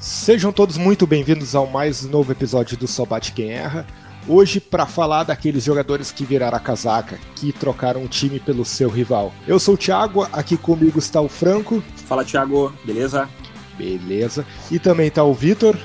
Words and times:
Sejam 0.00 0.52
todos 0.52 0.76
muito 0.76 1.06
bem-vindos 1.06 1.54
ao 1.54 1.66
mais 1.66 2.02
novo 2.02 2.32
episódio 2.32 2.76
do 2.76 2.88
Só 2.88 3.04
Bate 3.04 3.32
Quem 3.32 3.52
Erra. 3.52 3.86
Hoje, 4.26 4.60
para 4.60 4.84
falar 4.84 5.22
daqueles 5.22 5.64
jogadores 5.64 6.10
que 6.10 6.24
viraram 6.24 6.56
a 6.56 6.60
casaca, 6.60 7.18
que 7.36 7.52
trocaram 7.52 8.04
o 8.04 8.08
time 8.08 8.40
pelo 8.40 8.64
seu 8.64 8.90
rival. 8.90 9.32
Eu 9.46 9.58
sou 9.58 9.74
o 9.74 9.78
Thiago, 9.78 10.28
aqui 10.32 10.56
comigo 10.56 10.98
está 10.98 11.20
o 11.20 11.28
Franco. 11.28 11.82
Fala, 12.04 12.24
Thiago, 12.24 12.72
beleza? 12.84 13.28
Beleza. 13.78 14.44
E 14.70 14.78
também 14.78 15.06
está 15.06 15.22
o 15.22 15.32
Vitor. 15.32 15.78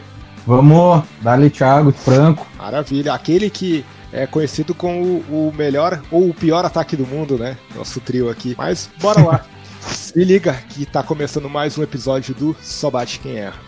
Vamos, 0.46 1.04
dale 1.22 1.50
Thiago, 1.50 1.92
Franco. 1.92 2.46
Maravilha. 2.58 3.14
Aquele 3.14 3.50
que 3.50 3.86
é 4.14 4.28
conhecido 4.28 4.76
como 4.76 5.24
o 5.28 5.52
melhor 5.58 6.02
ou 6.12 6.30
o 6.30 6.34
pior 6.34 6.64
ataque 6.64 6.96
do 6.96 7.06
mundo, 7.06 7.38
né? 7.38 7.58
Nosso 7.76 8.00
trio 8.00 8.30
aqui. 8.30 8.54
Mas 8.58 8.90
bora 9.02 9.22
lá. 9.24 9.46
Se 9.82 10.24
liga 10.24 10.54
que 10.70 10.86
tá 10.86 11.04
começando 11.04 11.50
mais 11.50 11.78
um 11.78 11.84
episódio 11.84 12.34
do 12.34 12.56
Só 12.62 12.90
Bate 12.90 13.20
Quem 13.20 13.38
Erra. 13.38 13.60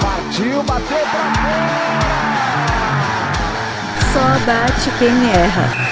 Partiu, 0.00 0.62
bateu 0.64 0.98
pra 0.98 1.34
fora! 1.34 1.90
Só 4.12 4.44
bate 4.44 4.90
quem 4.98 5.30
erra. 5.30 5.89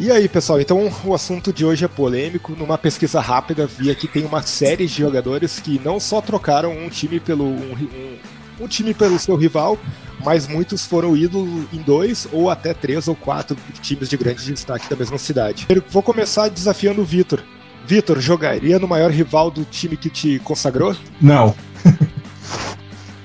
E 0.00 0.10
aí, 0.10 0.30
pessoal, 0.30 0.58
então 0.58 0.90
o 1.04 1.12
assunto 1.14 1.52
de 1.52 1.62
hoje 1.62 1.84
é 1.84 1.88
polêmico. 1.88 2.56
Numa 2.56 2.78
pesquisa 2.78 3.20
rápida, 3.20 3.66
vi 3.66 3.94
que 3.94 4.08
tem 4.08 4.24
uma 4.24 4.40
série 4.40 4.86
de 4.86 4.94
jogadores 4.94 5.60
que 5.60 5.78
não 5.84 6.00
só 6.00 6.22
trocaram 6.22 6.72
um 6.72 6.88
time 6.88 7.20
pelo 7.20 7.44
um, 7.44 7.74
um, 7.74 8.64
um 8.64 8.66
time 8.66 8.94
pelo 8.94 9.18
seu 9.18 9.36
rival, 9.36 9.76
mas 10.24 10.48
muitos 10.48 10.86
foram 10.86 11.14
ídolos 11.14 11.66
em 11.70 11.82
dois 11.82 12.26
ou 12.32 12.48
até 12.48 12.72
três 12.72 13.08
ou 13.08 13.14
quatro 13.14 13.54
times 13.82 14.08
de 14.08 14.16
grande 14.16 14.50
destaque 14.50 14.88
da 14.88 14.96
mesma 14.96 15.18
cidade. 15.18 15.66
Vou 15.90 16.02
começar 16.02 16.48
desafiando 16.48 17.02
o 17.02 17.04
Vitor. 17.04 17.42
Vitor, 17.86 18.18
jogaria 18.20 18.78
no 18.78 18.88
maior 18.88 19.10
rival 19.10 19.50
do 19.50 19.66
time 19.66 19.98
que 19.98 20.08
te 20.08 20.38
consagrou? 20.38 20.96
Não. 21.20 21.54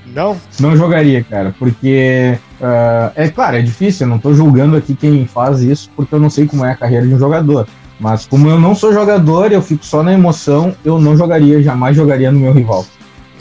Não? 0.07 0.39
Não 0.59 0.75
jogaria, 0.77 1.23
cara, 1.23 1.55
porque 1.57 2.37
uh, 2.61 3.11
é 3.15 3.29
claro, 3.29 3.57
é 3.57 3.61
difícil, 3.61 4.05
eu 4.05 4.09
não 4.09 4.19
tô 4.19 4.33
julgando 4.33 4.75
aqui 4.75 4.95
quem 4.95 5.25
faz 5.25 5.61
isso, 5.61 5.89
porque 5.95 6.13
eu 6.13 6.19
não 6.19 6.29
sei 6.29 6.45
como 6.45 6.65
é 6.65 6.71
a 6.71 6.75
carreira 6.75 7.07
de 7.07 7.13
um 7.13 7.19
jogador. 7.19 7.67
Mas 7.99 8.25
como 8.25 8.49
eu 8.49 8.59
não 8.59 8.75
sou 8.75 8.91
jogador, 8.91 9.51
eu 9.51 9.61
fico 9.61 9.85
só 9.85 10.03
na 10.03 10.13
emoção, 10.13 10.75
eu 10.83 10.99
não 10.99 11.15
jogaria, 11.15 11.63
jamais 11.63 11.95
jogaria 11.95 12.31
no 12.31 12.39
meu 12.39 12.51
rival. 12.51 12.85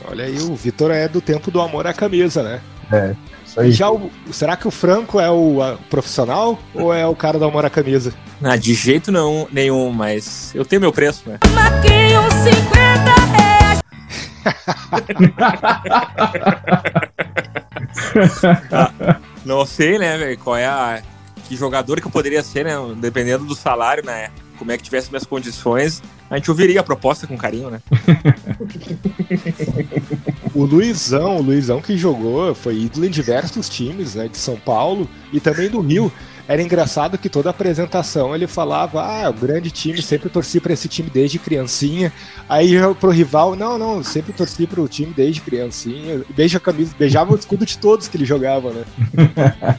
Olha 0.08 0.24
aí, 0.24 0.38
o 0.38 0.54
Vitor 0.54 0.90
é 0.90 1.08
do 1.08 1.20
tempo 1.20 1.50
do 1.50 1.60
amor 1.60 1.86
à 1.86 1.92
camisa, 1.92 2.42
né? 2.42 2.60
É. 2.92 3.14
Isso 3.44 3.60
aí. 3.60 3.72
Já 3.72 3.90
o, 3.90 4.10
será 4.30 4.56
que 4.56 4.68
o 4.68 4.70
Franco 4.70 5.18
é 5.18 5.30
o 5.30 5.62
a, 5.62 5.76
profissional 5.88 6.58
ou 6.74 6.92
é 6.92 7.06
o 7.06 7.14
cara 7.14 7.38
do 7.38 7.44
amor 7.44 7.64
à 7.64 7.70
camisa? 7.70 8.12
Ah, 8.42 8.56
de 8.56 8.74
jeito 8.74 9.10
não, 9.10 9.48
nenhum, 9.50 9.90
mas 9.90 10.52
eu 10.54 10.64
tenho 10.64 10.80
meu 10.80 10.92
preço, 10.92 11.22
né? 11.26 11.38
Maquinho 11.52 12.20
50 12.30 13.14
reais. 13.32 13.80
Não 19.44 19.64
sei, 19.66 19.98
né, 19.98 20.16
velho, 20.16 20.38
qual 20.38 20.56
é 20.56 20.66
a. 20.66 21.02
Que 21.46 21.56
jogador 21.56 22.00
que 22.00 22.06
eu 22.06 22.10
poderia 22.10 22.42
ser, 22.42 22.64
né? 22.64 22.72
Dependendo 22.96 23.44
do 23.44 23.54
salário, 23.54 24.04
né? 24.04 24.30
Como 24.58 24.72
é 24.72 24.78
que 24.78 24.82
tivesse 24.82 25.10
minhas 25.10 25.26
condições, 25.26 26.02
a 26.30 26.36
gente 26.36 26.50
ouviria 26.50 26.80
a 26.80 26.82
proposta 26.82 27.26
com 27.26 27.36
carinho, 27.36 27.70
né? 27.70 27.80
O 30.54 30.64
Luizão, 30.64 31.38
o 31.38 31.42
Luizão 31.42 31.82
que 31.82 31.98
jogou, 31.98 32.54
foi 32.54 32.76
ídolo 32.76 33.06
em 33.06 33.10
diversos 33.10 33.68
times, 33.68 34.14
né? 34.14 34.28
De 34.28 34.38
São 34.38 34.54
Paulo 34.54 35.10
e 35.32 35.40
também 35.40 35.68
do 35.68 35.80
Rio. 35.80 36.12
Era 36.46 36.62
engraçado 36.62 37.16
que 37.16 37.30
toda 37.30 37.50
apresentação 37.50 38.34
ele 38.34 38.46
falava: 38.46 39.02
Ah, 39.02 39.30
o 39.30 39.32
grande 39.32 39.70
time, 39.70 40.02
sempre 40.02 40.28
torci 40.28 40.60
para 40.60 40.74
esse 40.74 40.88
time 40.88 41.08
desde 41.08 41.38
criancinha. 41.38 42.12
Aí 42.48 42.74
pro 43.00 43.10
rival, 43.10 43.56
não, 43.56 43.78
não, 43.78 44.02
sempre 44.02 44.32
torci 44.32 44.66
pro 44.66 44.86
time 44.86 45.12
desde 45.14 45.40
criancinha. 45.40 46.22
Beija 46.30 46.58
a 46.58 46.60
camisa, 46.60 46.94
beijava 46.98 47.32
o 47.32 47.36
escudo 47.36 47.64
de 47.64 47.78
todos 47.78 48.08
que 48.08 48.16
ele 48.16 48.26
jogava, 48.26 48.72
né? 48.72 48.84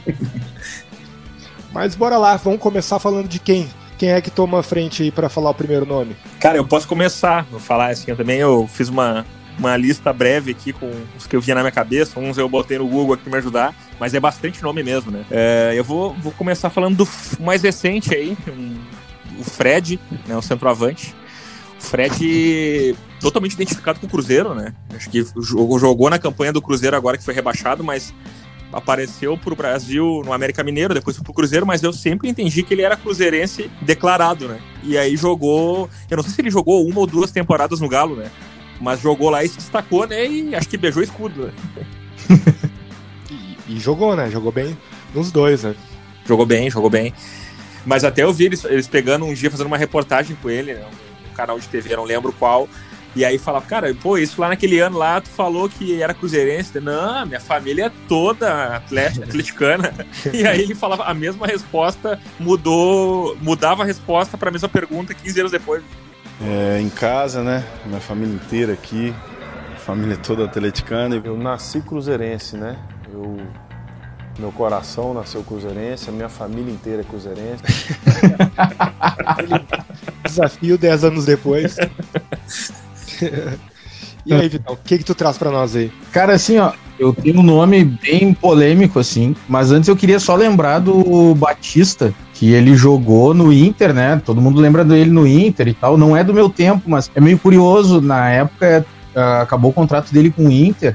Mas 1.72 1.94
bora 1.94 2.16
lá, 2.16 2.36
vamos 2.36 2.60
começar 2.60 2.98
falando 2.98 3.28
de 3.28 3.38
quem? 3.38 3.68
Quem 3.98 4.10
é 4.10 4.20
que 4.20 4.30
toma 4.30 4.60
a 4.60 4.62
frente 4.62 5.02
aí 5.02 5.10
pra 5.10 5.28
falar 5.28 5.50
o 5.50 5.54
primeiro 5.54 5.86
nome? 5.86 6.16
Cara, 6.40 6.58
eu 6.58 6.66
posso 6.66 6.88
começar, 6.88 7.46
vou 7.50 7.60
falar 7.60 7.90
assim, 7.90 8.10
eu 8.10 8.16
também 8.16 8.38
eu 8.38 8.66
fiz 8.66 8.88
uma, 8.88 9.24
uma 9.58 9.76
lista 9.76 10.12
breve 10.12 10.50
aqui 10.50 10.72
com 10.72 10.90
os 11.16 11.26
que 11.26 11.34
eu 11.36 11.40
via 11.40 11.54
na 11.54 11.62
minha 11.62 11.72
cabeça, 11.72 12.18
uns 12.20 12.36
eu 12.38 12.48
botei 12.48 12.78
no 12.78 12.86
Google 12.86 13.14
aqui 13.14 13.22
pra 13.24 13.32
me 13.32 13.38
ajudar, 13.38 13.74
mas 13.98 14.12
é 14.14 14.20
bastante 14.20 14.62
nome 14.62 14.82
mesmo, 14.82 15.10
né? 15.10 15.24
É, 15.30 15.72
eu 15.74 15.82
vou, 15.84 16.14
vou 16.14 16.32
começar 16.32 16.68
falando 16.70 16.96
do 16.96 17.08
mais 17.40 17.62
recente 17.62 18.14
aí, 18.14 18.36
um- 18.48 18.76
o 19.40 19.44
Fred, 19.44 19.98
né, 20.26 20.36
o 20.36 20.42
centroavante. 20.42 21.14
O 21.78 21.82
Fred 21.82 22.96
totalmente 23.20 23.52
identificado 23.54 24.00
com 24.00 24.06
o 24.06 24.10
Cruzeiro, 24.10 24.54
né? 24.54 24.72
Acho 24.94 25.10
que 25.10 25.24
jogou, 25.40 25.78
jogou 25.78 26.08
na 26.10 26.18
campanha 26.18 26.52
do 26.52 26.60
Cruzeiro 26.62 26.96
agora 26.96 27.16
que 27.18 27.24
foi 27.24 27.34
rebaixado, 27.34 27.84
mas 27.84 28.14
apareceu 28.72 29.36
pro 29.38 29.54
Brasil 29.54 30.22
no 30.24 30.32
América 30.32 30.62
Mineiro, 30.64 30.92
depois 30.94 31.16
foi 31.16 31.24
pro 31.24 31.32
Cruzeiro, 31.32 31.66
mas 31.66 31.82
eu 31.82 31.92
sempre 31.92 32.28
entendi 32.28 32.62
que 32.62 32.74
ele 32.74 32.82
era 32.82 32.96
cruzeirense 32.96 33.70
declarado, 33.80 34.48
né? 34.48 34.58
E 34.82 34.98
aí 34.98 35.16
jogou, 35.16 35.88
eu 36.10 36.16
não 36.16 36.24
sei 36.24 36.32
se 36.32 36.40
ele 36.40 36.50
jogou 36.50 36.86
uma 36.86 37.00
ou 37.00 37.06
duas 37.06 37.30
temporadas 37.30 37.80
no 37.80 37.88
Galo, 37.88 38.16
né? 38.16 38.30
Mas 38.80 39.00
jogou 39.00 39.30
lá 39.30 39.42
e 39.44 39.48
se 39.48 39.56
destacou, 39.56 40.06
né? 40.06 40.26
E 40.26 40.54
acho 40.54 40.68
que 40.68 40.76
beijou 40.76 41.00
o 41.00 41.04
escudo, 41.04 41.46
né? 41.46 41.52
E, 43.30 43.74
e 43.74 43.80
jogou, 43.80 44.14
né? 44.14 44.30
Jogou 44.30 44.52
bem 44.52 44.76
nos 45.14 45.32
dois, 45.32 45.62
né? 45.62 45.74
Jogou 46.26 46.46
bem, 46.46 46.70
jogou 46.70 46.90
bem. 46.90 47.12
Mas 47.84 48.04
até 48.04 48.22
eu 48.22 48.32
vi 48.32 48.46
eles, 48.46 48.64
eles 48.64 48.88
pegando 48.88 49.24
um 49.24 49.32
dia, 49.32 49.50
fazendo 49.50 49.68
uma 49.68 49.78
reportagem 49.78 50.36
com 50.42 50.50
ele, 50.50 50.74
né? 50.74 50.84
um, 50.84 51.30
um 51.30 51.34
canal 51.34 51.58
de 51.58 51.68
TV, 51.68 51.96
não 51.96 52.04
lembro 52.04 52.32
qual. 52.32 52.68
E 53.16 53.24
aí 53.24 53.38
falava, 53.38 53.64
cara, 53.64 53.94
pô, 53.94 54.18
isso 54.18 54.38
lá 54.38 54.48
naquele 54.48 54.78
ano 54.78 54.98
lá, 54.98 55.18
tu 55.22 55.30
falou 55.30 55.70
que 55.70 56.02
era 56.02 56.12
cruzeirense. 56.12 56.78
Não, 56.78 57.24
minha 57.24 57.40
família 57.40 57.86
é 57.86 57.92
toda 58.06 58.76
atleta, 58.76 59.24
atleticana. 59.24 59.94
E 60.34 60.46
aí 60.46 60.60
ele 60.60 60.74
falava 60.74 61.04
a 61.04 61.14
mesma 61.14 61.46
resposta, 61.46 62.20
mudou, 62.38 63.34
mudava 63.40 63.84
a 63.84 63.86
resposta 63.86 64.36
para 64.36 64.50
a 64.50 64.52
mesma 64.52 64.68
pergunta 64.68 65.14
15 65.14 65.40
anos 65.40 65.52
depois. 65.52 65.82
É, 66.40 66.80
em 66.80 66.90
casa, 66.90 67.42
né? 67.42 67.64
Minha 67.86 68.00
família 68.00 68.34
inteira 68.34 68.72
aqui, 68.72 69.14
família 69.78 70.16
toda 70.16 70.44
atleticana. 70.44 71.20
Eu 71.24 71.36
nasci 71.36 71.80
cruzeirense, 71.80 72.56
né? 72.56 72.76
Eu, 73.10 73.38
meu 74.38 74.52
coração 74.52 75.14
nasceu 75.14 75.42
cruzeirense, 75.42 76.10
a 76.10 76.12
minha 76.12 76.28
família 76.28 76.72
inteira 76.72 77.00
é 77.00 77.04
cruzeirense. 77.04 77.62
Desafio 80.24 80.76
10 80.76 81.04
anos 81.04 81.24
depois. 81.24 81.76
e 84.26 84.34
aí, 84.34 84.48
Vitão, 84.48 84.74
o 84.74 84.76
que 84.76 84.98
que 84.98 85.04
tu 85.04 85.14
traz 85.14 85.38
pra 85.38 85.50
nós 85.50 85.74
aí? 85.74 85.90
Cara, 86.12 86.34
assim, 86.34 86.58
ó, 86.58 86.72
eu 86.98 87.14
tenho 87.14 87.40
um 87.40 87.42
nome 87.42 87.84
bem 87.84 88.34
polêmico, 88.34 88.98
assim, 88.98 89.34
mas 89.48 89.70
antes 89.70 89.88
eu 89.88 89.96
queria 89.96 90.20
só 90.20 90.34
lembrar 90.34 90.80
do 90.80 91.34
Batista, 91.34 92.12
que 92.38 92.52
ele 92.52 92.76
jogou 92.76 93.32
no 93.32 93.50
Inter, 93.52 93.94
né? 93.94 94.20
Todo 94.24 94.42
mundo 94.42 94.60
lembra 94.60 94.84
dele 94.84 95.10
no 95.10 95.26
Inter 95.26 95.68
e 95.68 95.74
tal. 95.74 95.96
Não 95.96 96.14
é 96.14 96.22
do 96.22 96.34
meu 96.34 96.50
tempo, 96.50 96.82
mas 96.86 97.10
é 97.14 97.20
meio 97.20 97.38
curioso. 97.38 98.00
Na 98.00 98.28
época, 98.28 98.84
ah, 99.14 99.40
acabou 99.40 99.70
o 99.70 99.74
contrato 99.74 100.12
dele 100.12 100.30
com 100.30 100.44
o 100.44 100.52
Inter, 100.52 100.94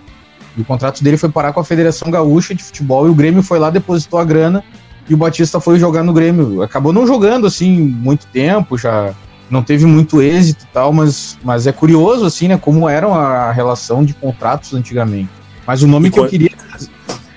e 0.56 0.62
o 0.62 0.66
contrato 0.66 1.04
dele 1.04 1.18
foi 1.18 1.30
parar 1.30 1.52
com 1.52 1.60
a 1.60 1.64
Federação 1.64 2.12
Gaúcha 2.12 2.54
de 2.54 2.64
Futebol, 2.64 3.08
e 3.08 3.10
o 3.10 3.16
Grêmio 3.16 3.42
foi 3.42 3.58
lá, 3.58 3.72
depositou 3.72 4.20
a 4.20 4.24
grana, 4.24 4.64
e 5.10 5.14
o 5.16 5.18
Batista 5.18 5.60
foi 5.60 5.80
jogar 5.80 6.04
no 6.04 6.14
Grêmio. 6.14 6.62
Acabou 6.62 6.94
não 6.94 7.08
jogando, 7.08 7.48
assim, 7.48 7.80
muito 7.80 8.28
tempo, 8.28 8.78
já 8.78 9.12
não 9.50 9.64
teve 9.64 9.86
muito 9.86 10.22
êxito 10.22 10.66
e 10.66 10.68
tal, 10.72 10.94
mas, 10.94 11.40
mas 11.44 11.66
é 11.66 11.72
curioso, 11.72 12.24
assim, 12.24 12.48
né, 12.48 12.58
como 12.58 12.88
era 12.88 13.08
a 13.08 13.52
relação 13.52 14.06
de 14.06 14.14
contratos 14.14 14.76
antigamente. 14.76 15.30
Mas 15.66 15.82
o 15.82 15.88
nome 15.88 16.10
E 16.10 16.12
que 16.12 16.20
eu 16.20 16.28
queria... 16.28 16.52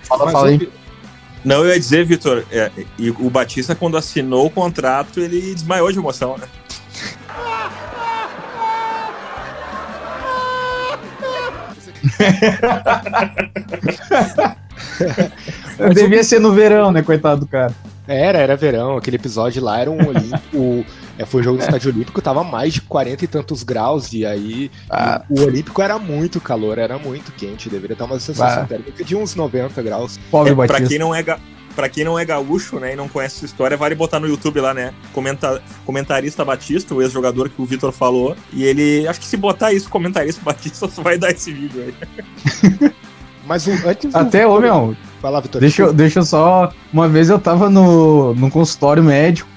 Fala, 0.02 0.24
Mas, 0.26 0.32
fala 0.32 0.48
aí. 0.48 0.68
Não, 1.44 1.58
eu 1.64 1.68
ia 1.68 1.78
dizer, 1.78 2.04
Vitor, 2.06 2.44
é, 2.50 2.70
e 2.98 3.10
o 3.10 3.28
Batista, 3.28 3.74
quando 3.74 3.96
assinou 3.96 4.46
o 4.46 4.50
contrato, 4.50 5.20
ele 5.20 5.40
desmaiou 5.54 5.92
de 5.92 5.98
emoção, 5.98 6.38
né? 6.38 6.46
Devia 15.94 16.22
ser 16.24 16.40
no 16.40 16.52
verão, 16.52 16.90
né, 16.92 17.02
coitado 17.02 17.40
do 17.42 17.46
cara. 17.46 17.72
Era, 18.06 18.38
era 18.38 18.56
verão, 18.56 18.96
aquele 18.96 19.16
episódio 19.16 19.62
lá 19.62 19.80
era 19.80 19.90
um 19.90 20.06
olímpico, 20.06 20.56
o- 20.56 20.84
é, 21.18 21.24
foi 21.24 21.40
o 21.40 21.44
jogo 21.44 21.58
do 21.58 21.64
estádio 21.64 21.92
olímpico, 21.92 22.20
tava 22.22 22.42
mais 22.44 22.74
de 22.74 22.80
40 22.82 23.24
e 23.24 23.28
tantos 23.28 23.62
graus, 23.62 24.12
e 24.12 24.24
aí 24.26 24.70
Ah. 24.90 25.22
o, 25.28 25.40
o 25.40 25.44
olímpico 25.44 25.80
era 25.82 25.98
muito 25.98 26.40
calor, 26.40 26.78
era 26.78 26.98
muito 26.98 27.32
quente, 27.32 27.68
deveria 27.68 27.94
estar 27.94 28.04
uma 28.06 28.18
sensação 28.20 28.62
Ah. 28.62 28.66
térmica 28.66 29.04
de 29.04 29.14
uns 29.16 29.34
90 29.34 29.82
graus. 29.82 30.18
Pobre 30.30 30.52
É, 30.52 30.54
pra 30.54 30.66
Batista. 30.66 30.88
quem 30.88 30.98
não 30.98 31.14
é 31.14 31.22
ga... 31.22 31.38
Pra 31.74 31.88
quem 31.88 32.04
não 32.04 32.16
é 32.16 32.24
gaúcho, 32.24 32.78
né, 32.78 32.92
e 32.92 32.96
não 32.96 33.08
conhece 33.08 33.34
essa 33.38 33.46
história, 33.46 33.76
vale 33.76 33.96
botar 33.96 34.20
no 34.20 34.28
YouTube 34.28 34.60
lá, 34.60 34.72
né? 34.72 34.94
Comenta... 35.12 35.60
Comentarista 35.84 36.44
Batista, 36.44 36.94
o 36.94 37.02
ex-jogador 37.02 37.48
que 37.48 37.60
o 37.60 37.64
Vitor 37.64 37.90
falou. 37.90 38.36
E 38.52 38.62
ele. 38.62 39.08
Acho 39.08 39.18
que 39.18 39.26
se 39.26 39.36
botar 39.36 39.72
isso, 39.72 39.90
comentarista 39.90 40.40
Batista, 40.46 40.88
só 40.88 41.02
vai 41.02 41.18
dar 41.18 41.32
esse 41.32 41.52
vídeo 41.52 41.82
aí. 41.82 42.90
Mas 43.44 43.66
o, 43.66 43.72
antes 43.88 44.14
Até, 44.14 44.46
ô, 44.46 44.60
meu, 44.60 44.96
Vai 45.20 45.32
lá, 45.32 45.40
Vitor. 45.40 45.60
Deixa 45.60 45.82
eu, 45.82 45.92
deixa 45.92 46.20
eu 46.20 46.24
só. 46.24 46.72
Uma 46.92 47.08
vez 47.08 47.28
eu 47.28 47.38
tava 47.40 47.68
no, 47.68 48.34
no 48.34 48.50
consultório 48.50 49.02
médico, 49.02 49.48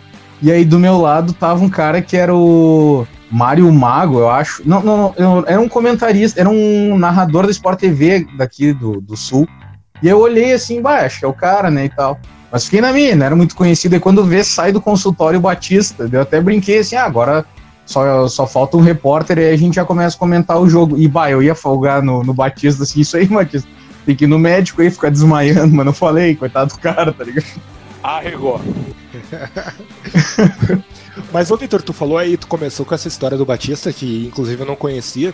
e 0.41 0.51
aí 0.51 0.63
do 0.63 0.79
meu 0.79 0.99
lado 0.99 1.33
tava 1.33 1.63
um 1.63 1.69
cara 1.69 2.01
que 2.01 2.15
era 2.15 2.35
o 2.35 3.07
Mário 3.31 3.71
Mago, 3.71 4.19
eu 4.19 4.29
acho. 4.29 4.61
Não, 4.65 4.81
não, 4.81 5.15
não, 5.17 5.43
era 5.47 5.59
um 5.59 5.67
comentarista, 5.67 6.39
era 6.39 6.49
um 6.49 6.97
narrador 6.97 7.45
da 7.45 7.51
Sport 7.51 7.79
TV 7.79 8.27
daqui 8.37 8.73
do, 8.73 9.01
do 9.01 9.17
Sul. 9.17 9.47
E 10.01 10.07
eu 10.07 10.19
olhei 10.19 10.53
assim, 10.53 10.81
bah, 10.81 11.05
acho 11.05 11.19
que 11.19 11.25
é 11.25 11.27
o 11.27 11.33
cara, 11.33 11.71
né, 11.71 11.85
e 11.85 11.89
tal. 11.89 12.19
Mas 12.51 12.65
fiquei 12.65 12.81
na 12.81 12.93
minha, 12.93 13.15
não 13.15 13.25
era 13.25 13.35
muito 13.35 13.55
conhecido. 13.55 13.95
E 13.95 13.99
quando 13.99 14.23
vê, 14.23 14.43
sai 14.43 14.71
do 14.71 14.79
consultório 14.79 15.39
Batista. 15.39 16.07
Eu 16.11 16.21
até 16.21 16.39
brinquei 16.39 16.79
assim, 16.79 16.95
ah, 16.95 17.03
agora 17.03 17.45
só, 17.85 18.27
só 18.27 18.47
falta 18.47 18.77
um 18.77 18.81
repórter 18.81 19.37
e 19.39 19.49
a 19.49 19.57
gente 19.57 19.75
já 19.75 19.85
começa 19.85 20.15
a 20.15 20.19
comentar 20.19 20.59
o 20.59 20.69
jogo. 20.69 20.97
E, 20.97 21.07
bah, 21.07 21.29
eu 21.31 21.41
ia 21.41 21.55
folgar 21.55 22.01
no, 22.01 22.23
no 22.23 22.33
Batista, 22.33 22.83
assim, 22.83 23.01
isso 23.01 23.17
aí, 23.17 23.25
Batista. 23.25 23.67
Tem 24.05 24.15
que 24.15 24.23
ir 24.23 24.27
no 24.27 24.39
médico 24.39 24.81
aí, 24.81 24.89
ficar 24.89 25.09
desmaiando, 25.09 25.75
mas 25.75 25.85
não 25.85 25.93
falei, 25.93 26.35
coitado 26.35 26.73
do 26.73 26.79
cara, 26.79 27.11
tá 27.11 27.23
ligado? 27.25 27.45
Arregou. 28.07 28.61
Mas, 31.33 31.49
ô 31.51 31.57
Vitor, 31.57 31.81
tu 31.81 31.93
falou 31.93 32.17
aí, 32.17 32.37
tu 32.37 32.47
começou 32.47 32.85
com 32.85 32.93
essa 32.95 33.07
história 33.07 33.37
do 33.37 33.45
Batista, 33.45 33.91
que 33.91 34.25
inclusive 34.27 34.61
eu 34.61 34.65
não 34.67 34.75
conhecia. 34.75 35.33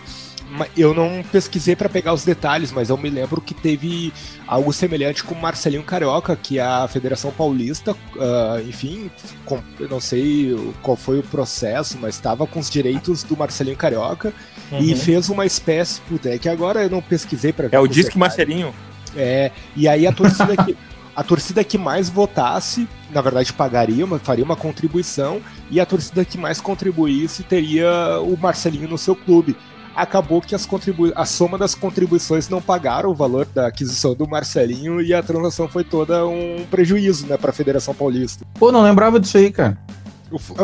Eu 0.76 0.94
não 0.94 1.24
pesquisei 1.32 1.74
pra 1.74 1.88
pegar 1.88 2.12
os 2.12 2.24
detalhes, 2.24 2.70
mas 2.70 2.88
eu 2.90 2.96
me 2.96 3.10
lembro 3.10 3.40
que 3.40 3.54
teve 3.54 4.12
algo 4.46 4.72
semelhante 4.72 5.24
com 5.24 5.34
o 5.34 5.40
Marcelinho 5.40 5.82
Carioca, 5.82 6.36
que 6.36 6.60
a 6.60 6.86
Federação 6.86 7.32
Paulista, 7.32 7.96
ah, 8.20 8.60
enfim, 8.68 9.10
com- 9.44 9.60
eu 9.80 9.88
não 9.88 9.98
sei 10.00 10.54
qual 10.82 10.96
foi 10.96 11.18
o 11.18 11.22
processo, 11.24 11.98
mas 12.00 12.14
estava 12.14 12.46
com 12.46 12.60
os 12.60 12.70
direitos 12.70 13.22
do 13.24 13.36
Marcelinho 13.36 13.76
Carioca 13.76 14.32
e 14.80 14.94
fez 14.94 15.28
uma 15.28 15.44
espécie, 15.46 16.00
puta, 16.02 16.28
é 16.28 16.38
que 16.38 16.48
agora 16.48 16.84
eu 16.84 16.90
não 16.90 17.02
pesquisei 17.02 17.52
pra 17.52 17.66
ver 17.66 17.76
É 17.76 17.80
o 17.80 17.88
detalhes. 17.88 18.14
Marcelinho. 18.14 18.72
É, 19.16 19.50
e 19.74 19.88
aí 19.88 20.06
a 20.06 20.12
torcida 20.12 20.54
que 20.64 20.76
a 21.14 21.22
torcida 21.22 21.62
que 21.62 21.78
mais 21.78 22.08
votasse, 22.08 22.88
na 23.10 23.20
verdade 23.20 23.52
pagaria, 23.52 24.04
uma, 24.04 24.18
faria 24.18 24.44
uma 24.44 24.56
contribuição 24.56 25.40
e 25.70 25.80
a 25.80 25.86
torcida 25.86 26.24
que 26.24 26.36
mais 26.36 26.60
contribuísse 26.60 27.42
teria 27.42 28.20
o 28.20 28.36
Marcelinho 28.36 28.88
no 28.88 28.98
seu 28.98 29.14
clube. 29.14 29.56
Acabou 29.94 30.40
que 30.40 30.56
as 30.56 30.66
contribu 30.66 31.12
a 31.14 31.24
soma 31.24 31.56
das 31.56 31.74
contribuições 31.74 32.48
não 32.48 32.60
pagaram 32.60 33.10
o 33.10 33.14
valor 33.14 33.46
da 33.46 33.68
aquisição 33.68 34.12
do 34.12 34.28
Marcelinho 34.28 35.00
e 35.00 35.14
a 35.14 35.22
transação 35.22 35.68
foi 35.68 35.84
toda 35.84 36.26
um 36.26 36.66
prejuízo, 36.68 37.26
né, 37.28 37.36
para 37.36 37.50
a 37.50 37.54
Federação 37.54 37.94
Paulista. 37.94 38.44
Pô, 38.54 38.72
não 38.72 38.82
lembrava 38.82 39.20
disso 39.20 39.36
aí, 39.36 39.52
cara. 39.52 39.78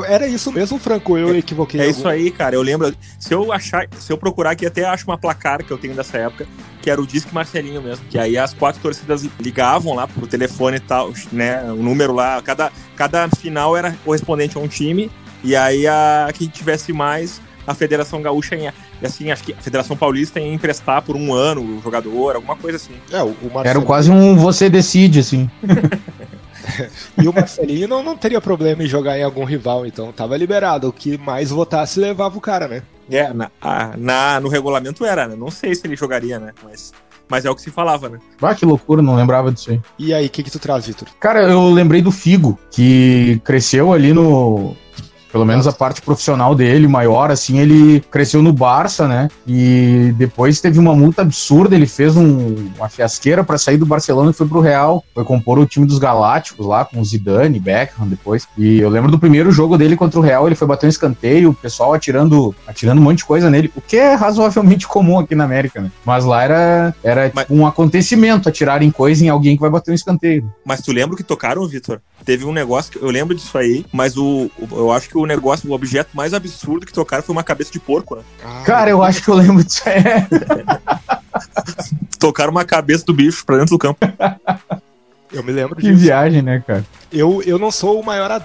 Era 0.06 0.26
isso 0.26 0.50
mesmo, 0.52 0.78
Franco? 0.78 1.16
Eu 1.18 1.36
equivoquei. 1.36 1.80
É 1.80 1.86
em 1.86 1.90
isso 1.90 2.00
algum- 2.06 2.10
aí, 2.10 2.30
cara. 2.30 2.54
Eu 2.54 2.62
lembro. 2.62 2.94
Se 3.18 3.32
eu 3.34 3.52
achar, 3.52 3.86
se 3.98 4.12
eu 4.12 4.18
procurar 4.18 4.50
aqui, 4.52 4.66
até 4.66 4.84
acho 4.84 5.04
uma 5.06 5.18
placar 5.18 5.64
que 5.64 5.70
eu 5.70 5.78
tenho 5.78 5.94
dessa 5.94 6.18
época, 6.18 6.46
que 6.82 6.90
era 6.90 7.00
o 7.00 7.06
Disque 7.06 7.32
Marcelinho 7.34 7.82
mesmo. 7.82 8.04
Que 8.08 8.18
aí 8.18 8.36
as 8.38 8.52
quatro 8.54 8.80
torcidas 8.80 9.26
ligavam 9.38 9.94
lá 9.94 10.06
pro 10.06 10.26
telefone 10.26 10.76
e 10.78 10.80
tal, 10.80 11.12
né? 11.32 11.62
O 11.70 11.76
número 11.82 12.12
lá, 12.12 12.40
cada, 12.42 12.70
cada 12.96 13.28
final 13.28 13.76
era 13.76 13.96
correspondente 14.04 14.56
a 14.56 14.60
um 14.60 14.68
time. 14.68 15.10
E 15.42 15.56
aí 15.56 15.86
a 15.86 16.28
quem 16.34 16.48
tivesse 16.48 16.92
mais, 16.92 17.40
a 17.66 17.74
Federação 17.74 18.20
Gaúcha 18.20 18.54
ia. 18.56 18.74
E 19.00 19.06
assim, 19.06 19.30
acho 19.30 19.42
que 19.42 19.54
a 19.54 19.56
Federação 19.56 19.96
Paulista 19.96 20.38
ia 20.38 20.52
emprestar 20.52 21.00
por 21.00 21.16
um 21.16 21.32
ano 21.32 21.62
o 21.62 21.80
jogador, 21.82 22.36
alguma 22.36 22.54
coisa 22.54 22.76
assim. 22.76 22.92
É, 23.10 23.22
o, 23.22 23.28
o 23.28 23.50
Era 23.64 23.80
quase 23.80 24.10
um 24.10 24.36
você 24.36 24.68
decide, 24.68 25.20
assim. 25.20 25.48
E 27.20 27.28
o 27.28 27.32
Marcelinho 27.32 27.88
não, 27.88 28.02
não 28.02 28.16
teria 28.16 28.40
problema 28.40 28.82
em 28.82 28.86
jogar 28.86 29.18
em 29.18 29.22
algum 29.22 29.44
rival, 29.44 29.86
então 29.86 30.12
tava 30.12 30.36
liberado. 30.36 30.88
O 30.88 30.92
que 30.92 31.16
mais 31.18 31.50
votasse 31.50 31.98
levava 32.00 32.36
o 32.36 32.40
cara, 32.40 32.68
né? 32.68 32.82
É, 33.10 33.32
na, 33.32 33.50
a- 33.60 33.94
na, 33.96 34.40
no 34.40 34.48
regulamento 34.48 35.04
era, 35.04 35.26
né? 35.26 35.34
Não 35.36 35.50
sei 35.50 35.74
se 35.74 35.86
ele 35.86 35.96
jogaria, 35.96 36.38
né? 36.38 36.52
Mas, 36.62 36.92
mas 37.28 37.44
é 37.44 37.50
o 37.50 37.54
que 37.54 37.62
se 37.62 37.70
falava, 37.70 38.08
né? 38.08 38.18
Ah, 38.40 38.54
que 38.54 38.64
loucura, 38.64 39.02
não 39.02 39.16
lembrava 39.16 39.50
disso 39.50 39.70
aí. 39.70 39.80
E 39.98 40.14
aí, 40.14 40.26
o 40.26 40.30
que, 40.30 40.42
que 40.42 40.50
tu 40.50 40.58
traz, 40.58 40.86
Vitor? 40.86 41.08
Cara, 41.18 41.42
eu 41.42 41.70
lembrei 41.70 42.02
do 42.02 42.12
Figo, 42.12 42.58
que 42.70 43.40
cresceu 43.44 43.92
ali 43.92 44.12
no. 44.12 44.76
Pelo 45.32 45.44
menos 45.44 45.66
a 45.66 45.72
parte 45.72 46.02
profissional 46.02 46.54
dele, 46.54 46.88
maior, 46.88 47.30
assim, 47.30 47.58
ele 47.58 48.00
cresceu 48.10 48.42
no 48.42 48.52
Barça, 48.52 49.06
né? 49.06 49.28
E 49.46 50.12
depois 50.16 50.60
teve 50.60 50.78
uma 50.78 50.94
multa 50.94 51.22
absurda, 51.22 51.74
ele 51.74 51.86
fez 51.86 52.16
um- 52.16 52.70
uma 52.76 52.88
fiasqueira 52.88 53.44
pra 53.44 53.56
sair 53.58 53.76
do 53.76 53.86
Barcelona 53.86 54.30
e 54.30 54.34
foi 54.34 54.46
pro 54.46 54.60
Real. 54.60 55.04
Foi 55.14 55.24
compor 55.24 55.58
o 55.58 55.66
time 55.66 55.86
dos 55.86 55.98
Galácticos 55.98 56.66
lá, 56.66 56.84
com 56.84 57.00
o 57.00 57.04
Zidane, 57.04 57.60
Beckham 57.60 58.06
depois. 58.08 58.46
E 58.58 58.80
eu 58.80 58.88
lembro 58.88 59.10
do 59.10 59.18
primeiro 59.18 59.50
jogo 59.52 59.78
dele 59.78 59.96
contra 59.96 60.18
o 60.18 60.22
Real, 60.22 60.46
ele 60.46 60.56
foi 60.56 60.66
bater 60.66 60.86
um 60.86 60.90
escanteio, 60.90 61.50
o 61.50 61.54
pessoal 61.54 61.94
atirando, 61.94 62.54
atirando 62.66 63.00
um 63.00 63.04
monte 63.04 63.18
de 63.18 63.24
coisa 63.24 63.48
nele, 63.48 63.70
o 63.76 63.80
que 63.80 63.96
é 63.96 64.14
razoavelmente 64.14 64.86
comum 64.88 65.18
aqui 65.18 65.34
na 65.34 65.44
América, 65.44 65.80
né? 65.80 65.90
Mas 66.04 66.24
lá 66.24 66.42
era, 66.42 66.94
era 67.04 67.30
Mas- 67.34 67.44
tipo 67.46 67.54
um 67.54 67.66
acontecimento 67.66 68.48
atirarem 68.48 68.90
coisa 68.90 69.24
em 69.24 69.28
alguém 69.28 69.54
que 69.56 69.60
vai 69.60 69.70
bater 69.70 69.90
um 69.92 69.94
escanteio. 69.94 70.50
Mas 70.64 70.80
tu 70.80 70.92
lembra 70.92 71.16
que 71.16 71.22
tocaram, 71.22 71.66
Vitor? 71.66 72.00
Teve 72.24 72.44
um 72.44 72.52
negócio 72.52 72.92
que 72.92 72.98
eu 73.02 73.10
lembro 73.10 73.34
disso 73.34 73.56
aí, 73.56 73.84
mas 73.92 74.16
o, 74.16 74.50
o- 74.58 74.68
eu 74.76 74.92
acho 74.92 75.08
que 75.08 75.16
o 75.18 75.24
negócio, 75.26 75.68
o 75.70 75.72
objeto 75.74 76.10
mais 76.14 76.34
absurdo 76.34 76.86
que 76.86 76.92
tocaram 76.92 77.22
foi 77.22 77.32
uma 77.34 77.42
cabeça 77.44 77.72
de 77.72 77.80
porco, 77.80 78.16
né? 78.16 78.22
Cara, 78.64 78.90
eu 78.90 79.02
acho 79.02 79.22
que 79.22 79.28
eu 79.28 79.34
lembro 79.34 79.64
disso. 79.64 79.82
É. 79.88 80.26
Tocaram 82.18 82.50
uma 82.50 82.64
cabeça 82.64 83.04
do 83.04 83.14
bicho 83.14 83.44
pra 83.44 83.56
dentro 83.56 83.70
do 83.74 83.78
campo. 83.78 83.98
Eu 85.32 85.44
me 85.44 85.52
lembro 85.52 85.76
Que 85.76 85.82
disso. 85.82 85.96
viagem, 86.02 86.42
né, 86.42 86.62
cara? 86.66 86.84
Eu, 87.12 87.40
eu 87.44 87.56
não 87.58 87.70
sou 87.70 88.00
o 88.00 88.04
maior, 88.04 88.30
ah, 88.32 88.42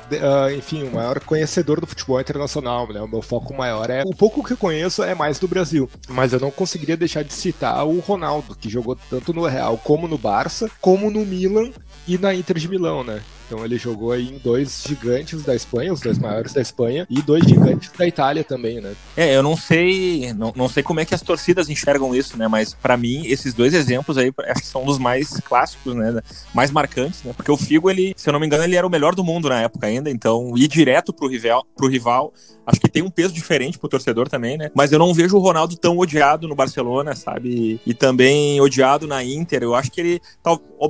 enfim, 0.53 0.83
o 0.83 0.93
maior 0.93 1.19
conhecedor 1.19 1.81
do 1.81 1.87
futebol 1.87 2.19
internacional, 2.21 2.87
né? 2.91 3.01
O 3.01 3.07
meu 3.07 3.21
foco 3.23 3.53
maior 3.55 3.89
é. 3.89 4.03
O 4.05 4.15
pouco 4.15 4.43
que 4.43 4.53
eu 4.53 4.57
conheço 4.57 5.03
é 5.03 5.13
mais 5.15 5.39
do 5.39 5.47
Brasil. 5.47 5.89
Mas 6.07 6.31
eu 6.31 6.39
não 6.39 6.51
conseguiria 6.51 6.95
deixar 6.95 7.23
de 7.23 7.33
citar 7.33 7.83
o 7.85 7.99
Ronaldo, 7.99 8.55
que 8.55 8.69
jogou 8.69 8.95
tanto 9.09 9.33
no 9.33 9.45
Real 9.47 9.77
como 9.83 10.07
no 10.07 10.17
Barça, 10.17 10.69
como 10.79 11.09
no 11.09 11.25
Milan 11.25 11.71
e 12.07 12.17
na 12.19 12.33
Inter 12.35 12.57
de 12.57 12.69
Milão, 12.69 13.03
né? 13.03 13.19
Então 13.45 13.63
ele 13.63 13.77
jogou 13.77 14.11
aí 14.11 14.29
em 14.29 14.37
dois 14.37 14.83
gigantes 14.87 15.43
da 15.43 15.55
Espanha, 15.55 15.93
os 15.93 16.01
dois 16.01 16.17
maiores 16.17 16.53
da 16.53 16.61
Espanha, 16.61 17.05
e 17.09 17.21
dois 17.21 17.45
gigantes 17.45 17.91
da 17.97 18.07
Itália 18.07 18.43
também, 18.43 18.81
né? 18.81 18.93
É, 19.15 19.35
eu 19.35 19.43
não 19.43 19.55
sei, 19.55 20.33
não, 20.33 20.51
não 20.55 20.67
sei 20.67 20.81
como 20.81 20.99
é 20.99 21.05
que 21.05 21.13
as 21.13 21.21
torcidas 21.21 21.69
enxergam 21.69 22.15
isso, 22.15 22.37
né? 22.37 22.47
Mas 22.47 22.73
pra 22.73 22.97
mim, 22.97 23.25
esses 23.25 23.53
dois 23.53 23.73
exemplos 23.73 24.17
aí, 24.17 24.33
acho 24.47 24.61
que 24.61 24.67
são 24.67 24.83
dos 24.83 24.97
mais 24.97 25.39
clássicos, 25.41 25.93
né? 25.95 26.21
Mais 26.53 26.71
marcantes, 26.71 27.23
né? 27.23 27.33
Porque 27.35 27.51
o 27.51 27.57
Figo, 27.57 27.89
ele, 27.89 28.13
se 28.17 28.27
eu 28.27 28.33
não 28.33 28.39
me 28.39 28.45
engano, 28.45 28.63
ele 28.63 28.75
era 28.75 28.85
o 28.85 28.89
melhor 28.89 29.13
do 29.15 29.23
mundo 29.23 29.49
na 29.49 29.61
época 29.61 29.87
ainda, 29.87 30.09
então 30.09 30.57
ir 30.57 30.67
direto 30.67 31.13
pro 31.13 31.27
rival, 31.27 31.65
pro 31.75 31.87
rival 31.87 32.33
acho 32.65 32.79
que 32.79 32.89
tem 32.89 33.03
um 33.03 33.09
peso 33.09 33.33
diferente 33.33 33.77
pro 33.77 33.87
torcedor 33.87 34.27
também, 34.27 34.57
né? 34.57 34.71
Mas 34.73 34.91
eu 34.91 34.99
não 34.99 35.13
vejo 35.13 35.37
o 35.37 35.39
Ronaldo 35.39 35.75
tão 35.77 35.97
odiado 35.97 36.47
no 36.47 36.55
Barcelona, 36.55 37.15
sabe? 37.15 37.79
E 37.85 37.93
também 37.93 38.59
odiado 38.59 39.07
na 39.07 39.23
Inter. 39.23 39.63
Eu 39.63 39.75
acho 39.75 39.91
que 39.91 40.01
ele, 40.01 40.21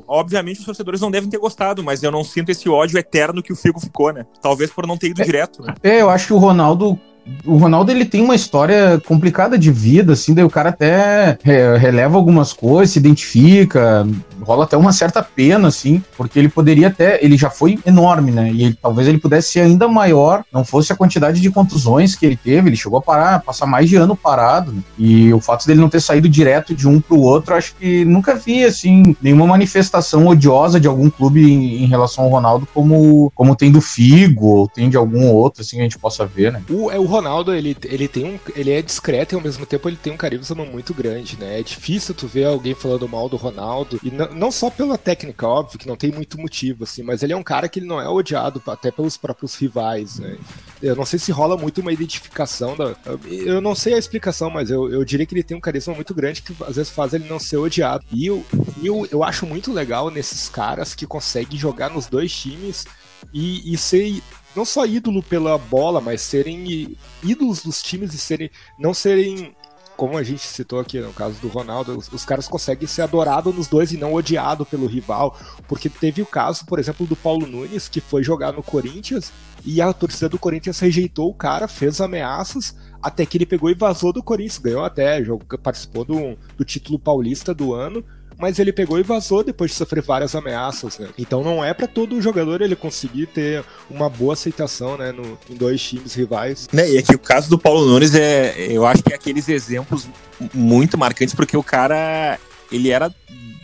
obviamente, 0.08 0.60
os 0.60 0.65
torcedores 0.65 1.01
não 1.01 1.12
devem 1.12 1.30
ter 1.30 1.38
gostado, 1.38 1.84
mas 1.84 2.01
eu 2.01 2.12
não 2.12 2.24
sinto 2.24 2.45
esse 2.52 2.70
ódio 2.70 2.98
eterno 2.98 3.42
que 3.44 3.54
o 3.54 3.56
Figo 3.56 3.80
ficou, 3.80 4.12
né? 4.14 4.25
Talvez 4.42 4.70
por 4.72 4.86
não 4.88 4.98
ter 4.98 5.08
ido 5.10 5.24
direto, 5.24 5.62
né? 5.64 5.74
É, 5.84 6.02
eu 6.02 6.10
acho 6.10 6.28
que 6.28 6.34
o 6.34 6.38
Ronaldo. 6.38 7.00
O 7.44 7.58
Ronaldo 7.58 7.92
ele 7.92 8.06
tem 8.06 8.22
uma 8.22 8.36
história 8.36 9.02
complicada 9.08 9.58
de 9.58 9.72
vida, 9.72 10.14
assim, 10.14 10.36
daí 10.36 10.44
o 10.46 10.50
cara 10.50 10.70
até 10.70 11.40
re- 11.42 11.75
releva 11.75 12.16
algumas 12.18 12.54
coisas, 12.54 12.92
se 12.94 13.00
identifica, 13.00 14.08
rola 14.42 14.63
até 14.65 14.75
uma 14.77 14.92
certa 14.94 15.22
pena, 15.24 15.68
assim, 15.68 16.04
porque 16.18 16.38
ele 16.39 16.50
poderia 16.50 16.88
até. 16.88 17.24
Ele 17.24 17.38
já 17.38 17.50
foi 17.50 17.80
enorme, 17.86 18.32
né? 18.32 18.51
E 18.51 18.63
ele- 18.65 18.77
talvez 18.82 19.08
ele 19.08 19.18
pudesse 19.18 19.51
ser 19.51 19.62
ainda 19.62 19.88
maior, 19.88 20.44
não 20.51 20.63
fosse 20.65 20.92
a 20.92 20.96
quantidade 20.96 21.39
de 21.39 21.50
contusões 21.51 22.15
que 22.15 22.25
ele 22.25 22.36
teve. 22.38 22.70
Ele 22.70 22.75
chegou 22.75 23.00
a 23.00 23.01
parar, 23.01 23.42
passar 23.42 23.65
mais 23.65 23.89
de 23.89 23.96
ano 23.96 24.15
parado. 24.15 24.72
né? 24.72 24.82
E 24.98 25.34
o 25.34 25.39
fato 25.39 25.65
dele 25.68 25.80
não 25.82 25.89
ter 25.89 26.01
saído 26.01 26.27
direto 26.30 26.74
de 26.75 26.88
um 26.88 27.00
pro 27.01 27.20
outro, 27.20 27.56
acho 27.56 27.75
que 27.75 28.04
nunca 28.06 28.36
vi, 28.36 28.63
assim, 28.63 29.15
nenhuma 29.22 29.46
manifestação 29.48 30.27
odiosa 30.27 30.80
de 30.80 30.88
algum 30.88 31.10
clube 31.10 31.42
em, 31.44 31.84
em 31.84 31.88
relação 31.88 32.24
ao 32.25 32.30
Ronaldo, 32.30 32.68
como, 32.74 33.32
como 33.36 33.56
tem 33.56 33.72
do 33.72 33.82
Figo, 33.82 34.46
ou 34.48 34.68
tem 34.68 34.89
de 34.89 34.98
algum 34.98 35.27
outro, 35.32 35.62
assim, 35.62 35.75
que 35.77 35.82
a 35.82 35.84
gente 35.86 35.98
possa 36.00 36.25
ver, 36.25 36.51
né? 36.51 36.62
O, 36.70 36.89
é, 36.92 36.98
o 37.00 37.06
Ronaldo, 37.06 37.54
ele, 37.54 37.75
ele 37.86 38.08
tem 38.08 38.25
um. 38.25 38.39
Ele 38.56 38.72
é 38.72 38.82
discreto 38.82 39.34
e 39.34 39.36
ao 39.36 39.42
mesmo 39.42 39.65
tempo 39.65 39.88
ele 39.89 39.98
tem 40.01 40.13
um 40.13 40.18
carisma 40.18 40.63
muito 40.65 40.94
grande, 40.94 41.38
né? 41.39 41.60
É 41.60 41.63
difícil 41.63 42.13
tu 42.13 42.27
ver 42.27 42.46
alguém 42.46 42.74
falando 42.75 43.08
mal 43.08 43.27
do 43.27 43.36
Ronaldo. 43.38 44.00
E 44.04 44.10
não 44.34 44.51
só 44.51 44.70
pela 44.70 44.98
técnica, 44.98 45.48
óbvio, 45.48 45.79
que 45.79 45.88
não 45.88 45.96
tem 45.96 46.12
muito 46.12 46.39
motivo, 46.39 46.84
assim, 46.84 47.03
mas 47.03 47.24
ele 47.24 47.34
é 47.34 47.38
um 47.38 47.44
cara 47.44 47.67
que 47.67 47.79
ele 47.79 47.86
não 47.86 48.00
é 48.00 48.08
odiado 48.08 48.62
até 48.67 48.91
pelos 48.91 49.17
próprios 49.17 49.55
rivais, 49.55 50.20
né? 50.20 50.38
Eu 50.82 50.96
não 50.96 51.05
sei 51.05 51.17
se 51.17 51.32
rola 51.32 51.58
muito 51.58 51.82
uma 51.82 51.91
identificação 51.91 52.75
da. 52.75 52.96
Eu 53.25 53.62
não 53.62 53.74
sei 53.74 53.94
a 53.94 53.98
explicação, 53.98 54.50
mas 54.50 54.70
eu, 54.70 54.91
eu 54.91 55.03
diria 55.03 55.25
que 55.25 55.34
ele 55.34 55.44
tem 55.44 55.58
um 55.58 55.62
carisma 55.62 55.94
muito 55.94 56.13
grande 56.13 56.41
que 56.41 56.55
às 56.63 56.75
vezes 56.75 56.91
faz 56.91 57.13
ele 57.13 57.27
não 57.27 57.39
ser 57.39 57.58
odiado. 57.58 58.05
E 58.12 58.25
eu, 58.25 58.46
eu, 58.84 59.08
eu 59.12 59.24
acho 59.24 59.46
muito 59.46 59.74
legal 59.74 60.10
nesses 60.10 60.48
caras 60.50 60.94
que 60.94 61.08
conseguem 61.08 61.58
jogar 61.58 61.89
nos 61.89 62.08
dois 62.08 62.34
times 62.34 62.86
e, 63.34 63.74
e 63.74 63.77
ser 63.77 64.22
não 64.55 64.63
só 64.63 64.86
ídolo 64.86 65.22
pela 65.22 65.58
bola, 65.58 66.00
mas 66.00 66.22
serem 66.22 66.96
ídolos 67.24 67.62
dos 67.62 67.82
times 67.82 68.13
e 68.13 68.17
serem 68.17 68.50
não 68.79 68.94
serem 68.94 69.55
como 69.96 70.18
a 70.18 70.24
gente 70.24 70.42
citou 70.42 70.80
aqui 70.80 71.00
no 71.00 71.14
caso 71.14 71.40
do 71.40 71.48
Ronaldo, 71.48 71.98
os, 71.98 72.12
os 72.12 72.25
caras 72.25 72.48
conseguem 72.48 72.88
ser 72.88 73.02
adorados 73.02 73.54
nos 73.56 73.68
dois 73.68 73.92
e 73.92 73.98
não 73.98 74.14
odiado 74.14 74.66
pelo 74.66 74.88
rival, 74.88 75.38
porque 75.68 75.90
teve 75.90 76.22
o 76.22 76.25
caso, 76.25 76.66
por 76.66 76.80
exemplo, 76.80 77.06
do 77.06 77.16
Paulo 77.16 77.48
Nunes, 77.48 77.88
que 77.88 78.02
foi 78.02 78.24
jogar 78.24 78.52
no 78.52 78.64
Corinthians 78.64 79.32
e 79.66 79.82
a 79.82 79.92
torcida 79.94 80.30
do 80.30 80.38
Corinthians 80.38 80.80
rejeitou 80.80 81.30
o 81.30 81.34
cara, 81.34 81.68
fez 81.68 82.00
ameaças, 82.00 82.75
até 83.02 83.25
que 83.25 83.38
ele 83.38 83.46
pegou 83.46 83.70
e 83.70 83.74
vazou 83.74 84.12
do 84.12 84.22
Corinthians, 84.22 84.58
ganhou 84.58 84.84
até, 84.84 85.24
jogou, 85.24 85.58
participou 85.58 86.04
do, 86.06 86.38
do 86.58 86.66
título 86.66 87.00
paulista 87.00 87.54
do 87.54 87.74
ano, 87.74 88.04
mas 88.38 88.60
ele 88.60 88.74
pegou 88.74 89.00
e 89.00 89.04
vazou 89.04 89.44
depois 89.44 89.72
de 89.72 89.77
sofrer 89.77 90.04
várias 90.04 90.36
ameaças, 90.36 91.00
né? 91.00 91.10
Então 91.18 91.44
não 91.44 91.63
é 91.63 91.74
para 91.74 91.88
todo 91.88 92.22
jogador 92.22 92.62
ele 92.62 92.75
conseguir 92.75 93.27
ter 93.27 93.63
uma 93.89 94.10
boa 94.10 94.34
aceitação, 94.34 94.98
né, 94.98 95.12
no, 95.12 95.38
em 95.50 95.56
dois 95.56 95.82
times 95.82 96.13
rivais. 96.13 96.68
Né, 96.72 96.92
e 96.92 96.98
aqui 96.98 97.15
o 97.15 97.20
caso 97.20 97.50
do 97.50 97.58
Paulo 97.58 97.86
Nunes 97.86 98.13
é, 98.13 98.56
eu 98.70 98.86
acho 98.86 99.04
que 99.04 99.13
é 99.13 99.15
aqueles 99.15 99.48
exemplos 99.48 100.08
muito 100.54 100.98
marcantes 100.98 101.34
porque 101.34 101.56
o 101.56 101.63
cara 101.63 102.39
ele 102.72 102.89
era 102.89 103.13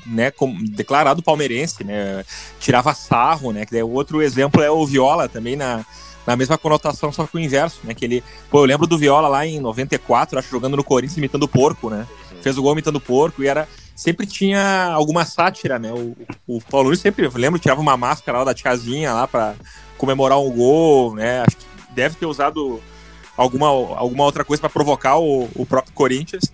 né, 0.06 0.32
como 0.32 0.64
declarado 0.64 1.22
palmeirense, 1.22 1.84
né, 1.84 2.24
tirava 2.60 2.94
sarro, 2.94 3.52
né, 3.52 3.66
que 3.66 3.72
daí, 3.72 3.84
outro 3.84 4.22
exemplo 4.22 4.62
é 4.62 4.70
o 4.70 4.86
Viola 4.86 5.30
também 5.30 5.56
na, 5.56 5.86
na 6.26 6.36
mesma 6.36 6.58
conotação, 6.58 7.12
só 7.12 7.26
que 7.26 7.36
o 7.36 7.40
inverso, 7.40 7.80
né, 7.84 7.94
que 7.94 8.06
ele, 8.06 8.24
pô, 8.50 8.60
eu 8.60 8.66
lembro 8.66 8.88
do 8.88 8.98
Viola 8.98 9.28
lá 9.28 9.46
em 9.46 9.60
94, 9.60 10.40
acho, 10.40 10.50
jogando 10.50 10.78
no 10.78 10.84
Corinthians 10.84 11.18
imitando 11.18 11.48
porco, 11.48 11.90
né, 11.90 12.08
fez 12.42 12.58
o 12.58 12.62
gol 12.62 12.74
imitando 12.74 13.00
porco 13.00 13.44
e 13.44 13.48
era, 13.48 13.68
sempre 14.02 14.26
tinha 14.26 14.86
alguma 14.86 15.24
sátira, 15.26 15.78
né, 15.78 15.94
o, 15.94 16.18
o 16.48 16.60
Paulo 16.60 16.86
Nunes 16.86 17.00
sempre, 17.00 17.24
eu 17.24 17.32
lembro, 17.36 17.60
tirava 17.60 17.80
uma 17.80 17.96
máscara 17.96 18.40
lá 18.40 18.46
da 18.46 18.54
tiazinha 18.54 19.14
lá 19.14 19.28
para 19.28 19.54
comemorar 19.96 20.40
um 20.40 20.50
gol, 20.50 21.14
né, 21.14 21.42
acho 21.42 21.56
que 21.56 21.66
deve 21.92 22.16
ter 22.16 22.26
usado 22.26 22.82
alguma, 23.38 23.68
alguma 23.68 24.24
outra 24.24 24.44
coisa 24.44 24.60
para 24.60 24.72
provocar 24.72 25.20
o, 25.20 25.48
o 25.54 25.68
próprio 25.68 25.94
Corinthians, 25.94 26.52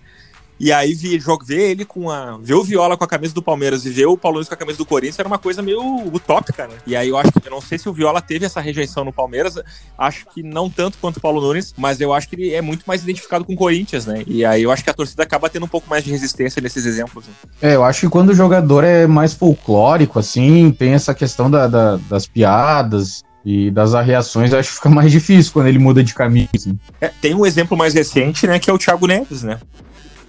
e 0.60 0.72
aí 0.72 0.92
vi, 0.94 1.18
jogo, 1.20 1.44
ver 1.44 1.70
ele 1.70 1.84
com 1.84 2.10
a. 2.10 2.38
Ver 2.40 2.54
o 2.54 2.64
Viola 2.64 2.96
com 2.96 3.04
a 3.04 3.08
camisa 3.08 3.32
do 3.32 3.42
Palmeiras 3.42 3.86
e 3.86 3.90
ver 3.90 4.06
o 4.06 4.16
Paulo 4.16 4.36
Nunes 4.36 4.48
com 4.48 4.54
a 4.54 4.56
camisa 4.56 4.78
do 4.78 4.86
Corinthians 4.86 5.18
era 5.18 5.28
uma 5.28 5.38
coisa 5.38 5.62
meio 5.62 5.80
utópica, 6.12 6.66
né? 6.66 6.74
E 6.86 6.96
aí 6.96 7.08
eu 7.08 7.16
acho 7.16 7.32
que 7.32 7.46
eu 7.46 7.50
não 7.50 7.60
sei 7.60 7.78
se 7.78 7.88
o 7.88 7.92
Viola 7.92 8.20
teve 8.20 8.44
essa 8.44 8.60
rejeição 8.60 9.04
no 9.04 9.12
Palmeiras. 9.12 9.54
Acho 9.96 10.26
que 10.26 10.42
não 10.42 10.68
tanto 10.68 10.98
quanto 10.98 11.18
o 11.18 11.20
Paulo 11.20 11.40
Nunes, 11.40 11.74
mas 11.76 12.00
eu 12.00 12.12
acho 12.12 12.28
que 12.28 12.34
ele 12.36 12.54
é 12.54 12.60
muito 12.60 12.84
mais 12.86 13.02
identificado 13.02 13.44
com 13.44 13.52
o 13.52 13.56
Corinthians, 13.56 14.06
né? 14.06 14.24
E 14.26 14.44
aí 14.44 14.62
eu 14.62 14.70
acho 14.70 14.82
que 14.82 14.90
a 14.90 14.94
torcida 14.94 15.22
acaba 15.22 15.48
tendo 15.48 15.64
um 15.64 15.68
pouco 15.68 15.88
mais 15.88 16.02
de 16.02 16.10
resistência 16.10 16.60
nesses 16.60 16.84
exemplos. 16.84 17.26
Né? 17.26 17.32
É, 17.62 17.74
eu 17.76 17.84
acho 17.84 18.00
que 18.00 18.08
quando 18.08 18.30
o 18.30 18.34
jogador 18.34 18.84
é 18.84 19.06
mais 19.06 19.34
folclórico, 19.34 20.18
assim, 20.18 20.70
tem 20.70 20.92
essa 20.92 21.14
questão 21.14 21.50
da, 21.50 21.66
da, 21.66 21.96
das 22.08 22.26
piadas, 22.26 23.22
e 23.44 23.70
das 23.70 23.94
reações, 23.94 24.52
acho 24.52 24.68
que 24.68 24.74
fica 24.74 24.90
mais 24.90 25.10
difícil 25.10 25.52
quando 25.52 25.68
ele 25.68 25.78
muda 25.78 26.04
de 26.04 26.12
camisa. 26.12 26.50
Assim. 26.54 26.78
É, 27.00 27.08
tem 27.08 27.34
um 27.34 27.46
exemplo 27.46 27.78
mais 27.78 27.94
recente, 27.94 28.46
né, 28.46 28.58
que 28.58 28.68
é 28.68 28.72
o 28.72 28.76
Thiago 28.76 29.06
Neves, 29.06 29.42
né? 29.42 29.58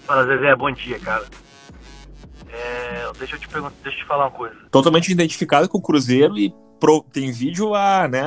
Fala, 0.09 0.25
Zezé, 0.25 0.55
bom 0.55 0.71
dia, 0.71 0.97
cara. 0.97 1.23
É, 2.51 3.11
deixa 3.19 3.35
eu 3.35 3.39
te 3.39 3.47
perguntar, 3.47 3.75
deixa 3.83 3.99
eu 3.99 4.01
te 4.01 4.07
falar 4.07 4.23
uma 4.23 4.31
coisa. 4.31 4.55
Totalmente 4.71 5.11
identificado 5.11 5.69
com 5.69 5.77
o 5.77 5.81
Cruzeiro 5.81 6.35
e 6.35 6.51
pro, 6.79 7.05
tem 7.13 7.31
vídeo 7.31 7.75
a, 7.75 8.07
né, 8.07 8.23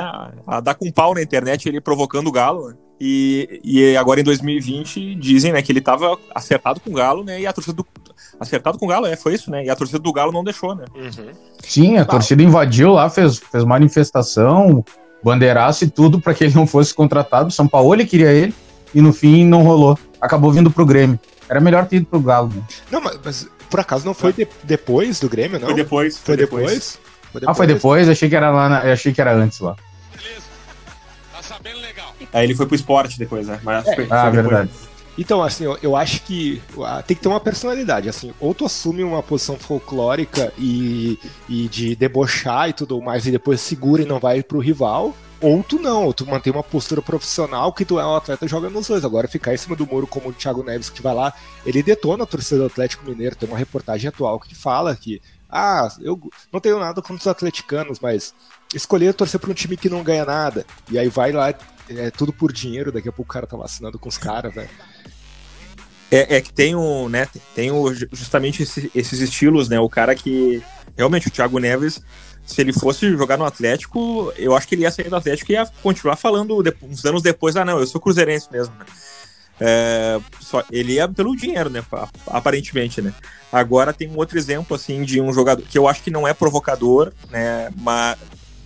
a 0.46 0.60
dar 0.60 0.76
com 0.76 0.92
pau 0.92 1.12
na 1.12 1.20
internet 1.20 1.68
ele 1.68 1.80
provocando 1.80 2.28
o 2.28 2.30
Galo. 2.30 2.68
Né? 2.68 2.76
E, 3.00 3.60
e 3.64 3.96
agora 3.96 4.20
em 4.20 4.22
2020 4.22 5.16
dizem 5.16 5.50
né, 5.50 5.60
que 5.60 5.72
ele 5.72 5.80
estava 5.80 6.16
acertado 6.32 6.78
com 6.78 6.90
o 6.90 6.94
Galo, 6.94 7.24
né? 7.24 7.40
E 7.40 7.48
a 7.48 7.52
torcida 7.52 7.74
do. 7.74 7.84
Acertado 8.38 8.78
com 8.78 8.86
o 8.86 8.88
Galo, 8.88 9.06
é, 9.06 9.16
foi 9.16 9.34
isso, 9.34 9.50
né? 9.50 9.64
E 9.64 9.68
a 9.68 9.74
torcida 9.74 9.98
do 9.98 10.12
Galo 10.12 10.30
não 10.30 10.44
deixou, 10.44 10.76
né? 10.76 10.84
Uhum. 10.94 11.32
Sim, 11.64 11.96
a 11.96 12.04
torcida 12.04 12.44
invadiu 12.44 12.92
lá, 12.92 13.10
fez, 13.10 13.38
fez 13.38 13.64
manifestação, 13.64 14.84
bandeiraço 15.20 15.82
e 15.82 15.90
tudo 15.90 16.20
para 16.20 16.32
que 16.32 16.44
ele 16.44 16.54
não 16.54 16.64
fosse 16.64 16.94
contratado. 16.94 17.50
São 17.50 17.66
Paulo 17.66 18.06
queria 18.06 18.30
ele 18.30 18.54
e 18.94 19.00
no 19.00 19.12
fim 19.12 19.44
não 19.44 19.64
rolou. 19.64 19.98
Acabou 20.20 20.52
vindo 20.52 20.70
pro 20.70 20.86
Grêmio. 20.86 21.18
Era 21.52 21.60
melhor 21.60 21.84
ter 21.86 21.96
ido 21.96 22.06
pro 22.06 22.18
Galo. 22.18 22.48
Né? 22.48 22.62
Não, 22.90 22.98
mas, 23.02 23.18
mas, 23.22 23.48
por 23.68 23.78
acaso 23.78 24.06
não 24.06 24.14
foi 24.14 24.32
de, 24.32 24.48
depois 24.64 25.20
do 25.20 25.28
Grêmio, 25.28 25.60
não? 25.60 25.66
Foi 25.66 25.76
depois. 25.76 26.16
Foi, 26.16 26.24
foi 26.24 26.36
depois. 26.38 26.64
depois. 26.64 26.98
Foi 27.30 27.40
depois. 27.42 27.44
Ah, 27.46 27.54
foi 27.54 27.66
depois? 27.66 28.08
Achei 28.08 28.30
que 28.30 28.34
era 28.34 28.50
lá, 28.50 28.70
na, 28.70 28.78
achei 28.90 29.12
que 29.12 29.20
era 29.20 29.34
antes 29.34 29.60
lá. 29.60 29.76
Beleza. 30.16 30.46
Tá 31.30 31.42
sabendo 31.42 31.78
legal. 31.80 32.14
Aí 32.32 32.46
ele 32.46 32.54
foi 32.54 32.64
pro 32.64 32.74
esporte 32.74 33.18
depois, 33.18 33.46
né? 33.46 33.60
Mas 33.62 33.86
é. 33.86 33.94
foi, 33.94 34.06
ah, 34.08 34.22
foi 34.22 34.30
verdade. 34.30 34.70
Então, 35.18 35.42
assim, 35.42 35.64
eu, 35.64 35.78
eu, 35.82 35.94
acho 35.94 36.22
que 36.22 36.62
tem 37.06 37.14
que 37.14 37.22
ter 37.22 37.28
uma 37.28 37.38
personalidade, 37.38 38.08
assim, 38.08 38.32
ou 38.40 38.54
tu 38.54 38.64
assume 38.64 39.04
uma 39.04 39.22
posição 39.22 39.58
folclórica 39.58 40.50
e, 40.56 41.18
e 41.46 41.68
de 41.68 41.94
debochar 41.94 42.70
e 42.70 42.72
tudo 42.72 42.98
mais, 43.02 43.26
e 43.26 43.30
depois 43.30 43.60
segura 43.60 44.00
e 44.00 44.06
não 44.06 44.18
vai 44.18 44.42
pro 44.42 44.58
rival, 44.58 45.14
ou 45.42 45.62
tu 45.62 45.78
não, 45.80 46.04
ou 46.04 46.14
tu 46.14 46.24
mantém 46.24 46.52
uma 46.52 46.62
postura 46.62 47.02
profissional 47.02 47.72
que 47.72 47.84
tu 47.84 47.98
é 47.98 48.06
um 48.06 48.14
atleta 48.14 48.46
joga 48.46 48.70
nos 48.70 48.86
dois. 48.86 49.04
Agora 49.04 49.26
ficar 49.26 49.52
em 49.52 49.56
cima 49.56 49.74
do 49.74 49.86
muro 49.86 50.06
como 50.06 50.28
o 50.28 50.32
Thiago 50.32 50.62
Neves 50.62 50.88
que 50.88 51.02
vai 51.02 51.12
lá, 51.12 51.34
ele 51.66 51.82
detona 51.82 52.22
a 52.22 52.26
torcida 52.26 52.60
do 52.60 52.66
Atlético 52.66 53.04
Mineiro. 53.04 53.34
Tem 53.34 53.48
uma 53.48 53.58
reportagem 53.58 54.08
atual 54.08 54.38
que 54.38 54.54
fala 54.54 54.94
que, 54.94 55.20
ah, 55.50 55.88
eu 56.00 56.18
não 56.52 56.60
tenho 56.60 56.78
nada 56.78 57.02
contra 57.02 57.16
os 57.16 57.26
atleticanos, 57.26 57.98
mas 58.00 58.32
escolher 58.72 59.12
torcer 59.14 59.40
para 59.40 59.50
um 59.50 59.54
time 59.54 59.76
que 59.76 59.90
não 59.90 60.04
ganha 60.04 60.24
nada. 60.24 60.64
E 60.88 60.98
aí 60.98 61.08
vai 61.08 61.32
lá, 61.32 61.52
é 61.88 62.10
tudo 62.10 62.32
por 62.32 62.52
dinheiro, 62.52 62.92
daqui 62.92 63.08
a 63.08 63.12
pouco 63.12 63.30
o 63.30 63.34
cara 63.34 63.46
tá 63.46 63.56
vacinando 63.56 63.98
com 63.98 64.08
os 64.08 64.16
caras, 64.16 64.54
velho. 64.54 64.70
É, 66.10 66.36
é, 66.36 66.40
que 66.42 66.52
tem 66.52 66.74
o, 66.74 67.08
né, 67.08 67.26
tem 67.54 67.70
o, 67.70 67.92
justamente 68.12 68.62
esse, 68.62 68.90
esses 68.94 69.20
estilos, 69.20 69.68
né, 69.70 69.80
o 69.80 69.88
cara 69.88 70.14
que, 70.14 70.62
realmente, 70.94 71.28
o 71.28 71.30
Thiago 71.30 71.58
Neves, 71.58 72.02
se 72.52 72.60
ele 72.60 72.72
fosse 72.72 73.10
jogar 73.16 73.36
no 73.36 73.44
Atlético, 73.44 74.32
eu 74.36 74.54
acho 74.54 74.68
que 74.68 74.74
ele 74.74 74.82
ia 74.82 74.90
sair 74.90 75.08
do 75.08 75.16
Atlético 75.16 75.52
e 75.52 75.54
ia 75.54 75.66
continuar 75.82 76.16
falando 76.16 76.62
uns 76.82 77.04
anos 77.04 77.22
depois, 77.22 77.56
ah, 77.56 77.64
não, 77.64 77.78
eu 77.78 77.86
sou 77.86 78.00
cruzeirense 78.00 78.48
mesmo, 78.52 78.74
né? 78.78 78.84
É, 79.60 80.20
só, 80.40 80.64
ele 80.70 80.94
ia 80.94 81.08
pelo 81.08 81.36
dinheiro, 81.36 81.70
né? 81.70 81.84
Aparentemente, 82.26 83.00
né? 83.00 83.14
Agora 83.52 83.92
tem 83.92 84.08
um 84.08 84.16
outro 84.16 84.36
exemplo, 84.36 84.74
assim, 84.74 85.04
de 85.04 85.20
um 85.20 85.32
jogador 85.32 85.62
que 85.62 85.78
eu 85.78 85.86
acho 85.86 86.02
que 86.02 86.10
não 86.10 86.26
é 86.26 86.34
provocador, 86.34 87.12
né? 87.30 87.70
Mas, 87.76 88.18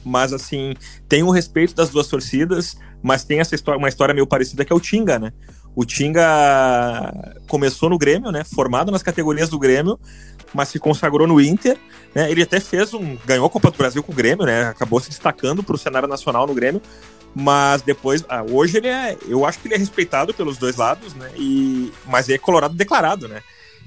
mas 0.05 0.33
assim, 0.33 0.75
tem 1.09 1.23
o 1.23 1.31
respeito 1.31 1.75
das 1.75 1.91
duas 1.91 2.07
torcidas, 2.07 2.77
mas 3.03 3.25
tem 3.25 3.41
essa 3.41 3.55
história, 3.55 3.79
uma 3.79 3.89
história 3.89 4.15
meio 4.15 4.27
parecida 4.27 4.65
que 4.65 4.73
é 4.73 4.77
o 4.77 4.81
Tinga, 4.81 5.19
né? 5.19 5.33
O 5.75 5.85
Tinga 5.85 7.35
começou 7.49 7.91
no 7.91 7.99
Grêmio, 7.99 8.31
né? 8.31 8.43
Formado 8.45 8.91
nas 8.91 9.03
categorias 9.03 9.51
do 9.51 9.59
Grêmio, 9.59 9.99
mas 10.55 10.69
se 10.69 10.79
consagrou 10.79 11.27
no 11.27 11.41
Inter. 11.41 11.79
Né? 12.15 12.31
Ele 12.31 12.43
até 12.43 12.61
fez 12.61 12.95
um. 12.95 13.17
ganhou 13.25 13.47
a 13.47 13.51
Copa 13.51 13.71
do 13.71 13.77
Brasil 13.77 14.03
com 14.03 14.13
o 14.13 14.15
Grêmio, 14.15 14.47
né? 14.47 14.69
Acabou 14.69 15.01
se 15.01 15.09
destacando 15.09 15.63
para 15.63 15.75
o 15.75 15.79
cenário 15.79 16.09
nacional 16.09 16.47
no 16.47 16.55
Grêmio. 16.55 16.81
Mas 17.35 17.83
depois, 17.83 18.25
ah, 18.29 18.43
hoje 18.43 18.79
ele 18.79 18.89
é. 18.89 19.17
Eu 19.29 19.45
acho 19.45 19.59
que 19.59 19.69
ele 19.69 19.75
é 19.75 19.79
respeitado 19.79 20.33
pelos 20.33 20.57
dois 20.57 20.77
lados, 20.77 21.15
né? 21.15 21.31
E, 21.37 21.93
mas 22.07 22.29
é 22.29 22.39
colorado 22.39 22.75
declarado, 22.75 23.29
né? 23.29 23.43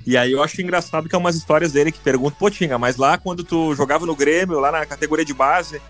E 0.05 0.15
aí 0.15 0.31
eu 0.31 0.43
acho 0.43 0.61
engraçado 0.61 1.09
que 1.09 1.15
é 1.15 1.17
umas 1.17 1.35
histórias 1.35 1.71
dele 1.71 1.91
que 1.91 1.99
perguntam, 1.99 2.37
pô, 2.37 2.49
Tinga, 2.49 2.77
mas 2.77 2.97
lá 2.97 3.17
quando 3.17 3.43
tu 3.43 3.73
jogava 3.75 4.05
no 4.05 4.15
Grêmio, 4.15 4.59
lá 4.59 4.71
na 4.71 4.85
categoria 4.85 5.25
de 5.25 5.33
base, 5.33 5.81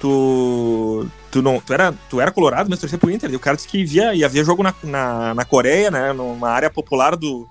tu. 0.00 1.06
Tu 1.30 1.40
não. 1.40 1.60
Tu 1.60 1.72
era, 1.72 1.94
tu 2.10 2.20
era 2.20 2.32
colorado, 2.32 2.68
mas 2.68 2.80
torcia 2.80 2.98
pro 2.98 3.10
Inter. 3.10 3.30
E 3.30 3.36
o 3.36 3.40
cara 3.40 3.56
disse 3.56 3.68
que 3.68 3.84
via, 3.84 4.14
ia 4.14 4.28
ver 4.28 4.44
jogo 4.44 4.62
na, 4.62 4.74
na, 4.82 5.34
na 5.34 5.44
Coreia, 5.44 5.90
né? 5.90 6.12
Numa 6.12 6.50
área 6.50 6.70
popular 6.70 7.14
do, 7.14 7.48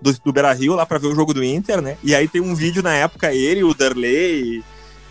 do, 0.00 0.12
do 0.24 0.32
Beira 0.32 0.52
Rio 0.52 0.74
lá 0.74 0.84
pra 0.84 0.98
ver 0.98 1.06
o 1.06 1.14
jogo 1.14 1.34
do 1.34 1.42
Inter, 1.42 1.80
né? 1.80 1.96
E 2.02 2.14
aí 2.14 2.28
tem 2.28 2.40
um 2.40 2.54
vídeo 2.54 2.82
na 2.82 2.94
época, 2.94 3.32
ele, 3.32 3.64
o 3.64 3.74
Darley, 3.74 4.62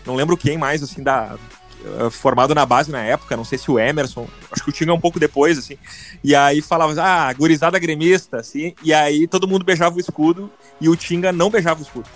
não 0.06 0.14
lembro 0.14 0.36
quem 0.36 0.58
mais, 0.58 0.82
assim, 0.82 1.02
da. 1.02 1.36
Eh, 1.84 2.10
formado 2.10 2.54
na 2.54 2.64
base 2.64 2.90
na 2.90 3.02
época, 3.02 3.36
não 3.36 3.44
sei 3.44 3.58
se 3.58 3.70
o 3.70 3.78
Emerson, 3.78 4.26
acho 4.50 4.64
que 4.64 4.70
o 4.70 4.72
Tinga 4.72 4.90
é 4.90 4.94
um 4.94 5.00
pouco 5.00 5.20
depois, 5.20 5.58
assim. 5.58 5.76
E 6.22 6.34
aí 6.34 6.62
falava, 6.62 6.94
ah, 7.02 7.32
gurizada 7.32 7.78
gremista, 7.78 8.38
assim. 8.38 8.74
E 8.82 8.92
aí 8.92 9.26
todo 9.26 9.48
mundo 9.48 9.64
beijava 9.64 9.96
o 9.96 10.00
escudo 10.00 10.50
e 10.80 10.88
o 10.88 10.96
Tinga 10.96 11.30
não 11.30 11.50
beijava 11.50 11.80
o 11.80 11.82
escudo. 11.82 12.08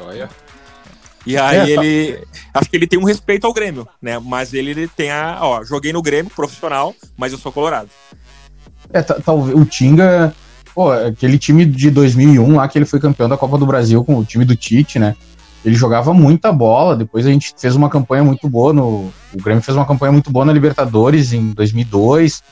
Olha. 0.00 0.30
E 1.26 1.36
aí 1.36 1.58
é, 1.58 1.70
ele. 1.70 2.16
Tá. 2.16 2.60
Acho 2.60 2.70
que 2.70 2.76
ele 2.76 2.86
tem 2.86 2.98
um 2.98 3.04
respeito 3.04 3.46
ao 3.46 3.52
Grêmio, 3.52 3.88
né? 4.00 4.18
Mas 4.18 4.54
ele, 4.54 4.70
ele 4.70 4.88
tem 4.88 5.10
a. 5.10 5.38
Ó, 5.40 5.64
joguei 5.64 5.92
no 5.92 6.00
Grêmio 6.00 6.30
profissional, 6.30 6.94
mas 7.16 7.32
eu 7.32 7.38
sou 7.38 7.52
colorado. 7.52 7.90
É, 8.92 9.02
talvez 9.02 9.54
o 9.54 9.64
Tinga 9.64 10.34
Pô, 10.78 10.92
aquele 10.92 11.40
time 11.40 11.64
de 11.64 11.90
2001 11.90 12.54
lá 12.54 12.68
que 12.68 12.78
ele 12.78 12.84
foi 12.84 13.00
campeão 13.00 13.28
da 13.28 13.36
Copa 13.36 13.58
do 13.58 13.66
Brasil 13.66 14.04
com 14.04 14.16
o 14.16 14.24
time 14.24 14.44
do 14.44 14.54
Tite, 14.54 14.96
né? 14.96 15.16
Ele 15.64 15.74
jogava 15.74 16.14
muita 16.14 16.52
bola. 16.52 16.94
Depois 16.94 17.26
a 17.26 17.30
gente 17.30 17.52
fez 17.58 17.74
uma 17.74 17.90
campanha 17.90 18.22
muito 18.22 18.48
boa 18.48 18.72
no. 18.72 19.10
O 19.34 19.42
Grêmio 19.42 19.60
fez 19.60 19.76
uma 19.76 19.84
campanha 19.84 20.12
muito 20.12 20.30
boa 20.30 20.44
na 20.44 20.52
Libertadores 20.52 21.32
em 21.32 21.50
2002. 21.50 22.44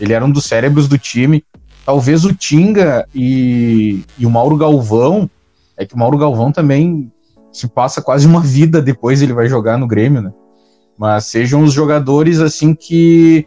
Ele 0.00 0.14
era 0.14 0.24
um 0.24 0.30
dos 0.30 0.46
cérebros 0.46 0.88
do 0.88 0.96
time. 0.96 1.44
Talvez 1.84 2.24
o 2.24 2.32
Tinga 2.32 3.06
e, 3.14 4.02
e 4.18 4.24
o 4.24 4.30
Mauro 4.30 4.56
Galvão. 4.56 5.28
É 5.76 5.84
que 5.84 5.94
o 5.94 5.98
Mauro 5.98 6.16
Galvão 6.16 6.50
também 6.50 7.12
se 7.52 7.68
passa 7.68 8.00
quase 8.00 8.26
uma 8.26 8.40
vida 8.40 8.80
depois 8.80 9.20
ele 9.20 9.34
vai 9.34 9.46
jogar 9.46 9.76
no 9.76 9.86
Grêmio, 9.86 10.22
né? 10.22 10.32
Mas 10.96 11.26
sejam 11.26 11.62
os 11.62 11.74
jogadores 11.74 12.40
assim 12.40 12.74
que 12.74 13.46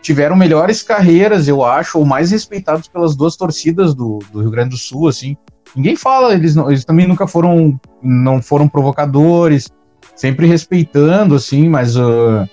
tiveram 0.00 0.36
melhores 0.36 0.82
carreiras, 0.82 1.48
eu 1.48 1.64
acho, 1.64 1.98
ou 1.98 2.04
mais 2.04 2.30
respeitados 2.30 2.88
pelas 2.88 3.16
duas 3.16 3.36
torcidas 3.36 3.94
do, 3.94 4.20
do 4.32 4.40
Rio 4.40 4.50
Grande 4.50 4.70
do 4.70 4.76
Sul, 4.76 5.08
assim. 5.08 5.36
Ninguém 5.74 5.96
fala, 5.96 6.34
eles, 6.34 6.54
não, 6.54 6.70
eles 6.70 6.84
também 6.84 7.06
nunca 7.06 7.26
foram, 7.26 7.78
não 8.02 8.40
foram 8.40 8.68
provocadores, 8.68 9.68
sempre 10.16 10.46
respeitando, 10.46 11.34
assim, 11.34 11.68
mas 11.68 11.96
uh, 11.96 12.48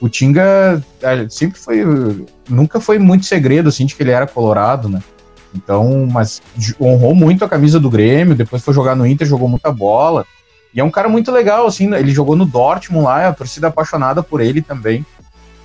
o 0.00 0.08
Tinga 0.08 0.82
uh, 1.02 1.30
sempre 1.30 1.58
foi, 1.58 2.26
nunca 2.48 2.80
foi 2.80 2.98
muito 2.98 3.24
segredo, 3.24 3.68
assim, 3.68 3.86
de 3.86 3.94
que 3.94 4.02
ele 4.02 4.10
era 4.10 4.26
colorado, 4.26 4.88
né? 4.88 5.02
Então, 5.54 6.06
mas 6.10 6.42
honrou 6.80 7.14
muito 7.14 7.44
a 7.44 7.48
camisa 7.48 7.80
do 7.80 7.88
Grêmio, 7.88 8.34
depois 8.34 8.62
foi 8.62 8.74
jogar 8.74 8.94
no 8.94 9.06
Inter, 9.06 9.26
jogou 9.26 9.48
muita 9.48 9.72
bola. 9.72 10.26
E 10.74 10.80
é 10.80 10.84
um 10.84 10.90
cara 10.90 11.08
muito 11.08 11.32
legal, 11.32 11.66
assim, 11.66 11.94
ele 11.94 12.12
jogou 12.12 12.36
no 12.36 12.44
Dortmund 12.44 13.06
lá, 13.06 13.28
a 13.28 13.32
torcida 13.32 13.68
apaixonada 13.68 14.22
por 14.22 14.42
ele 14.42 14.60
também. 14.60 15.06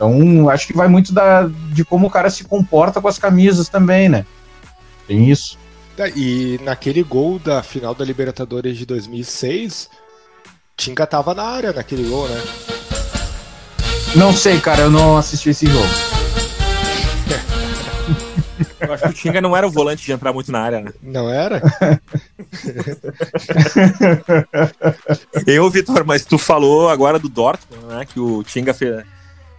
Então, 0.02 0.50
acho 0.50 0.66
que 0.66 0.74
vai 0.74 0.88
muito 0.88 1.14
da, 1.14 1.48
de 1.72 1.86
como 1.86 2.08
o 2.08 2.10
cara 2.10 2.28
se 2.32 2.44
comporta 2.44 3.00
com 3.00 3.08
as 3.08 3.20
camisas 3.20 3.70
também, 3.70 4.10
né? 4.10 4.26
Tem 5.08 5.30
isso. 5.30 5.60
E 6.16 6.60
naquele 6.64 7.04
gol 7.04 7.38
da 7.38 7.62
final 7.62 7.94
da 7.94 8.04
Libertadores 8.04 8.80
de 8.80 8.86
2006, 8.88 9.92
Tinga 10.76 11.06
tava 11.06 11.36
na 11.36 11.44
área 11.44 11.72
naquele 11.72 12.10
gol, 12.10 12.28
né? 12.28 12.42
Não 14.16 14.34
sei, 14.34 14.60
cara, 14.60 14.82
eu 14.82 14.90
não 14.90 15.18
assisti 15.18 15.52
esse 15.52 15.68
jogo. 15.68 15.86
Eu 18.80 18.94
acho 18.94 19.04
que 19.04 19.10
o 19.10 19.14
Tinga 19.14 19.40
não 19.40 19.56
era 19.56 19.68
o 19.68 19.72
volante 19.72 20.04
de 20.04 20.12
entrar 20.12 20.34
muito 20.34 20.52
na 20.52 20.62
área, 20.62 20.82
né? 20.82 20.92
Não 21.04 21.30
era? 21.30 21.62
Eu, 25.46 25.70
Vitor, 25.70 26.04
mas 26.04 26.26
tu 26.26 26.40
falou 26.40 26.90
agora 26.90 27.20
do 27.20 27.30
Dortmund, 27.30 27.86
né? 27.86 28.06
Que 28.06 28.20
o 28.20 28.44
Tinga 28.44 28.74
fez, 28.74 29.04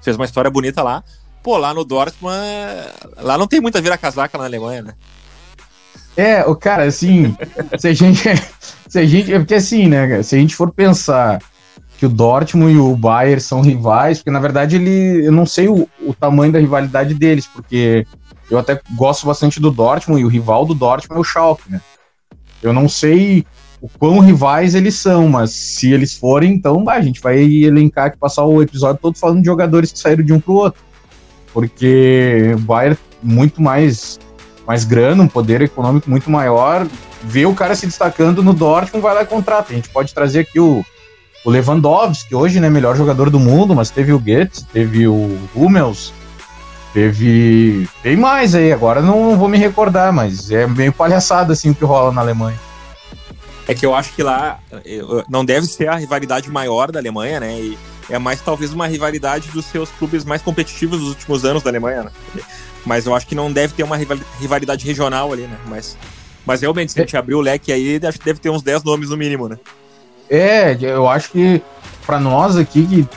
fez 0.02 0.16
uma 0.16 0.24
história 0.24 0.50
bonita 0.50 0.82
lá. 0.82 1.02
Pô, 1.42 1.56
lá 1.56 1.74
no 1.74 1.84
Dortmund, 1.84 2.36
lá 3.18 3.36
não 3.36 3.46
tem 3.46 3.60
muita 3.60 3.80
vira-casaca 3.80 4.38
na 4.38 4.44
Alemanha, 4.44 4.82
né? 4.82 4.94
É, 6.16 6.44
o 6.44 6.54
cara, 6.54 6.84
assim, 6.84 7.36
se 7.78 7.88
a 7.88 7.94
gente. 7.94 8.22
Se 8.88 8.98
a 8.98 9.06
gente. 9.06 9.32
É 9.32 9.38
porque 9.38 9.54
assim, 9.54 9.88
né, 9.88 10.22
se 10.22 10.36
a 10.36 10.38
gente 10.38 10.54
for 10.54 10.70
pensar 10.70 11.40
que 11.98 12.06
o 12.06 12.08
Dortmund 12.08 12.74
e 12.74 12.78
o 12.78 12.96
Bayern 12.96 13.40
são 13.40 13.60
rivais, 13.60 14.18
porque 14.18 14.30
na 14.30 14.40
verdade 14.40 14.76
ele. 14.76 15.26
Eu 15.26 15.32
não 15.32 15.46
sei 15.46 15.68
o, 15.68 15.88
o 16.00 16.14
tamanho 16.14 16.52
da 16.52 16.58
rivalidade 16.58 17.14
deles, 17.14 17.46
porque 17.46 18.06
eu 18.50 18.58
até 18.58 18.80
gosto 18.94 19.26
bastante 19.26 19.58
do 19.58 19.70
Dortmund 19.70 20.20
e 20.20 20.24
o 20.24 20.28
rival 20.28 20.66
do 20.66 20.74
Dortmund 20.74 21.18
é 21.18 21.20
o 21.20 21.24
Schalke, 21.24 21.70
né? 21.70 21.80
Eu 22.62 22.72
não 22.72 22.88
sei 22.88 23.46
o 23.82 23.88
quão 23.98 24.20
rivais 24.20 24.76
eles 24.76 24.94
são, 24.94 25.28
mas 25.28 25.50
se 25.50 25.92
eles 25.92 26.16
forem, 26.16 26.52
então 26.52 26.84
bah, 26.84 26.94
a 26.94 27.00
gente 27.00 27.20
vai 27.20 27.42
elencar 27.42 28.06
aqui, 28.06 28.16
passar 28.16 28.44
o 28.44 28.62
episódio 28.62 29.00
todo 29.02 29.18
falando 29.18 29.40
de 29.40 29.46
jogadores 29.46 29.90
que 29.90 29.98
saíram 29.98 30.24
de 30.24 30.32
um 30.32 30.38
pro 30.38 30.54
outro. 30.54 30.80
Porque 31.52 32.52
o 32.54 32.60
Bayern 32.60 32.96
muito 33.20 33.60
mais, 33.60 34.20
mais 34.64 34.84
grana, 34.84 35.24
um 35.24 35.28
poder 35.28 35.60
econômico 35.60 36.08
muito 36.08 36.30
maior, 36.30 36.86
vê 37.24 37.44
o 37.44 37.54
cara 37.54 37.74
se 37.74 37.84
destacando 37.84 38.40
no 38.40 38.54
Dortmund, 38.54 39.02
vai 39.02 39.16
lá 39.16 39.22
e 39.22 39.26
contrata. 39.26 39.72
A 39.72 39.74
gente 39.74 39.88
pode 39.88 40.14
trazer 40.14 40.40
aqui 40.40 40.60
o, 40.60 40.84
o 41.44 41.50
Lewandowski, 41.50 42.28
que 42.28 42.36
hoje 42.36 42.58
é 42.58 42.60
né, 42.60 42.70
melhor 42.70 42.96
jogador 42.96 43.30
do 43.30 43.40
mundo, 43.40 43.74
mas 43.74 43.90
teve 43.90 44.12
o 44.12 44.18
Goetz, 44.18 44.64
teve 44.72 45.08
o 45.08 45.36
Hummels, 45.56 46.14
teve. 46.94 47.88
Tem 48.00 48.16
mais 48.16 48.54
aí, 48.54 48.72
agora 48.72 49.02
não, 49.02 49.30
não 49.30 49.36
vou 49.36 49.48
me 49.48 49.58
recordar, 49.58 50.12
mas 50.12 50.52
é 50.52 50.68
meio 50.68 50.92
palhaçada 50.92 51.52
assim 51.52 51.70
o 51.70 51.74
que 51.74 51.84
rola 51.84 52.12
na 52.12 52.20
Alemanha. 52.20 52.71
É 53.68 53.74
que 53.74 53.86
eu 53.86 53.94
acho 53.94 54.12
que 54.14 54.22
lá 54.22 54.58
não 55.28 55.44
deve 55.44 55.66
ser 55.66 55.88
a 55.88 55.94
rivalidade 55.96 56.50
maior 56.50 56.90
da 56.90 56.98
Alemanha, 56.98 57.38
né? 57.40 57.60
E 57.60 57.78
é 58.10 58.18
mais 58.18 58.40
talvez 58.40 58.72
uma 58.72 58.86
rivalidade 58.88 59.48
dos 59.50 59.64
seus 59.66 59.88
clubes 59.90 60.24
mais 60.24 60.42
competitivos 60.42 60.98
dos 60.98 61.08
últimos 61.10 61.44
anos 61.44 61.62
da 61.62 61.70
Alemanha, 61.70 62.02
né? 62.04 62.10
Mas 62.84 63.06
eu 63.06 63.14
acho 63.14 63.26
que 63.26 63.34
não 63.36 63.52
deve 63.52 63.74
ter 63.74 63.84
uma 63.84 63.96
rival- 63.96 64.18
rivalidade 64.40 64.84
regional 64.84 65.32
ali, 65.32 65.42
né? 65.42 65.56
Mas, 65.68 65.96
mas 66.44 66.60
realmente, 66.60 66.90
se 66.92 66.98
a 66.98 67.02
gente 67.02 67.16
abrir 67.16 67.34
o 67.34 67.40
leque 67.40 67.72
aí, 67.72 68.00
acho 68.04 68.18
que 68.18 68.24
deve 68.24 68.40
ter 68.40 68.50
uns 68.50 68.62
10 68.62 68.82
nomes 68.82 69.10
no 69.10 69.16
mínimo, 69.16 69.48
né? 69.48 69.56
É, 70.28 70.76
eu 70.80 71.08
acho 71.08 71.30
que 71.30 71.62
para 72.04 72.18
nós 72.18 72.56
aqui 72.56 72.84
que, 72.84 73.08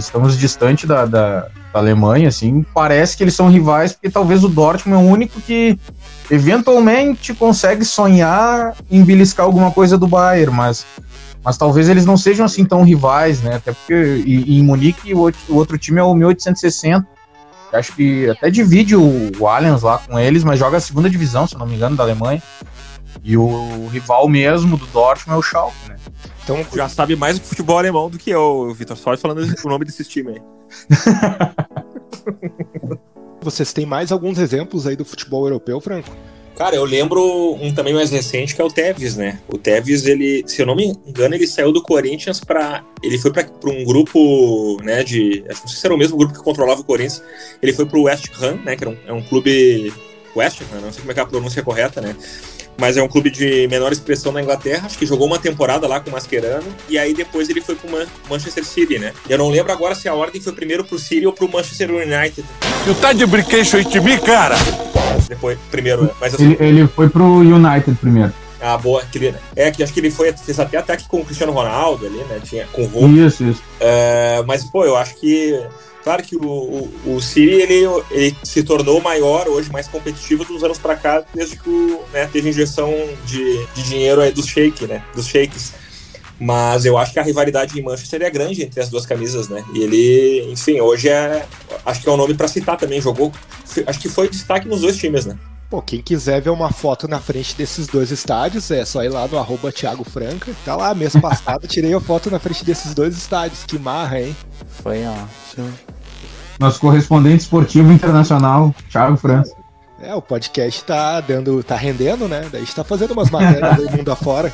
estamos 0.00 0.36
distante 0.38 0.86
da, 0.86 1.04
da, 1.04 1.40
da 1.72 1.78
Alemanha, 1.78 2.28
assim, 2.28 2.64
parece 2.74 3.16
que 3.16 3.22
eles 3.24 3.34
são 3.34 3.48
rivais, 3.48 3.92
porque 3.92 4.10
talvez 4.10 4.42
o 4.44 4.48
Dortmund 4.48 5.02
é 5.02 5.06
o 5.06 5.10
único 5.12 5.40
que 5.40 5.78
eventualmente 6.30 7.32
consegue 7.34 7.84
sonhar 7.84 8.74
em 8.90 9.02
beliscar 9.04 9.46
alguma 9.46 9.70
coisa 9.70 9.96
do 9.96 10.06
Bayern, 10.06 10.54
mas, 10.54 10.84
mas 11.44 11.56
talvez 11.56 11.88
eles 11.88 12.04
não 12.04 12.16
sejam 12.16 12.44
assim 12.44 12.64
tão 12.64 12.82
rivais, 12.82 13.40
né? 13.42 13.56
Até 13.56 13.72
porque 13.72 13.94
e- 14.26 14.44
e 14.54 14.58
em 14.58 14.62
Munique 14.62 15.14
o 15.14 15.18
outro, 15.18 15.40
o 15.48 15.56
outro 15.56 15.78
time 15.78 16.00
é 16.00 16.02
o 16.02 16.14
1860. 16.14 17.06
que 17.70 17.76
Acho 17.76 17.92
que 17.94 18.28
até 18.28 18.50
divide 18.50 18.96
o, 18.96 19.30
o 19.38 19.46
Allianz 19.46 19.82
lá 19.82 19.98
com 19.98 20.18
eles, 20.18 20.42
mas 20.44 20.58
joga 20.58 20.76
a 20.76 20.80
segunda 20.80 21.08
divisão, 21.08 21.46
se 21.46 21.56
não 21.56 21.66
me 21.66 21.74
engano, 21.74 21.96
da 21.96 22.02
Alemanha. 22.02 22.42
E 23.22 23.36
o 23.36 23.86
rival 23.92 24.28
mesmo 24.28 24.76
do 24.76 24.86
Dortmund 24.86 25.36
é 25.36 25.38
o 25.38 25.42
Schalke, 25.42 25.76
né? 25.88 25.96
Então, 26.44 26.64
Já 26.74 26.88
sabe 26.88 27.16
mais 27.16 27.38
do 27.38 27.44
futebol 27.44 27.78
alemão 27.78 28.10
do 28.10 28.18
que 28.18 28.30
eu, 28.30 28.74
Vitor. 28.74 28.96
Só 28.96 29.16
falando 29.16 29.42
o 29.64 29.68
nome 29.68 29.84
desses 29.84 30.08
times 30.08 30.36
aí. 30.36 30.42
vocês 33.42 33.72
têm 33.72 33.84
mais 33.84 34.12
alguns 34.12 34.38
exemplos 34.38 34.86
aí 34.86 34.96
do 34.96 35.04
futebol 35.04 35.44
europeu, 35.44 35.80
Franco? 35.80 36.10
Cara, 36.56 36.76
eu 36.76 36.84
lembro 36.84 37.56
um 37.60 37.74
também 37.74 37.94
mais 37.94 38.10
recente 38.10 38.54
que 38.54 38.60
é 38.60 38.64
o 38.64 38.70
Tevez, 38.70 39.16
né? 39.16 39.40
O 39.48 39.56
Tevez, 39.56 40.06
ele, 40.06 40.44
se 40.46 40.60
eu 40.60 40.66
não 40.66 40.76
me 40.76 40.92
engano, 41.06 41.34
ele 41.34 41.46
saiu 41.46 41.72
do 41.72 41.82
Corinthians 41.82 42.40
para 42.40 42.84
ele 43.02 43.18
foi 43.18 43.32
para 43.32 43.48
um 43.64 43.84
grupo, 43.84 44.76
né, 44.82 45.02
de, 45.02 45.44
acho 45.48 45.60
que 45.60 45.66
não 45.66 45.68
sei 45.68 45.80
se 45.80 45.86
era 45.86 45.94
o 45.94 45.98
mesmo 45.98 46.16
grupo 46.16 46.34
que 46.34 46.40
controlava 46.40 46.82
o 46.82 46.84
Corinthians. 46.84 47.22
Ele 47.60 47.72
foi 47.72 47.86
pro 47.86 48.02
West 48.02 48.26
Ham, 48.40 48.60
né, 48.64 48.76
que 48.76 48.84
era 48.84 48.90
um, 48.90 48.96
é 49.06 49.12
um 49.12 49.22
clube 49.22 49.92
West 50.36 50.60
Ham, 50.60 50.80
não 50.80 50.92
sei 50.92 51.00
como 51.00 51.10
é 51.10 51.14
que 51.14 51.20
é 51.20 51.22
a 51.22 51.26
pronúncia 51.26 51.62
correta, 51.62 52.00
né? 52.00 52.14
Mas 52.78 52.96
é 52.96 53.02
um 53.02 53.08
clube 53.08 53.30
de 53.30 53.68
menor 53.68 53.92
expressão 53.92 54.32
na 54.32 54.42
Inglaterra, 54.42 54.86
acho 54.86 54.98
que 54.98 55.06
jogou 55.06 55.26
uma 55.26 55.38
temporada 55.38 55.86
lá 55.86 56.00
com 56.00 56.10
o 56.10 56.12
Mascherano, 56.12 56.66
e 56.88 56.98
aí 56.98 57.14
depois 57.14 57.48
ele 57.48 57.60
foi 57.60 57.74
pro 57.76 57.90
Man- 57.90 58.06
Manchester 58.28 58.64
City, 58.64 58.98
né? 58.98 59.12
Eu 59.28 59.38
não 59.38 59.50
lembro 59.50 59.70
agora 59.72 59.94
se 59.94 60.08
a 60.08 60.14
ordem 60.14 60.40
foi 60.40 60.52
primeiro 60.52 60.82
pro 60.84 60.98
City 60.98 61.26
ou 61.26 61.32
pro 61.32 61.48
Manchester 61.48 61.90
United. 61.90 62.44
Tu 62.84 62.94
tá 63.00 63.12
de 63.12 63.24
brinquedo 63.26 63.76
aí 63.76 63.84
de 63.84 64.00
mim, 64.00 64.18
cara? 64.18 64.56
Depois, 65.28 65.58
primeiro, 65.70 66.04
né? 66.04 66.10
Mas 66.20 66.32
eu 66.34 66.40
Ele, 66.40 66.56
ele 66.60 66.86
foi 66.88 67.08
pro 67.08 67.24
United 67.24 67.96
primeiro. 68.00 68.32
Ah, 68.60 68.76
boa. 68.78 69.02
Aquele, 69.02 69.34
é, 69.56 69.70
que 69.70 69.82
acho 69.82 69.92
que 69.92 70.00
ele 70.00 70.10
foi, 70.10 70.32
fez 70.32 70.58
até 70.58 70.76
ataque 70.78 71.06
com 71.08 71.20
o 71.20 71.24
Cristiano 71.24 71.52
Ronaldo 71.52 72.06
ali, 72.06 72.18
né? 72.18 72.40
Tinha, 72.42 72.66
com 72.72 72.82
o 72.82 72.86
Hulk. 72.86 73.18
Isso, 73.18 73.44
isso. 73.44 73.62
É, 73.80 74.42
mas, 74.46 74.64
pô, 74.64 74.84
eu 74.84 74.96
acho 74.96 75.16
que. 75.16 75.60
Claro 76.02 76.22
que 76.22 76.36
o, 76.36 76.42
o, 76.44 77.14
o 77.14 77.20
City 77.20 77.54
ele, 77.54 77.84
ele 78.10 78.36
se 78.42 78.62
tornou 78.62 79.00
maior 79.00 79.46
hoje, 79.48 79.70
mais 79.70 79.86
competitivo 79.86 80.44
dos 80.44 80.64
anos 80.64 80.78
pra 80.78 80.96
cá, 80.96 81.22
desde 81.32 81.56
que 81.56 81.68
o, 81.68 82.02
né, 82.12 82.26
teve 82.26 82.48
injeção 82.48 82.92
de, 83.24 83.66
de 83.74 83.82
dinheiro 83.84 84.20
aí 84.20 84.32
dos 84.32 84.46
shake, 84.46 84.86
né? 84.86 85.02
Dos 85.14 85.26
shakes. 85.26 85.72
Mas 86.40 86.84
eu 86.84 86.98
acho 86.98 87.12
que 87.12 87.20
a 87.20 87.22
rivalidade 87.22 87.78
em 87.78 87.82
Manchester 87.82 88.20
é 88.22 88.30
grande 88.30 88.64
entre 88.64 88.80
as 88.80 88.88
duas 88.88 89.06
camisas, 89.06 89.48
né? 89.48 89.64
E 89.72 89.80
ele, 89.80 90.50
enfim, 90.50 90.80
hoje 90.80 91.08
é. 91.08 91.46
Acho 91.86 92.02
que 92.02 92.08
é 92.08 92.12
um 92.12 92.16
nome 92.16 92.34
pra 92.34 92.48
citar 92.48 92.76
também. 92.76 93.00
Jogou. 93.00 93.30
Acho 93.86 94.00
que 94.00 94.08
foi 94.08 94.28
destaque 94.28 94.66
nos 94.66 94.80
dois 94.80 94.96
times, 94.96 95.24
né? 95.24 95.38
Pô, 95.70 95.80
quem 95.80 96.02
quiser 96.02 96.40
ver 96.42 96.50
uma 96.50 96.70
foto 96.70 97.06
na 97.06 97.20
frente 97.20 97.56
desses 97.56 97.86
dois 97.86 98.10
estádios, 98.10 98.70
é 98.70 98.84
só 98.84 99.02
ir 99.04 99.08
lá 99.08 99.26
no 99.26 99.38
arroba 99.38 99.72
Thiago 99.72 100.04
Franca. 100.04 100.52
Tá 100.64 100.76
lá, 100.76 100.94
mês 100.94 101.14
passado, 101.14 101.66
tirei 101.68 101.94
a 101.94 102.00
foto 102.00 102.30
na 102.30 102.38
frente 102.38 102.64
desses 102.64 102.92
dois 102.92 103.16
estádios. 103.16 103.64
Que 103.64 103.78
marra, 103.78 104.20
hein? 104.20 104.36
Foi 104.82 105.02
ótimo. 105.06 105.72
Nosso 106.62 106.78
correspondente 106.78 107.42
esportivo 107.42 107.90
internacional, 107.90 108.72
Thiago 108.88 109.16
França. 109.16 109.52
É, 110.00 110.14
o 110.14 110.22
podcast 110.22 110.84
tá 110.84 111.20
dando, 111.20 111.60
tá 111.60 111.74
rendendo, 111.74 112.28
né? 112.28 112.42
Daí 112.52 112.62
a 112.62 112.64
gente 112.64 112.72
tá 112.72 112.84
fazendo 112.84 113.10
umas 113.10 113.30
matérias 113.30 113.78
do 113.78 113.90
mundo 113.98 114.12
afora. 114.12 114.52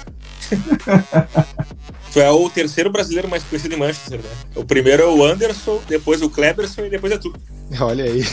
Tu 2.11 2.21
é 2.21 2.31
o 2.31 2.49
terceiro 2.49 2.91
brasileiro 2.91 3.29
mais 3.29 3.45
conhecido 3.45 3.75
em 3.75 3.79
Manchester, 3.79 4.21
né? 4.21 4.31
O 4.57 4.65
primeiro 4.65 5.03
é 5.03 5.07
o 5.07 5.23
Anderson, 5.23 5.79
depois 5.87 6.23
o 6.23 6.31
Kleberson 6.31 6.87
e 6.87 6.89
depois 6.89 7.13
é 7.13 7.19
tu. 7.19 7.31
Olha 7.79 8.05
aí. 8.05 8.23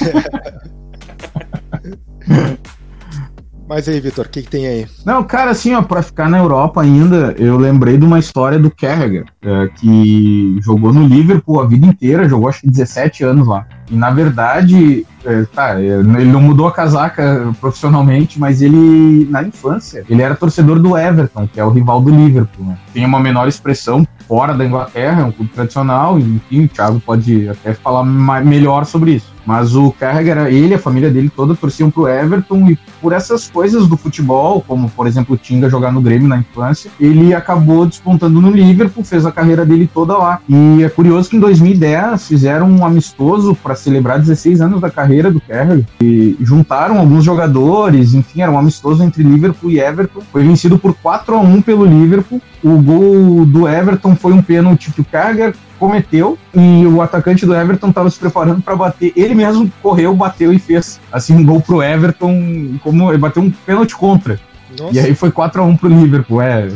Mas 3.67 3.89
aí, 3.89 3.99
Vitor, 3.99 4.25
o 4.25 4.29
que, 4.29 4.43
que 4.43 4.49
tem 4.49 4.67
aí? 4.67 4.85
Não, 5.03 5.23
cara, 5.23 5.51
assim, 5.51 5.73
ó, 5.73 5.81
pra 5.81 6.03
ficar 6.03 6.29
na 6.29 6.37
Europa 6.37 6.81
ainda, 6.81 7.35
eu 7.37 7.57
lembrei 7.57 7.97
de 7.97 8.05
uma 8.05 8.19
história 8.19 8.59
do 8.59 8.69
Carragher, 8.69 9.25
é, 9.41 9.67
que 9.69 10.59
jogou 10.61 10.93
no 10.93 11.07
Liverpool 11.07 11.59
a 11.59 11.65
vida 11.65 11.87
inteira, 11.87 12.29
jogou 12.29 12.47
acho 12.47 12.61
que 12.61 12.69
17 12.69 13.23
anos 13.23 13.47
lá. 13.47 13.67
E 13.89 13.95
na 13.95 14.09
verdade, 14.09 15.05
é, 15.25 15.43
tá, 15.43 15.81
é, 15.81 15.85
ele 15.85 16.31
não 16.31 16.41
mudou 16.41 16.67
a 16.67 16.71
casaca 16.71 17.53
profissionalmente, 17.59 18.39
mas 18.39 18.61
ele, 18.61 19.27
na 19.29 19.43
infância, 19.43 20.03
ele 20.09 20.21
era 20.21 20.35
torcedor 20.35 20.79
do 20.79 20.97
Everton, 20.97 21.47
que 21.47 21.59
é 21.59 21.65
o 21.65 21.69
rival 21.69 22.01
do 22.01 22.09
Liverpool. 22.09 22.65
Né? 22.65 22.77
Tem 22.93 23.05
uma 23.05 23.19
menor 23.19 23.47
expressão 23.47 24.07
fora 24.27 24.53
da 24.53 24.65
Inglaterra, 24.65 25.21
é 25.21 25.25
um 25.25 25.31
clube 25.31 25.51
tradicional, 25.51 26.17
enfim, 26.19 26.65
o 26.65 26.67
Thiago 26.67 26.99
pode 26.99 27.47
até 27.49 27.73
falar 27.73 28.03
melhor 28.03 28.85
sobre 28.85 29.11
isso. 29.11 29.35
Mas 29.45 29.75
o 29.75 29.91
Carragher, 29.91 30.37
ele, 30.47 30.73
a 30.73 30.79
família 30.79 31.11
dele 31.11 31.29
toda 31.29 31.55
torciam 31.55 31.91
pro 31.91 32.07
Everton 32.07 32.67
e 32.67 32.79
por 32.99 33.13
essas 33.13 33.47
coisas 33.47 33.87
do 33.87 33.95
futebol, 33.95 34.63
como 34.67 34.89
por 34.89 35.05
exemplo 35.05 35.35
o 35.35 35.37
Tinga 35.37 35.69
jogar 35.69 35.91
no 35.91 36.01
Grêmio 36.01 36.27
na 36.27 36.37
infância, 36.37 36.89
ele 36.99 37.33
acabou 37.33 37.85
despontando 37.85 38.41
no 38.41 38.49
Liverpool, 38.49 39.03
fez 39.03 39.25
a 39.25 39.31
carreira 39.31 39.63
dele 39.63 39.87
toda 39.93 40.17
lá. 40.17 40.39
E 40.49 40.83
é 40.83 40.89
curioso 40.89 41.29
que 41.29 41.37
em 41.37 41.39
2010 41.39 42.27
fizeram 42.27 42.67
um 42.67 42.83
amistoso 42.83 43.53
para 43.53 43.74
celebrar 43.75 44.19
16 44.19 44.61
anos 44.61 44.81
da 44.81 44.89
carreira 44.89 45.31
do 45.31 45.41
Carragher 45.41 45.85
e 46.01 46.35
juntaram 46.39 46.99
alguns 46.99 47.23
jogadores, 47.23 48.13
enfim, 48.13 48.41
era 48.41 48.51
um 48.51 48.57
amistoso 48.57 49.03
entre 49.03 49.23
Liverpool 49.23 49.71
e 49.71 49.79
Everton. 49.79 50.21
Foi 50.31 50.43
vencido 50.43 50.77
por 50.77 50.93
4 50.95 51.35
a 51.35 51.39
1 51.39 51.61
pelo 51.61 51.85
Liverpool. 51.85 52.41
O 52.63 52.81
gol 52.81 53.45
do 53.45 53.67
Everton 53.67 54.15
foi 54.15 54.33
um 54.33 54.41
pênalti 54.41 54.91
que 54.91 55.01
o 55.01 55.05
Carragher 55.05 55.53
cometeu 55.79 56.37
e 56.53 56.85
o 56.85 57.01
atacante 57.01 57.45
do 57.45 57.53
Everton 57.53 57.89
estava 57.89 58.09
se 58.09 58.17
preparando 58.19 58.61
para 58.61 58.75
bater. 58.75 59.11
Ele 59.15 59.35
mesmo 59.35 59.71
correu, 59.81 60.15
bateu 60.15 60.53
e 60.53 60.59
fez 60.59 60.99
assim 61.11 61.35
um 61.35 61.45
gol 61.45 61.61
pro 61.61 61.83
Everton, 61.83 62.77
como 62.81 63.09
ele 63.11 63.17
bateu 63.17 63.43
um 63.43 63.51
pênalti 63.51 63.95
contra. 63.95 64.39
Nossa, 64.79 64.93
E 64.93 64.99
aí 64.99 65.15
foi 65.15 65.31
4 65.31 65.61
a 65.61 65.65
1 65.65 65.77
pro 65.77 65.89
Liverpool. 65.89 66.41
É 66.41 66.69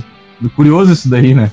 curioso 0.55 0.93
isso 0.93 1.09
daí, 1.09 1.33
né? 1.33 1.51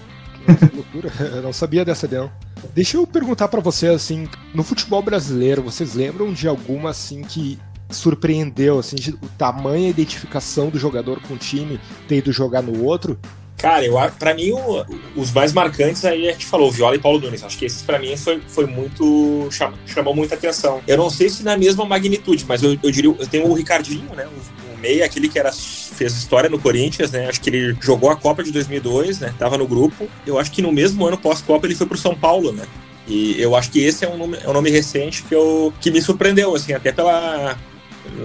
Loucura. 0.74 1.12
Eu 1.36 1.42
não 1.42 1.52
sabia 1.52 1.84
dessa 1.84 2.08
não. 2.10 2.30
Deixa 2.74 2.96
eu 2.96 3.06
perguntar 3.06 3.48
pra 3.48 3.60
você 3.60 3.86
assim, 3.88 4.28
no 4.54 4.62
futebol 4.62 5.02
brasileiro, 5.02 5.62
vocês 5.62 5.94
lembram 5.94 6.32
de 6.32 6.48
alguma 6.48 6.90
assim 6.90 7.22
que 7.22 7.58
surpreendeu, 7.90 8.78
assim, 8.78 8.96
de- 8.96 9.12
o 9.12 9.28
tamanho 9.38 9.86
e 9.86 9.90
identificação 9.90 10.68
do 10.68 10.78
jogador 10.78 11.20
com 11.22 11.34
o 11.34 11.36
time, 11.38 11.80
ter 12.08 12.16
ido 12.16 12.32
jogar 12.32 12.62
no 12.62 12.82
outro? 12.84 13.18
Cara, 13.56 13.84
eu, 13.84 13.94
pra 14.18 14.34
mim, 14.34 14.52
o- 14.52 14.84
os 15.16 15.32
mais 15.32 15.52
marcantes 15.52 16.04
aí 16.04 16.28
a 16.28 16.32
gente 16.32 16.44
falou, 16.44 16.70
Viola 16.70 16.94
e 16.94 16.98
Paulo 16.98 17.18
Nunes. 17.20 17.42
Acho 17.42 17.56
que 17.56 17.64
esses 17.64 17.80
pra 17.82 17.98
mim 17.98 18.14
foi, 18.16 18.40
foi 18.46 18.66
muito. 18.66 19.48
cham- 19.50 19.72
chamou 19.86 20.14
muita 20.14 20.34
atenção. 20.34 20.80
Eu 20.86 20.96
não 20.98 21.08
sei 21.08 21.28
se 21.30 21.42
na 21.42 21.56
mesma 21.56 21.84
magnitude, 21.86 22.44
mas 22.46 22.62
eu, 22.62 22.76
eu 22.82 22.90
diria. 22.90 23.10
Eu 23.18 23.26
tenho 23.26 23.48
o 23.48 23.54
Ricardinho, 23.54 24.14
né? 24.14 24.26
O, 24.26 24.65
o 24.76 24.80
meia, 24.80 25.04
aquele 25.04 25.28
que 25.28 25.38
era, 25.38 25.52
fez 25.52 26.16
história 26.16 26.48
no 26.48 26.58
Corinthians, 26.58 27.10
né? 27.10 27.28
Acho 27.28 27.40
que 27.40 27.50
ele 27.50 27.76
jogou 27.80 28.10
a 28.10 28.16
Copa 28.16 28.42
de 28.42 28.52
2002, 28.52 29.20
né? 29.20 29.34
Tava 29.38 29.56
no 29.56 29.66
grupo. 29.66 30.08
Eu 30.26 30.38
acho 30.38 30.52
que 30.52 30.62
no 30.62 30.72
mesmo 30.72 31.06
ano 31.06 31.16
pós-Copa 31.16 31.66
ele 31.66 31.74
foi 31.74 31.86
pro 31.86 31.98
São 31.98 32.14
Paulo, 32.14 32.52
né? 32.52 32.64
E 33.08 33.40
eu 33.40 33.54
acho 33.54 33.70
que 33.70 33.80
esse 33.80 34.04
é 34.04 34.08
um 34.08 34.16
nome, 34.16 34.38
é 34.42 34.48
um 34.48 34.52
nome 34.52 34.70
recente 34.70 35.22
que, 35.22 35.34
eu, 35.34 35.72
que 35.80 35.90
me 35.90 36.02
surpreendeu, 36.02 36.54
assim, 36.54 36.72
até 36.72 36.92
pela. 36.92 37.56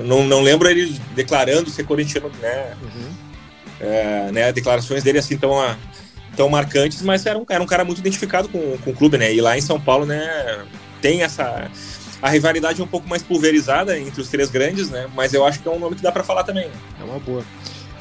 Não, 0.06 0.24
não 0.24 0.42
lembro 0.42 0.70
ele 0.70 1.00
declarando 1.16 1.70
ser 1.70 1.84
corintiano, 1.86 2.32
né? 2.40 2.76
é, 3.82 4.32
né, 4.32 4.54
declarações 4.54 5.04
dele 5.04 5.18
assim 5.18 5.38
tão, 5.38 5.54
tão 6.36 6.48
marcantes, 6.48 7.02
mas 7.02 7.26
era 7.26 7.38
um, 7.38 7.46
era 7.50 7.62
um 7.62 7.66
cara 7.66 7.84
muito 7.84 8.00
identificado 8.00 8.48
com, 8.48 8.78
com 8.78 8.92
o 8.92 8.96
clube, 8.96 9.18
né? 9.18 9.34
E 9.34 9.42
lá 9.42 9.58
em 9.58 9.62
São 9.62 9.82
Paulo, 9.82 10.06
né, 10.06 10.64
tem 11.02 11.24
essa 11.24 11.70
a 12.22 12.30
rivalidade 12.30 12.80
é 12.80 12.84
um 12.84 12.88
pouco 12.88 13.08
mais 13.08 13.24
pulverizada 13.24 13.98
entre 13.98 14.22
os 14.22 14.30
três 14.30 14.50
grandes, 14.50 14.90
né? 14.90 15.10
Mas 15.16 15.34
eu 15.34 15.46
acho 15.46 15.60
que 15.60 15.68
é 15.68 15.72
um 15.72 15.80
nome 15.80 15.96
que 15.96 16.04
dá 16.04 16.12
pra 16.12 16.24
falar 16.24 16.44
também. 16.44 16.70
É 17.00 17.04
uma 17.04 17.20
boa. 17.20 17.44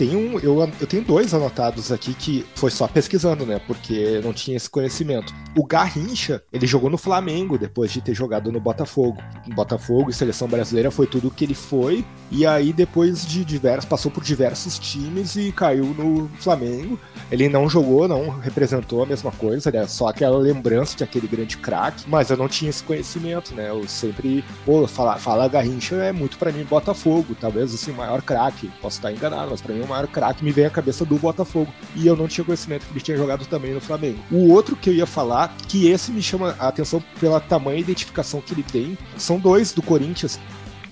Tem 0.00 0.16
um, 0.16 0.38
eu, 0.38 0.58
eu 0.80 0.86
tenho 0.86 1.04
dois 1.04 1.34
anotados 1.34 1.92
aqui 1.92 2.14
que 2.14 2.46
foi 2.54 2.70
só 2.70 2.88
pesquisando, 2.88 3.44
né? 3.44 3.60
Porque 3.66 4.18
não 4.24 4.32
tinha 4.32 4.56
esse 4.56 4.70
conhecimento. 4.70 5.34
O 5.54 5.62
Garrincha, 5.62 6.42
ele 6.50 6.66
jogou 6.66 6.88
no 6.88 6.96
Flamengo 6.96 7.58
depois 7.58 7.92
de 7.92 8.00
ter 8.00 8.14
jogado 8.14 8.50
no 8.50 8.58
Botafogo. 8.58 9.22
No 9.46 9.54
Botafogo 9.54 10.08
e 10.08 10.14
seleção 10.14 10.48
brasileira 10.48 10.90
foi 10.90 11.06
tudo 11.06 11.28
o 11.28 11.30
que 11.30 11.44
ele 11.44 11.52
foi. 11.52 12.02
E 12.30 12.46
aí, 12.46 12.72
depois 12.72 13.26
de 13.26 13.44
diversos, 13.44 13.84
passou 13.84 14.10
por 14.10 14.24
diversos 14.24 14.78
times 14.78 15.36
e 15.36 15.52
caiu 15.52 15.84
no 15.88 16.30
Flamengo. 16.38 16.98
Ele 17.30 17.46
não 17.50 17.68
jogou, 17.68 18.08
não 18.08 18.30
representou 18.30 19.02
a 19.02 19.06
mesma 19.06 19.30
coisa, 19.32 19.70
né? 19.70 19.86
Só 19.86 20.08
aquela 20.08 20.38
lembrança 20.38 20.96
de 20.96 21.04
aquele 21.04 21.28
grande 21.28 21.58
craque, 21.58 22.08
mas 22.08 22.30
eu 22.30 22.38
não 22.38 22.48
tinha 22.48 22.70
esse 22.70 22.82
conhecimento, 22.82 23.54
né? 23.54 23.68
Eu 23.68 23.86
sempre, 23.86 24.42
pô, 24.64 24.86
falar 24.86 25.18
fala 25.18 25.46
Garrincha 25.46 25.96
é 25.96 26.10
muito 26.10 26.38
pra 26.38 26.50
mim 26.50 26.64
Botafogo, 26.64 27.36
talvez 27.38 27.74
assim, 27.74 27.90
o 27.90 27.96
maior 27.96 28.22
craque. 28.22 28.70
Posso 28.80 28.96
estar 28.96 29.12
enganado, 29.12 29.50
mas 29.50 29.60
pra 29.60 29.74
mim 29.74 29.89
o 29.90 29.92
maior 29.92 30.06
craque 30.06 30.44
me 30.44 30.52
vem 30.52 30.66
à 30.66 30.70
cabeça 30.70 31.04
do 31.04 31.16
Botafogo. 31.16 31.72
E 31.94 32.06
eu 32.06 32.16
não 32.16 32.28
tinha 32.28 32.44
conhecimento 32.44 32.86
que 32.86 32.92
ele 32.92 33.00
tinha 33.00 33.16
jogado 33.16 33.44
também 33.46 33.74
no 33.74 33.80
Flamengo. 33.80 34.18
O 34.30 34.50
outro 34.50 34.76
que 34.76 34.88
eu 34.88 34.94
ia 34.94 35.06
falar, 35.06 35.54
que 35.68 35.88
esse 35.88 36.10
me 36.12 36.22
chama 36.22 36.54
a 36.58 36.68
atenção 36.68 37.02
pela 37.18 37.40
tamanha 37.40 37.80
identificação 37.80 38.40
que 38.40 38.54
ele 38.54 38.62
tem, 38.62 38.96
são 39.16 39.38
dois 39.38 39.72
do 39.72 39.82
Corinthians. 39.82 40.38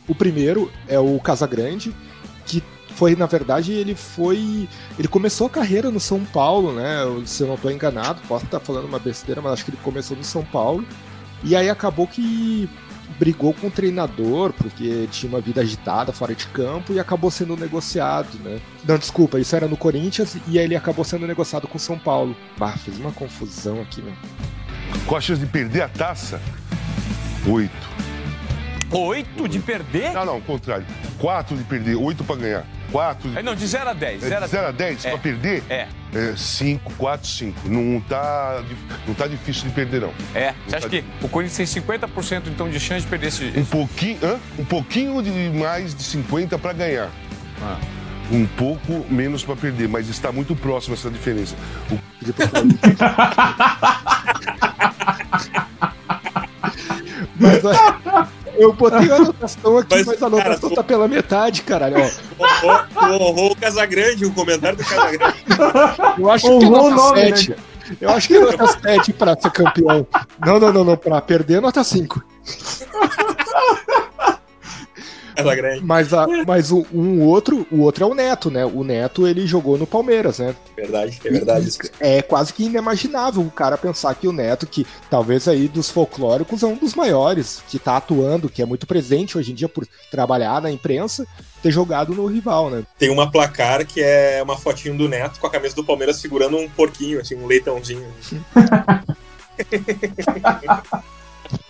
O 0.07 0.15
primeiro 0.15 0.71
é 0.87 0.99
o 0.99 1.19
Casagrande, 1.21 1.95
que 2.45 2.63
foi, 2.95 3.15
na 3.15 3.27
verdade, 3.27 3.73
ele 3.73 3.95
foi. 3.95 4.69
Ele 4.99 5.07
começou 5.07 5.47
a 5.47 5.51
carreira 5.51 5.91
no 5.91 6.01
São 6.01 6.25
Paulo, 6.25 6.73
né? 6.73 6.99
Se 7.27 7.43
eu 7.43 7.47
não 7.47 7.55
estou 7.55 7.71
enganado, 7.71 8.21
posso 8.27 8.45
estar 8.45 8.59
falando 8.59 8.87
uma 8.87 8.99
besteira, 8.99 9.41
mas 9.41 9.53
acho 9.53 9.65
que 9.65 9.71
ele 9.71 9.79
começou 9.85 10.17
no 10.17 10.25
São 10.25 10.45
Paulo. 10.45 10.85
E 11.45 11.55
aí 11.55 11.71
acabou 11.71 12.09
que 12.09 12.69
brigou 13.19 13.53
com 13.53 13.67
o 13.67 13.71
treinador, 13.71 14.53
porque 14.53 15.09
tinha 15.11 15.31
uma 15.31 15.41
vida 15.41 15.61
agitada 15.61 16.13
fora 16.13 16.35
de 16.35 16.47
campo 16.47 16.93
e 16.93 17.01
acabou 17.01 17.31
sendo 17.31 17.57
negociado, 17.57 18.39
né? 18.43 18.61
Não, 18.87 18.97
desculpa, 18.97 19.39
isso 19.41 19.55
era 19.57 19.67
no 19.67 19.77
Corinthians 19.77 20.37
e 20.47 20.59
aí 20.59 20.65
ele 20.65 20.77
acabou 20.77 21.05
sendo 21.05 21.27
negociado 21.27 21.67
com 21.67 21.77
o 21.77 21.81
São 21.81 21.99
Paulo. 21.99 22.37
Bah, 22.57 22.77
fiz 22.77 22.97
uma 22.99 23.13
confusão 23.13 23.81
aqui, 23.81 24.01
né? 24.01 24.15
Com 25.07 25.17
a 25.17 25.21
chance 25.21 25.41
de 25.41 25.47
perder 25.47 25.83
a 25.83 25.89
taça? 25.89 26.41
Oito. 27.47 28.08
Oito 28.91 29.47
de 29.49 29.59
perder? 29.59 30.13
Não, 30.13 30.25
não, 30.25 30.35
ao 30.35 30.41
contrário. 30.41 30.87
Quatro 31.19 31.57
de 31.57 31.65
perder, 31.65 31.95
oito 31.97 32.25
pra 32.25 32.37
ganhar. 32.37 32.65
Quatro 32.91 33.29
de... 33.31 33.39
É, 33.39 33.43
Não, 33.43 33.55
de 33.55 33.67
0 33.67 33.91
a 33.91 33.93
10. 33.93 34.23
É, 34.23 34.41
de 34.41 34.47
0 34.49 34.67
a 34.67 34.71
10 34.71 35.05
É. 35.05 35.11
pra 35.11 35.19
perder? 35.19 35.63
É. 35.69 35.87
É 36.15 36.33
5, 36.35 36.91
4, 36.97 37.29
5. 37.29 37.69
Não 37.69 38.01
tá, 38.01 38.63
dif- 38.67 38.81
não 39.07 39.13
tá 39.15 39.27
difícil 39.27 39.65
de 39.69 39.75
perder, 39.75 40.01
não. 40.01 40.13
É. 40.35 40.55
Você 40.67 40.77
acha 40.77 40.89
que 40.89 41.05
o 41.21 41.29
Corinthians 41.29 41.71
tem 41.71 41.83
50% 41.83 42.45
então 42.47 42.71
de 42.71 42.81
chance 42.81 43.03
de 43.03 43.09
perder 43.09 43.27
esse. 43.27 43.53
Um 43.59 43.65
pouquinho, 43.67 44.19
hã? 44.23 44.39
um 44.59 44.65
pouquinho 44.65 45.23
de 45.23 45.31
mais 45.51 45.95
de 45.95 46.03
50 46.03 46.59
para 46.59 46.73
ganhar. 46.73 47.11
Um 48.33 48.47
pouco 48.47 49.05
menos 49.11 49.45
para 49.45 49.57
perder, 49.57 49.87
mas 49.89 50.09
está 50.09 50.33
muito 50.33 50.57
próximo 50.57 50.95
essa 50.95 51.11
diferença. 51.11 51.55
O- 51.91 51.99
Mas 57.39 57.63
eu 58.59 58.73
botei 58.73 59.11
a 59.13 59.17
anotação 59.17 59.79
aqui, 59.79 59.95
Mas, 59.95 60.07
mas, 60.07 60.23
a 60.23 60.27
anotação 60.27 60.71
cara, 60.71 60.75
tá 60.75 60.83
pela 60.83 61.09
metade, 61.09 61.63
caralho. 61.63 61.97
Ó, 62.63 62.85
Honrou, 63.05 63.31
honrou 63.31 63.53
o 63.53 63.57
Casagrande, 63.57 64.27
o 64.27 64.33
comentário 64.33 64.77
do 64.77 64.85
Casagrande. 64.85 65.45
eu 66.19 66.31
acho 66.31 66.45
que 66.45 66.51
é 66.51 66.69
Honrou 66.69 66.91
nota 66.91 66.97
nome, 66.97 67.31
né, 67.31 67.37
7. 67.37 67.55
Eu 68.01 68.11
acho 68.11 68.29
que 68.29 68.37
é 68.37 68.41
nota 68.41 68.67
7 68.67 69.13
pra 69.15 69.41
ser 69.41 69.51
campeão. 69.51 70.07
Não, 70.45 70.61
não, 70.61 70.73
não, 70.73 70.85
não. 70.85 70.97
Pra 70.97 71.21
perder, 71.21 71.61
nota 71.61 71.83
5. 71.83 72.23
Casagrande. 75.39 75.85
Mas, 75.85 76.13
a, 76.13 76.27
mas 76.45 76.73
o, 76.73 76.85
um 76.93 77.23
outro, 77.23 77.65
o 77.71 77.81
outro 77.81 78.05
é 78.05 78.07
o 78.07 78.15
Neto, 78.15 78.51
né? 78.51 78.67
O 78.67 78.83
Neto, 78.83 79.27
ele 79.27 79.47
jogou 79.47 79.79
no 79.79 79.87
Palmeiras, 79.87 80.41
né? 80.41 80.55
Verdade, 80.77 81.21
é 81.25 81.31
verdade. 81.31 81.69
isso. 81.69 81.79
É 82.01 82.21
quase 82.21 82.53
que 82.53 82.65
inimaginável 82.65 83.43
o 83.43 83.51
cara 83.51 83.79
pensar 83.79 84.15
que 84.15 84.27
o 84.27 84.33
Neto, 84.33 84.67
que 84.67 84.85
talvez 85.09 85.47
aí 85.47 85.69
dos 85.69 85.91
folclóricos 85.91 86.65
é 86.65 86.67
um 86.67 86.75
dos 86.75 86.95
maiores, 86.95 87.63
que 87.69 87.79
tá 87.79 87.97
atuando, 87.97 88.49
que 88.49 88.61
é 88.61 88.67
muito 88.67 88.87
presente 88.87 89.39
hoje 89.39 89.53
em 89.53 89.55
dia 89.55 89.69
por 89.69 89.87
trabalhar 90.11 90.61
na 90.61 90.73
imprensa, 90.73 91.25
ter 91.63 91.71
jogado 91.71 92.13
no 92.13 92.27
rival, 92.27 92.69
né? 92.69 92.83
Tem 92.99 93.11
uma 93.11 93.31
placar 93.31 93.87
que 93.87 94.01
é 94.01 94.43
uma 94.43 94.57
fotinho 94.57 94.99
do 94.99 95.09
Neto 95.09 95.39
com 95.39 95.47
a 95.47 95.51
camisa 95.51 95.77
do 95.77 95.85
Palmeiras 95.85 96.17
segurando 96.17 96.57
um 96.57 96.69
porquinho, 96.69 97.21
assim, 97.21 97.37
um 97.37 97.47
leitãozinho. 97.47 98.07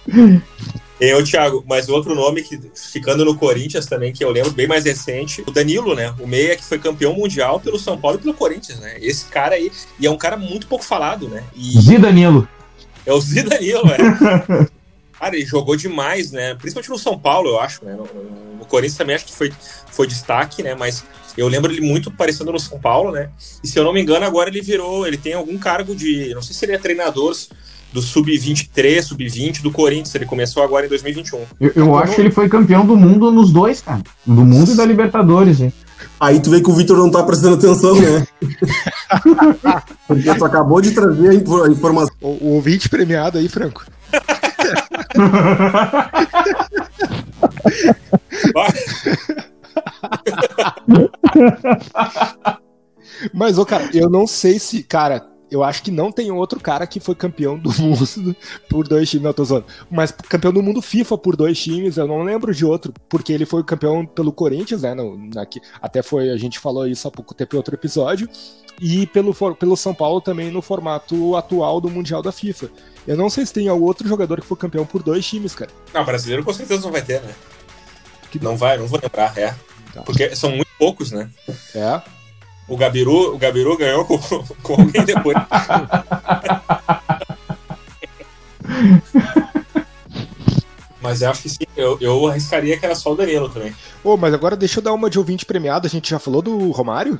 E 1.01 1.15
o 1.15 1.23
Thiago, 1.25 1.65
mas 1.69 1.89
outro 1.89 2.15
nome 2.15 2.43
que 2.43 2.59
ficando 2.75 3.25
no 3.25 3.37
Corinthians 3.37 3.87
também, 3.87 4.13
que 4.13 4.25
eu 4.25 4.31
lembro 4.31 4.51
bem 4.51 4.67
mais 4.67 4.85
recente, 4.85 5.43
o 5.47 5.51
Danilo, 5.53 5.95
né? 5.95 6.13
O 6.19 6.27
Meia 6.27 6.57
que 6.57 6.65
foi 6.65 6.79
campeão 6.79 7.15
mundial 7.15 7.61
pelo 7.61 7.79
São 7.79 7.97
Paulo 7.97 8.19
e 8.19 8.21
pelo 8.21 8.35
Corinthians, 8.35 8.81
né? 8.81 8.97
Esse 9.01 9.27
cara 9.27 9.55
aí, 9.55 9.71
e 10.01 10.07
é 10.07 10.11
um 10.11 10.19
cara 10.19 10.37
muito 10.37 10.67
pouco 10.67 10.85
falado, 10.85 11.29
né? 11.29 11.45
E 11.55 11.81
Zidanilo. 11.81 12.49
é 13.07 13.13
o 13.13 13.21
Zidanilo, 13.21 13.85
né? 13.87 13.97
Cara, 15.19 15.35
ele 15.35 15.45
jogou 15.45 15.75
demais, 15.75 16.31
né? 16.31 16.55
Principalmente 16.55 16.91
no 16.91 16.99
São 16.99 17.19
Paulo, 17.19 17.49
eu 17.51 17.59
acho, 17.61 17.85
né? 17.85 17.93
No, 17.93 18.05
no- 18.05 18.57
no 18.59 18.65
Corinthians 18.65 18.97
também 18.97 19.17
acho 19.17 19.25
que 19.25 19.33
foi, 19.35 19.53
foi 19.91 20.07
destaque, 20.07 20.63
né? 20.63 20.77
Mas 20.77 21.05
eu 21.37 21.49
lembro 21.49 21.73
ele 21.73 21.81
muito 21.81 22.09
parecendo 22.11 22.53
no 22.53 22.61
São 22.61 22.79
Paulo, 22.79 23.11
né? 23.11 23.29
E 23.65 23.67
se 23.67 23.77
eu 23.79 23.83
não 23.83 23.93
me 23.93 24.01
engano, 24.01 24.25
agora 24.25 24.49
ele 24.49 24.61
virou, 24.61 25.07
ele 25.09 25.17
tem 25.17 25.33
algum 25.33 25.59
cargo 25.59 25.93
de, 25.95 26.33
não 26.35 26.43
sei 26.43 26.55
se 26.55 26.65
ele 26.65 26.73
é 26.73 26.79
treinador 26.79 27.35
do 27.93 28.03
sub-23, 28.03 29.03
sub-20 29.03 29.63
do 29.63 29.71
Corinthians. 29.71 30.15
Ele 30.15 30.27
começou 30.27 30.63
agora 30.63 30.87
em 30.87 30.89
2021. 30.89 31.41
Eu, 31.61 31.73
eu 31.75 31.97
acho 31.97 32.15
que 32.15 32.21
ele 32.21 32.31
foi 32.31 32.49
campeão 32.49 32.87
do 32.87 32.97
mundo 32.97 33.31
nos 33.31 33.51
dois, 33.51 33.81
cara. 33.81 34.03
Do 34.27 34.45
mundo 34.45 34.73
e 34.73 34.77
da 34.77 34.85
Libertadores, 34.85 35.61
hein? 35.61 35.73
Aí 36.21 36.41
tu 36.41 36.51
vê 36.51 36.61
que 36.61 36.69
o 36.71 36.75
Vitor 36.75 36.97
não 36.97 37.11
tá 37.11 37.23
prestando 37.23 37.55
atenção, 37.55 37.95
né? 38.01 38.27
Porque 40.07 40.35
tu 40.35 40.45
acabou 40.45 40.81
de 40.81 40.91
trazer 40.93 41.31
a 41.31 41.35
informação. 41.35 42.15
O, 42.21 42.29
o 42.41 42.55
ouvinte 42.55 42.89
premiado 42.89 43.39
aí, 43.39 43.49
Franco. 43.49 43.85
Mas, 53.33 53.59
ô, 53.59 53.67
cara, 53.67 53.89
eu 53.93 54.09
não 54.09 54.27
sei 54.27 54.59
se. 54.59 54.83
Cara, 54.83 55.25
eu 55.51 55.63
acho 55.65 55.83
que 55.83 55.91
não 55.91 56.11
tem 56.13 56.31
outro 56.31 56.61
cara 56.61 56.87
que 56.87 57.01
foi 57.01 57.15
campeão 57.15 57.59
do 57.59 57.71
mundo 57.81 58.37
por 58.69 58.87
dois 58.87 59.09
times, 59.09 59.25
não 59.25 59.33
tô 59.33 59.45
zoando. 59.45 59.67
Mas 59.91 60.11
campeão 60.11 60.53
do 60.53 60.63
mundo 60.63 60.81
FIFA 60.83 61.17
por 61.19 61.37
dois 61.37 61.59
times, 61.61 61.97
eu 61.97 62.07
não 62.07 62.23
lembro 62.23 62.55
de 62.55 62.65
outro, 62.65 62.93
porque 63.09 63.33
ele 63.33 63.47
foi 63.47 63.63
campeão 63.65 64.05
pelo 64.07 64.33
Corinthians, 64.33 64.83
né? 64.83 64.95
No, 64.95 65.17
na, 65.35 65.45
que- 65.47 65.61
até 65.81 66.03
foi, 66.03 66.31
a 66.31 66.37
gente 66.37 66.59
falou 66.59 66.87
isso 66.87 67.07
há 67.09 67.11
pouco 67.11 67.35
tempo 67.35 67.55
em 67.55 67.59
outro 67.59 67.75
episódio. 67.75 68.29
E 68.81 69.07
pelo, 69.09 69.35
pelo 69.57 69.77
São 69.77 69.93
Paulo 69.93 70.21
também 70.21 70.53
no 70.53 70.63
formato 70.63 71.35
atual 71.35 71.81
do 71.81 71.91
Mundial 71.91 72.23
da 72.23 72.31
FIFA. 72.31 72.71
Eu 73.09 73.17
não 73.17 73.29
sei 73.29 73.45
se 73.45 73.53
tem 73.53 73.67
algum 73.67 73.85
outro 73.85 74.07
jogador 74.07 74.41
que 74.41 74.47
foi 74.47 74.57
campeão 74.57 74.87
por 74.87 75.03
dois 75.03 75.27
times, 75.27 75.53
cara. 75.55 75.71
Não, 75.93 76.05
brasileiro 76.05 76.45
com 76.45 76.53
certeza 76.53 76.83
não 76.83 76.93
vai 76.93 77.03
ter, 77.03 77.21
né? 77.23 77.35
Não 78.41 78.57
vai, 78.57 78.79
não 78.79 78.87
vou 78.87 79.01
lembrar, 79.03 79.37
é. 79.37 79.55
Porque 80.05 80.37
são 80.37 80.51
muito 80.51 80.69
poucos, 80.79 81.11
né? 81.11 81.29
É. 81.75 82.01
O 82.69 82.77
Gabiru, 82.77 83.35
o 83.35 83.39
Gabiru 83.39 83.77
ganhou 83.79 84.05
com, 84.05 84.19
com 84.63 84.73
alguém 84.83 85.05
depois. 85.05 85.37
Mas 91.01 91.23
eu 91.23 91.31
acho 91.31 91.43
que 91.43 91.49
sim, 91.49 91.65
eu, 91.77 91.97
eu 92.01 92.27
arriscaria 92.27 92.77
que 92.77 92.85
era 92.85 92.95
só 92.95 93.13
o 93.13 93.15
Danilo 93.17 93.49
também. 93.49 93.73
Ô, 94.03 94.17
mas 94.17 94.35
agora 94.35 94.57
deixa 94.57 94.81
eu 94.81 94.83
dar 94.85 94.93
uma 94.93 95.09
de 95.09 95.19
ouvinte 95.19 95.47
premiado. 95.47 95.87
A 95.87 95.91
gente 95.91 96.11
já 96.11 96.19
falou 96.19 96.43
do 96.43 96.71
Romário? 96.71 97.19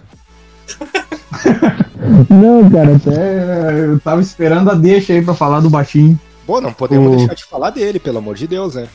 Não, 2.29 2.69
cara, 2.71 2.97
até 2.97 3.85
eu 3.85 4.01
tava 4.01 4.21
esperando 4.21 4.71
a 4.71 4.75
deixa 4.75 5.13
aí 5.13 5.23
pra 5.23 5.35
falar 5.35 5.61
do 5.61 5.71
baixinho. 5.71 6.19
Pô, 6.47 6.61
não 6.61 6.73
podemos 6.73 7.13
O- 7.13 7.17
deixar 7.17 7.35
de 7.35 7.45
falar 7.45 7.71
dele, 7.71 7.99
pelo 7.99 8.19
amor 8.19 8.35
de 8.35 8.47
Deus, 8.47 8.75
né? 8.75 8.89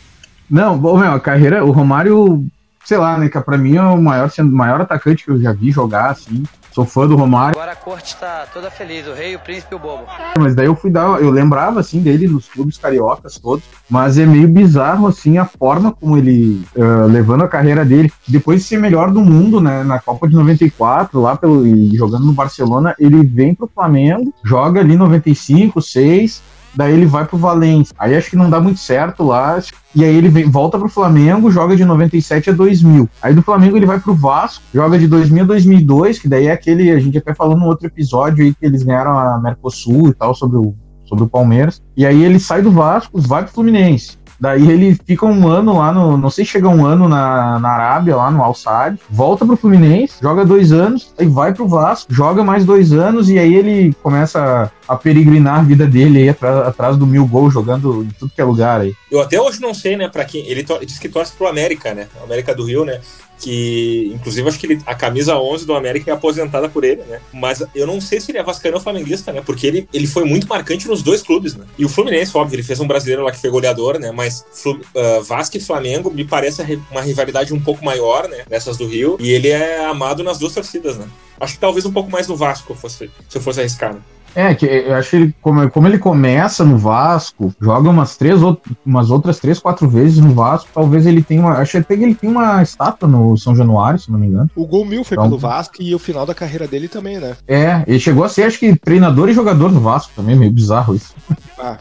Não, 0.49 0.77
bom, 0.77 0.97
meu, 0.97 1.11
a 1.11 1.19
carreira, 1.19 1.63
o 1.63 1.71
Romário, 1.71 2.45
sei 2.83 2.97
lá, 2.97 3.17
né, 3.17 3.29
que 3.29 3.39
pra 3.41 3.57
mim 3.57 3.77
é 3.77 3.81
o 3.81 4.01
maior, 4.01 4.29
o 4.37 4.43
maior 4.45 4.81
atacante 4.81 5.25
que 5.25 5.31
eu 5.31 5.41
já 5.41 5.51
vi 5.51 5.71
jogar, 5.71 6.11
assim. 6.11 6.43
Sou 6.73 6.85
fã 6.85 7.07
do 7.07 7.15
Romário. 7.15 7.55
Agora 7.55 7.73
a 7.73 7.75
corte 7.75 8.17
tá 8.17 8.47
toda 8.51 8.71
feliz, 8.71 9.05
o 9.05 9.13
rei, 9.13 9.35
o 9.35 9.39
príncipe 9.39 9.73
e 9.73 9.75
o 9.75 9.79
bobo. 9.79 10.05
Mas 10.39 10.55
daí 10.55 10.65
eu 10.65 10.75
fui 10.75 10.89
dar, 10.89 11.21
eu 11.21 11.29
lembrava 11.29 11.79
assim 11.79 12.01
dele 12.01 12.27
nos 12.27 12.49
clubes 12.49 12.79
cariocas 12.79 13.37
todos, 13.37 13.63
mas 13.87 14.17
é 14.17 14.25
meio 14.25 14.47
bizarro 14.47 15.05
assim 15.05 15.37
a 15.37 15.45
forma 15.45 15.91
como 15.91 16.17
ele 16.17 16.65
uh, 16.75 17.05
levando 17.05 17.43
a 17.43 17.47
carreira 17.47 17.85
dele, 17.85 18.11
depois 18.27 18.61
de 18.61 18.67
ser 18.67 18.79
melhor 18.79 19.11
do 19.11 19.21
mundo, 19.21 19.61
né, 19.61 19.83
na 19.83 19.99
Copa 19.99 20.27
de 20.27 20.33
94, 20.33 21.21
lá 21.21 21.35
pelo 21.35 21.63
jogando 21.95 22.25
no 22.25 22.33
Barcelona, 22.33 22.95
ele 22.97 23.23
vem 23.23 23.53
pro 23.53 23.69
Flamengo, 23.71 24.33
joga 24.43 24.79
ali 24.79 24.97
95, 24.97 25.79
6, 25.79 26.41
daí 26.75 26.93
ele 26.93 27.05
vai 27.05 27.25
pro 27.25 27.38
Valência. 27.38 27.95
Aí 27.97 28.15
acho 28.15 28.29
que 28.29 28.36
não 28.36 28.49
dá 28.49 28.59
muito 28.59 28.79
certo 28.79 29.23
lá, 29.23 29.62
e 29.95 30.03
aí 30.03 30.15
ele 30.15 30.29
vem, 30.29 30.49
volta 30.49 30.77
pro 30.77 30.89
Flamengo, 30.89 31.51
joga 31.51 31.75
de 31.75 31.86
97 31.86 32.49
a 32.49 32.53
2000. 32.53 33.09
Aí 33.21 33.33
do 33.33 33.41
Flamengo 33.41 33.77
ele 33.77 33.86
vai 33.86 33.99
pro 33.99 34.13
Vasco, 34.13 34.63
joga 34.73 34.97
de 34.97 35.07
2000 35.07 35.43
a 35.43 35.47
2002, 35.47 36.19
que 36.19 36.27
daí 36.27 36.47
é 36.47 36.51
aquele, 36.51 36.91
a 36.91 36.99
gente 36.99 37.17
até 37.17 37.33
falou 37.33 37.57
no 37.57 37.65
outro 37.65 37.88
episódio 37.88 38.43
aí 38.43 38.53
que 38.53 38.65
eles 38.65 38.83
ganharam 38.83 39.17
a 39.17 39.39
Mercosul 39.39 40.09
e 40.09 40.13
tal 40.13 40.33
sobre 40.33 40.57
o 40.57 40.75
sobre 41.05 41.25
o 41.25 41.27
Palmeiras. 41.27 41.81
E 41.95 42.05
aí 42.05 42.23
ele 42.23 42.39
sai 42.39 42.62
do 42.62 42.71
Vasco, 42.71 43.19
vai 43.19 43.43
pro 43.43 43.53
Fluminense. 43.53 44.17
Daí 44.39 44.69
ele 44.69 44.97
fica 45.05 45.25
um 45.25 45.47
ano 45.47 45.77
lá 45.77 45.93
no. 45.93 46.17
Não 46.17 46.29
sei 46.29 46.43
se 46.43 46.51
chega 46.51 46.67
um 46.67 46.86
ano 46.86 47.07
na, 47.07 47.59
na 47.59 47.69
Arábia, 47.69 48.15
lá 48.15 48.29
no 48.29 48.43
Al 48.43 48.53
Sadd, 48.53 48.99
volta 49.09 49.45
pro 49.45 49.55
Fluminense, 49.55 50.15
joga 50.21 50.43
dois 50.43 50.71
anos, 50.71 51.13
aí 51.17 51.27
vai 51.27 51.53
pro 51.53 51.67
Vasco, 51.67 52.13
joga 52.13 52.43
mais 52.43 52.65
dois 52.65 52.91
anos, 52.91 53.29
e 53.29 53.39
aí 53.39 53.53
ele 53.53 53.95
começa 54.03 54.69
a 54.87 54.95
peregrinar 54.95 55.59
a 55.59 55.63
vida 55.63 55.85
dele 55.87 56.19
aí 56.19 56.29
atrás, 56.29 56.67
atrás 56.67 56.97
do 56.97 57.07
mil 57.07 57.25
gols, 57.25 57.53
jogando 57.53 58.03
em 58.03 58.09
tudo 58.19 58.31
que 58.33 58.41
é 58.41 58.43
lugar 58.43 58.81
aí. 58.81 58.93
Eu 59.11 59.21
até 59.21 59.39
hoje 59.39 59.61
não 59.61 59.73
sei, 59.73 59.95
né, 59.95 60.07
para 60.07 60.25
quem. 60.25 60.45
Ele 60.47 60.65
diz 60.85 60.99
que 60.99 61.09
torce 61.09 61.33
pro 61.33 61.47
América, 61.47 61.93
né? 61.93 62.07
América 62.23 62.53
do 62.53 62.65
Rio, 62.65 62.85
né? 62.85 62.99
que 63.43 64.11
inclusive 64.15 64.47
acho 64.47 64.57
que 64.57 64.65
ele, 64.65 64.81
a 64.85 64.95
camisa 64.95 65.35
11 65.35 65.65
do 65.65 65.75
América 65.75 66.09
é 66.09 66.13
aposentada 66.13 66.69
por 66.69 66.83
ele, 66.85 67.01
né? 67.03 67.19
Mas 67.33 67.61
eu 67.75 67.85
não 67.85 67.99
sei 67.99 68.21
se 68.21 68.31
ele 68.31 68.37
é 68.37 68.43
vascaíno 68.43 68.77
ou 68.77 68.83
flamenguista, 68.83 69.33
né? 69.33 69.41
Porque 69.45 69.67
ele, 69.67 69.87
ele 69.93 70.07
foi 70.07 70.23
muito 70.23 70.47
marcante 70.47 70.87
nos 70.87 71.03
dois 71.03 71.21
clubes, 71.21 71.53
né? 71.53 71.65
E 71.77 71.83
o 71.83 71.89
Fluminense, 71.89 72.35
óbvio, 72.37 72.55
ele 72.55 72.63
fez 72.63 72.79
um 72.79 72.87
brasileiro 72.87 73.23
lá 73.23 73.31
que 73.31 73.41
foi 73.41 73.49
goleador, 73.49 73.99
né? 73.99 74.11
Mas 74.11 74.45
uh, 74.65 75.21
Vasco 75.23 75.57
e 75.57 75.59
Flamengo 75.59 76.09
me 76.09 76.23
parece 76.23 76.61
uma 76.89 77.01
rivalidade 77.01 77.53
um 77.53 77.59
pouco 77.59 77.83
maior, 77.83 78.29
né? 78.29 78.45
Nessas 78.49 78.77
do 78.77 78.87
Rio. 78.87 79.17
E 79.19 79.31
ele 79.31 79.49
é 79.49 79.83
amado 79.85 80.23
nas 80.23 80.37
duas 80.37 80.53
torcidas, 80.53 80.97
né? 80.97 81.07
Acho 81.39 81.55
que 81.55 81.59
talvez 81.59 81.85
um 81.85 81.91
pouco 81.91 82.09
mais 82.09 82.27
no 82.27 82.37
Vasco, 82.37 82.73
fosse, 82.75 83.11
se 83.27 83.37
eu 83.37 83.41
fosse 83.41 83.59
arriscar, 83.59 83.93
né? 83.93 83.99
É, 84.35 84.53
que 84.55 84.65
eu 84.65 84.95
acho 84.95 85.09
que 85.11 85.15
ele, 85.15 85.35
como, 85.41 85.69
como 85.69 85.87
ele 85.87 85.99
começa 85.99 86.63
no 86.63 86.77
Vasco, 86.77 87.53
joga 87.61 87.89
umas 87.89 88.17
três, 88.17 88.39
umas 88.85 89.11
outras 89.11 89.39
três, 89.39 89.59
quatro 89.59 89.87
vezes 89.87 90.17
no 90.17 90.33
Vasco, 90.33 90.69
talvez 90.73 91.05
ele 91.05 91.21
tenha 91.21 91.41
uma. 91.41 91.53
Acho 91.53 91.77
até 91.77 91.95
que 91.95 92.03
ele 92.03 92.15
tem 92.15 92.29
uma 92.29 92.61
estátua 92.61 93.07
no 93.07 93.37
São 93.37 93.55
Januário, 93.55 93.99
se 93.99 94.11
não 94.11 94.19
me 94.19 94.27
engano. 94.27 94.49
O 94.55 94.65
gol 94.65 94.85
mil 94.85 95.03
foi 95.03 95.15
então, 95.15 95.25
pelo 95.25 95.37
Vasco 95.37 95.75
e 95.79 95.93
o 95.93 95.99
final 95.99 96.25
da 96.25 96.33
carreira 96.33 96.67
dele 96.67 96.87
também, 96.87 97.19
né? 97.19 97.35
É, 97.47 97.83
ele 97.87 97.99
chegou 97.99 98.23
a 98.23 98.29
ser, 98.29 98.43
acho 98.43 98.59
que, 98.59 98.75
treinador 98.75 99.29
e 99.29 99.33
jogador 99.33 99.71
no 99.71 99.79
Vasco 99.79 100.11
também, 100.15 100.35
meio 100.35 100.51
bizarro 100.51 100.95
isso. 100.95 101.13
Ah, 101.59 101.77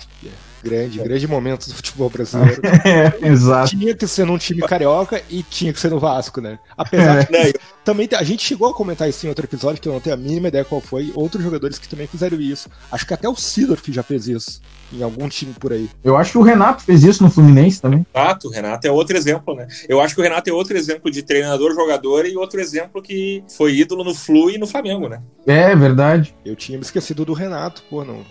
grande, 0.62 0.98
grande 0.98 1.26
momento 1.26 1.66
do 1.68 1.74
futebol 1.74 2.08
brasileiro. 2.08 2.62
é, 2.84 3.28
exato. 3.28 3.70
Tinha 3.70 3.94
que 3.94 4.06
ser 4.06 4.24
num 4.24 4.38
time 4.38 4.62
carioca 4.62 5.22
e 5.28 5.42
tinha 5.42 5.72
que 5.72 5.80
ser 5.80 5.90
no 5.90 5.98
Vasco, 5.98 6.40
né? 6.40 6.58
Apesar 6.76 7.20
é. 7.20 7.52
que 7.52 7.58
também 7.84 8.08
a 8.12 8.22
gente 8.22 8.44
chegou 8.44 8.70
a 8.70 8.74
comentar 8.74 9.08
isso 9.08 9.26
em 9.26 9.28
outro 9.28 9.44
episódio, 9.44 9.80
que 9.80 9.88
eu 9.88 9.92
não 9.92 10.00
tenho 10.00 10.14
a 10.14 10.18
mínima 10.18 10.48
ideia 10.48 10.64
qual 10.64 10.80
foi, 10.80 11.12
outros 11.14 11.42
jogadores 11.42 11.78
que 11.78 11.88
também 11.88 12.06
fizeram 12.06 12.40
isso. 12.40 12.70
Acho 12.90 13.06
que 13.06 13.14
até 13.14 13.28
o 13.28 13.34
Sidorf 13.34 13.92
já 13.92 14.02
fez 14.02 14.28
isso 14.28 14.60
em 14.92 15.02
algum 15.02 15.28
time 15.28 15.54
por 15.54 15.72
aí. 15.72 15.88
Eu 16.04 16.16
acho 16.16 16.32
que 16.32 16.38
o 16.38 16.42
Renato 16.42 16.84
fez 16.84 17.02
isso 17.02 17.22
no 17.22 17.30
Fluminense 17.30 17.80
também. 17.80 18.06
Exato, 18.14 18.48
o 18.48 18.50
Renato 18.50 18.86
é 18.86 18.90
outro 18.90 19.16
exemplo, 19.16 19.54
né? 19.54 19.66
Eu 19.88 20.00
acho 20.00 20.14
que 20.14 20.20
o 20.20 20.24
Renato 20.24 20.48
é 20.48 20.52
outro 20.52 20.76
exemplo 20.76 21.10
de 21.10 21.22
treinador, 21.22 21.74
jogador 21.74 22.26
e 22.26 22.36
outro 22.36 22.60
exemplo 22.60 23.02
que 23.02 23.42
foi 23.56 23.74
ídolo 23.74 24.04
no 24.04 24.14
Flu 24.14 24.50
e 24.50 24.58
no 24.58 24.66
Flamengo, 24.66 25.08
né? 25.08 25.20
É, 25.46 25.74
verdade. 25.74 26.34
Eu 26.44 26.54
tinha 26.54 26.78
me 26.78 26.84
esquecido 26.84 27.24
do 27.24 27.32
Renato, 27.32 27.82
pô, 27.88 28.04
não, 28.04 28.24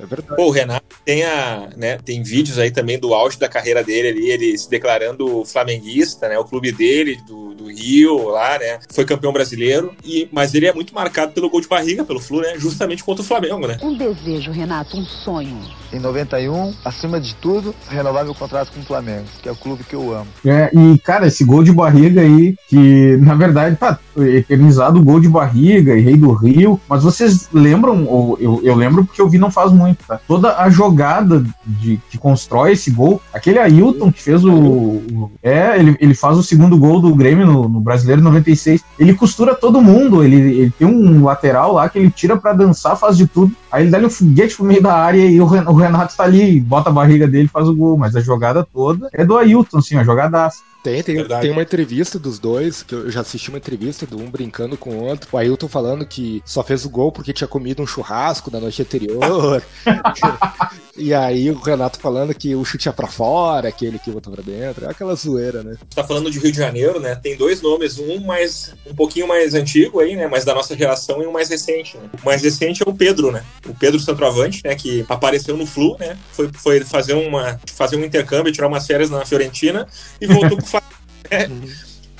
é 0.00 0.06
verdade. 0.06 0.36
Pô, 0.36 0.46
o 0.46 0.50
Renato 0.50 0.84
tem, 1.04 1.24
a, 1.24 1.68
né, 1.76 1.98
tem 1.98 2.22
vídeos 2.22 2.58
aí 2.58 2.70
também 2.70 2.98
do 2.98 3.14
auge 3.14 3.38
da 3.38 3.48
carreira 3.48 3.82
dele 3.82 4.08
ali, 4.08 4.30
ele 4.30 4.58
se 4.58 4.68
declarando 4.68 5.44
flamenguista, 5.44 6.28
né? 6.28 6.38
O 6.38 6.44
clube 6.44 6.72
dele, 6.72 7.18
do, 7.26 7.54
do 7.54 7.66
Rio, 7.66 8.28
lá, 8.28 8.58
né? 8.58 8.78
Foi 8.90 9.04
campeão 9.04 9.32
brasileiro, 9.32 9.94
e, 10.04 10.28
mas 10.32 10.54
ele 10.54 10.66
é 10.66 10.72
muito 10.72 10.94
marcado 10.94 11.32
pelo 11.32 11.50
gol 11.50 11.60
de 11.60 11.68
barriga, 11.68 12.04
pelo 12.04 12.20
Flu, 12.20 12.40
né? 12.40 12.54
Justamente 12.58 13.02
contra 13.02 13.22
o 13.22 13.26
Flamengo, 13.26 13.66
né? 13.66 13.78
Um 13.82 13.96
desejo, 13.96 14.50
Renato, 14.50 14.96
um 14.96 15.04
sonho. 15.04 15.58
Em 15.92 15.98
91, 15.98 16.74
acima 16.84 17.20
de 17.20 17.34
tudo, 17.36 17.74
renovar 17.88 18.24
meu 18.24 18.34
contrato 18.34 18.70
com 18.72 18.80
o 18.80 18.84
Flamengo, 18.84 19.24
que 19.42 19.48
é 19.48 19.52
o 19.52 19.56
clube 19.56 19.84
que 19.84 19.94
eu 19.94 20.12
amo. 20.12 20.28
É, 20.44 20.70
e, 20.74 20.98
cara, 20.98 21.26
esse 21.26 21.44
gol 21.44 21.62
de 21.62 21.72
barriga 21.72 22.20
aí, 22.20 22.54
que 22.68 23.16
na 23.18 23.34
verdade, 23.34 23.76
tá 23.76 23.98
eternizado 24.24 25.02
gol 25.02 25.20
de 25.20 25.28
barriga 25.28 25.96
e 25.96 26.00
Rei 26.00 26.16
do 26.16 26.32
Rio, 26.32 26.80
mas 26.88 27.02
vocês 27.02 27.48
lembram, 27.52 28.04
ou 28.04 28.36
eu, 28.40 28.60
eu 28.62 28.74
lembro 28.74 29.04
porque 29.04 29.20
eu 29.20 29.28
vi 29.28 29.38
não 29.38 29.50
faz 29.50 29.72
muito, 29.72 30.04
tá? 30.06 30.20
Toda 30.26 30.58
a 30.58 30.70
jogada 30.70 31.44
de, 31.64 32.00
que 32.10 32.18
constrói 32.18 32.72
esse 32.72 32.90
gol, 32.90 33.20
aquele 33.32 33.58
Ailton 33.58 34.12
que 34.12 34.22
fez 34.22 34.44
o. 34.44 34.52
o 34.52 35.30
é, 35.42 35.78
ele, 35.78 35.96
ele 36.00 36.14
faz 36.14 36.36
o 36.36 36.42
segundo 36.42 36.76
gol 36.76 37.00
do 37.00 37.14
Grêmio 37.14 37.46
no, 37.46 37.68
no 37.68 37.80
Brasileiro 37.80 38.22
96. 38.22 38.82
Ele 38.98 39.14
costura 39.14 39.54
todo 39.54 39.80
mundo, 39.80 40.22
ele, 40.22 40.36
ele 40.36 40.70
tem 40.70 40.86
um 40.86 41.24
lateral 41.24 41.72
lá 41.72 41.88
que 41.88 41.98
ele 41.98 42.10
tira 42.10 42.36
para 42.36 42.52
dançar, 42.52 42.96
faz 42.96 43.16
de 43.16 43.26
tudo. 43.26 43.52
Aí 43.70 43.84
ele 43.84 43.90
dá 43.90 43.98
um 43.98 44.10
foguete 44.10 44.56
pro 44.56 44.64
meio 44.64 44.82
da 44.82 44.94
área 44.94 45.24
e 45.24 45.40
o, 45.40 45.46
Renato 45.46 46.16
tá 46.16 46.24
ali, 46.24 46.60
bota 46.60 46.90
a 46.90 46.92
barriga 46.92 47.26
dele 47.26 47.48
faz 47.48 47.68
o 47.68 47.74
gol. 47.74 47.96
Mas 47.96 48.16
a 48.16 48.20
jogada 48.20 48.64
toda 48.64 49.08
é 49.12 49.24
do 49.24 49.36
Ailton, 49.36 49.78
assim, 49.78 49.96
a 49.96 50.04
jogadaça. 50.04 50.60
Tem, 50.82 51.02
tem, 51.02 51.26
tem 51.26 51.50
uma 51.50 51.62
entrevista 51.62 52.18
dos 52.18 52.38
dois, 52.38 52.82
que 52.82 52.94
eu 52.94 53.10
já 53.10 53.20
assisti 53.20 53.48
uma 53.48 53.58
entrevista 53.58 54.06
do 54.06 54.18
um 54.18 54.30
brincando 54.30 54.76
com 54.76 54.90
o 54.90 55.04
outro. 55.04 55.28
O 55.32 55.36
Ailton 55.36 55.68
falando 55.68 56.06
que 56.06 56.40
só 56.44 56.62
fez 56.62 56.84
o 56.84 56.90
gol 56.90 57.10
porque 57.10 57.32
tinha 57.32 57.48
comido 57.48 57.82
um 57.82 57.86
churrasco 57.86 58.50
na 58.50 58.60
noite 58.60 58.80
anterior. 58.82 59.62
e 60.98 61.14
aí 61.14 61.50
o 61.50 61.58
Renato 61.58 61.98
falando 61.98 62.34
que 62.34 62.54
o 62.54 62.64
chute 62.64 62.88
ia 62.88 62.92
pra 62.92 63.06
fora, 63.06 63.68
aquele 63.68 63.98
que 63.98 64.10
botou 64.10 64.32
pra 64.32 64.42
dentro. 64.42 64.84
É 64.84 64.90
aquela 64.90 65.14
zoeira, 65.14 65.62
né? 65.62 65.76
Tá 65.94 66.02
falando 66.02 66.30
de 66.30 66.38
Rio 66.38 66.50
de 66.50 66.58
Janeiro, 66.58 66.98
né? 66.98 67.14
Tem 67.14 67.36
dois 67.36 67.62
nomes, 67.62 67.98
um 67.98 68.20
mais 68.20 68.74
um 68.86 68.94
pouquinho 68.94 69.28
mais 69.28 69.54
antigo 69.54 70.00
aí, 70.00 70.16
né? 70.16 70.26
Mas 70.26 70.44
da 70.44 70.54
nossa 70.54 70.76
geração 70.76 71.22
e 71.22 71.26
um 71.26 71.32
mais 71.32 71.48
recente, 71.48 71.96
né? 71.96 72.10
O 72.20 72.26
mais 72.26 72.42
recente 72.42 72.82
é 72.84 72.90
o 72.90 72.94
Pedro, 72.94 73.30
né? 73.30 73.44
O 73.66 73.74
Pedro 73.74 74.00
Centroavante, 74.00 74.60
né? 74.64 74.74
Que 74.74 75.04
apareceu 75.08 75.56
no 75.56 75.66
Flu, 75.66 75.96
né? 75.98 76.18
Foi, 76.32 76.50
foi 76.52 76.80
fazer, 76.80 77.14
uma, 77.14 77.60
fazer 77.72 77.96
um 77.96 78.04
intercâmbio, 78.04 78.52
tirar 78.52 78.66
umas 78.66 78.86
férias 78.86 79.10
na 79.10 79.24
Fiorentina 79.24 79.86
e 80.20 80.26
voltou 80.26 80.56
pro 80.56 80.66
é. 81.30 81.48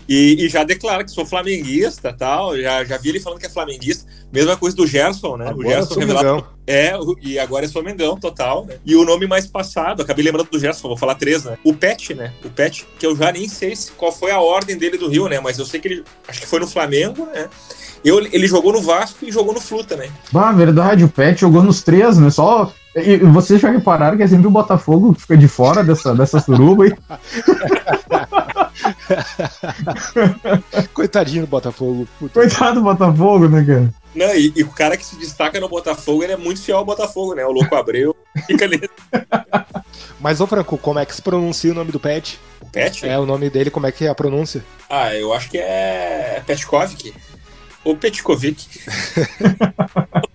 E, 0.09 0.47
e, 0.47 0.49
já 0.49 0.65
declara 0.65 1.05
que 1.05 1.11
sou 1.11 1.27
flamenguista 1.27 2.13
tal. 2.13 2.59
Já, 2.59 2.83
já 2.83 2.97
vi 2.97 3.11
ele 3.11 3.21
falando 3.21 3.39
que 3.39 3.47
é 3.47 3.51
flamenguista. 3.51 4.09
Mesma 4.33 4.57
coisa 4.57 4.75
do 4.75 4.87
Gerson, 4.87 5.37
né? 5.37 5.49
Agora 5.49 5.69
o 5.69 5.71
Gerson 5.71 6.01
revelado. 6.01 6.58
É, 6.71 6.93
e 7.23 7.39
agora 7.39 7.65
é 7.65 7.83
Mengão, 7.83 8.21
total, 8.21 8.67
né? 8.67 8.75
E 8.85 8.95
o 8.95 9.03
nome 9.03 9.27
mais 9.27 9.47
passado, 9.47 10.03
acabei 10.03 10.23
lembrando 10.23 10.51
do 10.51 10.59
Gerson, 10.59 10.87
vou 10.87 10.99
falar 10.99 11.15
três, 11.15 11.43
né? 11.43 11.57
O 11.65 11.73
Pet, 11.73 12.13
né? 12.13 12.31
O 12.45 12.51
Pet, 12.51 12.87
que 12.99 13.07
eu 13.07 13.17
já 13.17 13.33
nem 13.33 13.49
sei 13.49 13.73
qual 13.97 14.13
foi 14.13 14.31
a 14.31 14.39
ordem 14.39 14.77
dele 14.77 14.99
do 14.99 15.09
Rio, 15.09 15.31
né? 15.31 15.41
Mas 15.41 15.59
eu 15.59 15.65
sei 15.65 15.81
que 15.81 15.89
ele. 15.89 16.05
Acho 16.29 16.43
que 16.43 16.47
foi 16.47 16.61
no 16.61 16.67
Flamengo, 16.67 17.27
né? 17.33 17.49
Eu, 18.05 18.19
ele 18.19 18.47
jogou 18.47 18.71
no 18.71 18.83
Vasco 18.83 19.25
e 19.25 19.33
jogou 19.33 19.55
no 19.55 19.63
Flu 19.63 19.83
também. 19.83 20.11
Ah, 20.35 20.53
verdade, 20.53 21.05
o 21.05 21.09
Pet 21.09 21.41
jogou 21.41 21.63
nos 21.63 21.83
três, 21.83 22.19
né? 22.19 22.29
Só. 22.29 22.71
E 22.95 23.17
vocês 23.17 23.63
já 23.63 23.71
repararam 23.71 24.19
que 24.19 24.25
é 24.25 24.27
sempre 24.27 24.47
o 24.47 24.51
Botafogo 24.51 25.15
que 25.15 25.23
fica 25.23 25.39
de 25.39 25.49
fora 25.49 25.83
dessa, 25.83 26.15
dessa 26.15 26.39
suruba 26.39 26.85
aí? 26.85 26.93
Coitadinho 30.93 31.47
do 31.47 31.49
Botafogo. 31.49 32.07
Puta. 32.19 32.41
Coitado 32.41 32.81
do 32.81 32.85
Botafogo, 32.85 33.49
né, 33.49 33.65
cara? 33.65 33.89
Não, 34.15 34.35
e, 34.35 34.53
e, 34.57 34.63
o 34.63 34.71
cara 34.71 34.97
que 34.97 35.05
se 35.05 35.17
destaca 35.17 35.61
no 35.61 35.69
Botafogo, 35.69 36.23
ele 36.23 36.33
é 36.33 36.37
muito 36.37 36.63
fiel 36.63 36.79
ao 36.79 36.85
Botafogo, 36.85 37.35
né? 37.35 37.45
O 37.45 37.53
Louco 37.53 37.75
Abreu 37.75 38.17
fica 38.47 38.67
nele. 38.67 38.89
Mas, 40.21 40.41
ô 40.41 40.47
Franco, 40.47 40.79
como 40.79 40.99
é 40.99 41.07
que 41.07 41.15
se 41.15 41.23
pronuncia 41.23 41.71
o 41.71 41.75
nome 41.75 41.93
do 41.93 42.01
Pet? 42.01 42.41
O 42.61 42.67
Pet? 42.67 43.07
É, 43.07 43.19
o 43.19 43.27
nome 43.27 43.51
dele, 43.51 43.71
como 43.71 43.87
é 43.87 43.93
que 43.93 44.07
é 44.07 44.09
a 44.09 44.15
pronúncia? 44.15 44.65
Ah, 44.89 45.15
eu 45.15 45.33
acho 45.33 45.51
que 45.51 45.59
é 45.59 46.43
Petkovic. 46.47 47.15
Ou 47.85 47.97
Petkovic. 47.97 48.67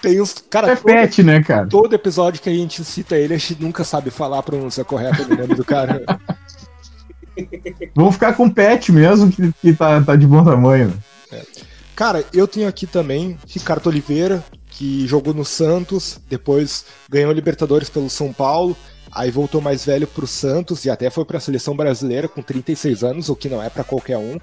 Tem 0.00 0.20
uns. 0.20 0.34
Cara, 0.50 0.72
é 0.72 0.76
todo, 0.76 0.84
pet, 0.84 1.22
né, 1.22 1.42
cara? 1.42 1.66
Todo 1.66 1.94
episódio 1.94 2.40
que 2.40 2.48
a 2.48 2.52
gente 2.52 2.84
cita 2.84 3.16
ele, 3.16 3.34
a 3.34 3.38
gente 3.38 3.62
nunca 3.62 3.84
sabe 3.84 4.10
falar 4.10 4.38
a 4.38 4.42
pronúncia 4.42 4.84
correta 4.84 5.24
do 5.24 5.36
nome 5.36 5.54
do 5.54 5.64
cara. 5.64 6.04
Vamos 7.94 8.14
ficar 8.14 8.34
com 8.34 8.46
o 8.46 8.52
pet 8.52 8.92
mesmo, 8.92 9.30
que, 9.30 9.52
que 9.60 9.72
tá, 9.72 10.00
tá 10.02 10.16
de 10.16 10.26
bom 10.26 10.44
tamanho. 10.44 10.92
Cara, 12.02 12.24
eu 12.34 12.48
tenho 12.48 12.66
aqui 12.66 12.84
também 12.84 13.38
Ricardo 13.46 13.86
Oliveira, 13.86 14.44
que 14.68 15.06
jogou 15.06 15.32
no 15.32 15.44
Santos, 15.44 16.18
depois 16.28 16.84
ganhou 17.08 17.30
Libertadores 17.30 17.88
pelo 17.88 18.10
São 18.10 18.32
Paulo, 18.32 18.76
aí 19.12 19.30
voltou 19.30 19.60
mais 19.60 19.84
velho 19.84 20.04
pro 20.08 20.26
Santos 20.26 20.84
e 20.84 20.90
até 20.90 21.08
foi 21.10 21.24
pra 21.24 21.38
seleção 21.38 21.76
brasileira 21.76 22.26
com 22.26 22.42
36 22.42 23.04
anos, 23.04 23.28
o 23.28 23.36
que 23.36 23.48
não 23.48 23.62
é 23.62 23.70
para 23.70 23.84
qualquer 23.84 24.18
um. 24.18 24.36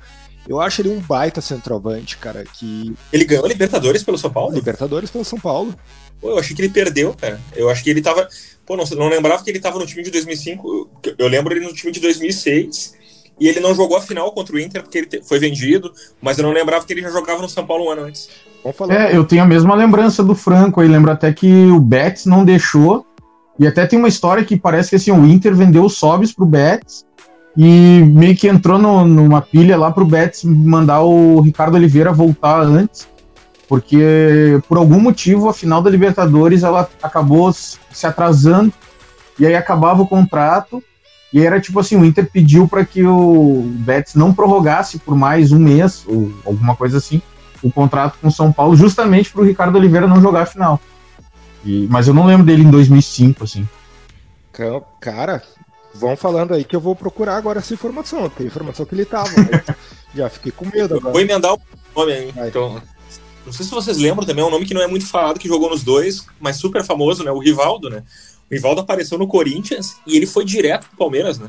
Eu 0.47 0.61
acho 0.61 0.81
ele 0.81 0.87
um 0.87 1.01
baita 1.01 1.41
centroavante, 1.41 2.17
cara, 2.17 2.45
que... 2.45 2.95
Ele 3.11 3.25
ganhou 3.25 3.45
Libertadores 3.45 4.03
pelo 4.03 4.17
São 4.17 4.31
Paulo? 4.31 4.55
Libertadores 4.55 5.11
pelo 5.11 5.25
São 5.25 5.37
Paulo. 5.37 5.75
Pô, 6.21 6.29
eu 6.29 6.39
achei 6.39 6.55
que 6.55 6.61
ele 6.61 6.69
perdeu, 6.69 7.13
cara. 7.13 7.41
Eu 7.53 7.69
acho 7.69 7.83
que 7.83 7.89
ele 7.89 8.01
tava... 8.01 8.25
Pô, 8.65 8.77
não, 8.77 8.85
não 8.85 9.09
lembrava 9.09 9.43
que 9.43 9.49
ele 9.49 9.59
tava 9.59 9.77
no 9.77 9.85
time 9.85 10.01
de 10.01 10.11
2005. 10.11 10.89
Eu 11.17 11.27
lembro 11.27 11.53
ele 11.53 11.65
no 11.65 11.73
time 11.73 11.91
de 11.91 11.99
2006 11.99 12.97
e 13.39 13.47
ele 13.47 13.59
não 13.59 13.73
jogou 13.73 13.97
a 13.97 14.01
final 14.01 14.31
contra 14.31 14.55
o 14.55 14.59
Inter 14.59 14.81
porque 14.83 14.97
ele 14.97 15.23
foi 15.23 15.39
vendido, 15.39 15.91
mas 16.21 16.37
eu 16.37 16.43
não 16.43 16.51
lembrava 16.51 16.85
que 16.85 16.93
ele 16.93 17.01
já 17.01 17.09
jogava 17.09 17.41
no 17.41 17.49
São 17.49 17.65
Paulo 17.65 17.85
um 17.85 17.89
ano 17.91 18.03
antes. 18.03 18.29
Vamos 18.63 18.77
falar. 18.77 18.93
É, 18.93 19.15
eu 19.15 19.23
tenho 19.23 19.43
a 19.43 19.45
mesma 19.47 19.73
lembrança 19.75 20.23
do 20.23 20.35
Franco 20.35 20.81
aí. 20.81 20.87
Lembro 20.87 21.11
até 21.11 21.31
que 21.31 21.67
o 21.67 21.79
Betis 21.79 22.25
não 22.25 22.43
deixou. 22.43 23.05
E 23.57 23.65
até 23.67 23.85
tem 23.85 23.97
uma 23.99 24.07
história 24.07 24.43
que 24.43 24.57
parece 24.57 24.89
que 24.89 24.95
assim, 24.97 25.11
o 25.11 25.25
Inter 25.25 25.55
vendeu 25.55 25.83
o 25.83 25.89
Sobis 25.89 26.33
pro 26.33 26.45
Betis 26.45 27.05
e 27.57 28.01
meio 28.05 28.35
que 28.35 28.47
entrou 28.47 28.77
no- 28.77 29.05
numa 29.05 29.41
pilha 29.41 29.77
lá 29.77 29.91
pro 29.91 30.05
Betis 30.05 30.43
mandar 30.43 31.01
o 31.01 31.41
Ricardo 31.41 31.75
Oliveira 31.75 32.11
voltar 32.11 32.61
antes. 32.61 33.07
Porque 33.67 34.59
por 34.67 34.77
algum 34.77 34.99
motivo 34.99 35.47
a 35.47 35.53
final 35.53 35.81
da 35.81 35.89
Libertadores 35.89 36.63
ela 36.63 36.89
acabou 37.03 37.51
se 37.53 37.77
atrasando 38.05 38.73
e 39.37 39.45
aí 39.45 39.55
acabava 39.55 40.01
o 40.01 40.07
contrato. 40.07 40.83
E 41.31 41.39
era 41.45 41.59
tipo 41.61 41.79
assim, 41.79 41.95
o 41.95 42.03
Inter 42.05 42.29
pediu 42.31 42.67
para 42.67 42.83
que 42.83 43.03
o 43.05 43.61
Betis 43.79 44.15
não 44.15 44.33
prorrogasse 44.33 44.97
por 44.99 45.15
mais 45.15 45.51
um 45.51 45.59
mês 45.59 46.03
ou 46.07 46.31
alguma 46.45 46.75
coisa 46.75 46.97
assim 46.97 47.21
o 47.61 47.69
contrato 47.71 48.17
com 48.21 48.29
o 48.29 48.31
São 48.31 48.51
Paulo, 48.53 48.75
justamente 48.75 49.31
para 49.31 49.41
o 49.41 49.45
Ricardo 49.45 49.75
Oliveira 49.77 50.07
não 50.07 50.21
jogar 50.21 50.43
a 50.43 50.45
final. 50.45 50.79
E- 51.65 51.87
mas 51.89 52.07
eu 52.07 52.13
não 52.13 52.25
lembro 52.25 52.45
dele 52.45 52.63
em 52.63 52.71
2005, 52.71 53.43
assim. 53.43 53.67
Ca- 54.53 54.81
Cara, 55.01 55.43
vão 55.93 56.15
falando 56.15 56.53
aí 56.53 56.63
que 56.63 56.75
eu 56.75 56.79
vou 56.79 56.95
procurar 56.95 57.35
agora 57.37 57.59
essa 57.59 57.73
informação. 57.73 58.29
Tem 58.29 58.47
informação 58.47 58.85
que 58.85 58.95
ele 58.95 59.05
tava. 59.05 59.29
mas 59.35 59.75
já 60.15 60.29
fiquei 60.29 60.51
com 60.51 60.65
medo 60.65 60.95
Eu 60.95 61.01
vou 61.01 61.09
agora. 61.09 61.21
emendar 61.23 61.53
o 61.53 61.59
nome 61.95 62.13
aí. 62.13 62.33
Então, 62.47 62.81
não 63.45 63.51
sei 63.53 63.65
se 63.65 63.71
vocês 63.71 63.97
lembram 63.97 64.25
também, 64.25 64.43
é 64.43 64.47
um 64.47 64.51
nome 64.51 64.65
que 64.65 64.73
não 64.73 64.81
é 64.81 64.87
muito 64.87 65.05
falado, 65.05 65.37
que 65.39 65.47
jogou 65.47 65.69
nos 65.69 65.83
dois, 65.83 66.25
mas 66.39 66.55
super 66.55 66.83
famoso, 66.83 67.23
né? 67.23 67.31
O 67.31 67.39
Rivaldo, 67.39 67.89
né? 67.89 68.03
O 68.49 68.53
Rivaldo 68.53 68.81
apareceu 68.81 69.17
no 69.17 69.27
Corinthians 69.27 69.97
e 70.07 70.15
ele 70.17 70.25
foi 70.25 70.43
direto 70.45 70.87
pro 70.87 70.97
Palmeiras, 70.97 71.37
né? 71.37 71.47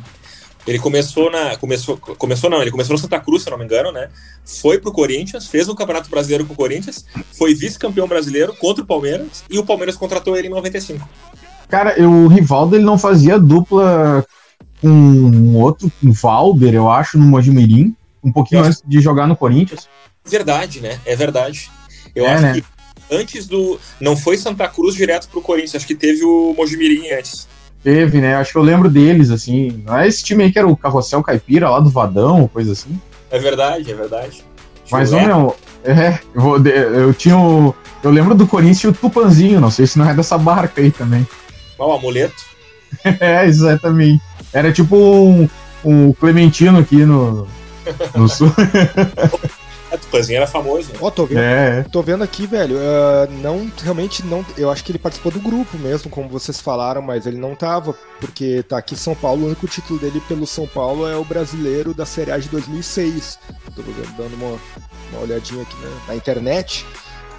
Ele 0.67 0.79
começou 0.79 1.31
na. 1.31 1.57
Começou, 1.57 1.97
começou 1.97 2.51
não, 2.51 2.61
ele 2.61 2.71
começou 2.71 2.93
no 2.93 2.99
Santa 2.99 3.19
Cruz, 3.19 3.43
se 3.43 3.51
não 3.51 3.57
me 3.57 3.65
engano, 3.65 3.91
né? 3.91 4.09
Foi 4.45 4.79
pro 4.79 4.93
Corinthians, 4.93 5.47
fez 5.47 5.69
um 5.69 5.75
Campeonato 5.75 6.11
Brasileiro 6.11 6.45
com 6.45 6.53
o 6.53 6.57
Corinthians, 6.57 7.07
foi 7.33 7.55
vice-campeão 7.55 8.07
brasileiro 8.07 8.55
contra 8.55 8.85
o 8.85 8.87
Palmeiras 8.87 9.43
e 9.49 9.59
o 9.59 9.65
Palmeiras 9.65 9.97
contratou 9.97 10.37
ele 10.37 10.49
em 10.49 10.51
95. 10.51 11.09
Cara, 11.69 11.95
eu- 11.99 12.11
o 12.11 12.29
Rivaldo 12.29 12.77
ele 12.77 12.85
não 12.85 12.99
fazia 12.99 13.39
dupla 13.39 14.25
com 14.83 14.89
um 14.89 15.57
outro, 15.57 15.91
com 16.01 16.09
o 16.09 16.13
Valber, 16.13 16.75
eu 16.75 16.91
acho, 16.91 17.17
no 17.17 17.25
Mojimirim, 17.25 17.95
um 18.23 18.31
pouquinho 18.31 18.63
antes 18.63 18.83
de 18.87 19.01
jogar 19.01 19.27
no 19.27 19.37
Corinthians. 19.37 19.89
Verdade, 20.27 20.81
né? 20.81 21.01
É 21.07 21.17
verdade. 21.17 21.71
Eu 22.15 22.27
É, 22.27 22.33
acho 22.35 22.43
né? 22.43 22.53
que 22.55 22.65
antes 23.11 23.47
do. 23.47 23.79
Não 24.01 24.17
foi 24.17 24.37
Santa 24.37 24.69
Cruz 24.69 24.95
direto 24.95 25.29
pro 25.29 25.43
Corinthians, 25.43 25.77
acho 25.77 25.87
que 25.87 25.95
teve 25.95 26.25
o 26.25 26.55
Mojimirim 26.57 27.11
antes. 27.11 27.49
Teve, 27.83 28.21
né? 28.21 28.37
Acho 28.37 28.53
que 28.53 28.59
eu 28.59 28.63
lembro 28.63 28.91
deles, 28.91 29.31
assim. 29.31 29.83
Não 29.87 29.99
é 29.99 30.07
esse 30.07 30.23
time 30.23 30.45
aí 30.45 30.53
que 30.53 30.59
era 30.59 30.69
o 30.69 30.77
Carrossel 30.77 31.23
Caipira 31.23 31.71
lá 31.71 31.81
do 31.81 31.91
Vadão, 31.91 32.49
coisa 32.49 32.73
assim. 32.73 33.01
É 33.31 33.39
verdade, 33.39 33.91
é 33.91 33.95
verdade. 33.95 34.45
Mas, 34.91 35.13
ô, 35.13 35.21
meu, 35.21 35.57
é, 35.85 36.19
eu, 36.35 36.41
vou, 36.41 36.59
eu 36.59 37.15
tinha 37.15 37.39
o. 37.39 37.75
Eu 38.03 38.11
lembro 38.11 38.35
do 38.35 38.47
Corinthians 38.47 38.83
e 38.83 38.89
o 38.89 38.93
Tupanzinho, 38.93 39.61
não 39.61 39.71
sei 39.71 39.87
se 39.87 39.99
não 39.99 40.09
é 40.09 40.15
dessa 40.15 40.37
barca 40.37 40.81
aí 40.81 40.91
também. 40.91 41.27
Ó, 41.79 41.93
o 41.93 41.93
amuleto. 41.95 42.51
É, 43.21 43.47
exatamente. 43.47 44.21
Era 44.53 44.73
tipo 44.73 44.97
um, 44.97 45.49
um 45.85 46.13
Clementino 46.13 46.81
aqui 46.81 47.05
no, 47.05 47.47
no 48.17 48.27
sul. 48.29 48.53
A 49.93 49.99
Tupanzinho 49.99 50.37
era 50.37 50.47
famoso. 50.47 50.93
né? 50.93 50.99
Ó, 51.01 51.11
tô 51.11 51.27
vendo. 51.27 51.41
É. 51.41 51.83
Tô 51.91 52.01
vendo 52.03 52.23
aqui, 52.23 52.47
velho. 52.47 52.77
ah, 52.79 53.27
não, 53.43 53.71
realmente 53.83 54.25
não. 54.25 54.45
Eu 54.57 54.71
acho 54.71 54.85
que 54.85 54.93
ele 54.93 54.99
participou 54.99 55.33
do 55.33 55.41
grupo 55.41 55.77
mesmo, 55.79 56.09
como 56.11 56.29
vocês 56.29 56.61
falaram, 56.61 57.03
mas 57.03 57.27
ele 57.27 57.39
não 57.39 57.57
tava, 57.57 57.95
porque 58.21 58.63
tá 58.63 58.79
aqui 58.79 58.95
São 58.97 59.15
Paulo. 59.15 59.43
O 59.43 59.47
único 59.47 59.67
título 59.67 59.99
dele 59.99 60.23
pelo 60.29 60.47
São 60.47 60.67
Paulo 60.67 61.09
é 61.09 61.17
o 61.17 61.25
brasileiro 61.25 61.93
da 61.93 62.07
Série 62.07 62.31
A 62.31 62.39
de 62.39 62.49
2006. 62.49 63.39
Tô 63.75 63.83
dando 64.17 64.35
uma, 64.35 64.59
uma 65.13 65.23
olhadinha 65.23 65.63
aqui 65.63 65.77
né, 65.77 65.91
na 66.07 66.15
internet. 66.15 66.87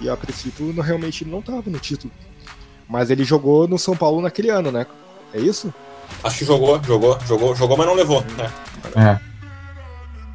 E 0.00 0.08
a 0.08 0.16
princípio, 0.16 0.72
não, 0.74 0.82
realmente 0.82 1.24
ele 1.24 1.30
não 1.30 1.40
tava 1.40 1.62
no 1.66 1.78
título. 1.78 2.12
Mas 2.88 3.10
ele 3.10 3.24
jogou 3.24 3.66
no 3.66 3.78
São 3.78 3.96
Paulo 3.96 4.20
naquele 4.20 4.50
ano, 4.50 4.70
né? 4.70 4.86
É 5.32 5.40
isso? 5.40 5.72
Acho 6.22 6.38
que 6.38 6.44
jogou, 6.44 6.82
jogou, 6.84 7.18
jogou, 7.26 7.54
jogou, 7.54 7.76
mas 7.76 7.86
não 7.86 7.94
levou. 7.94 8.22
Né? 8.36 8.52
É. 8.96 9.31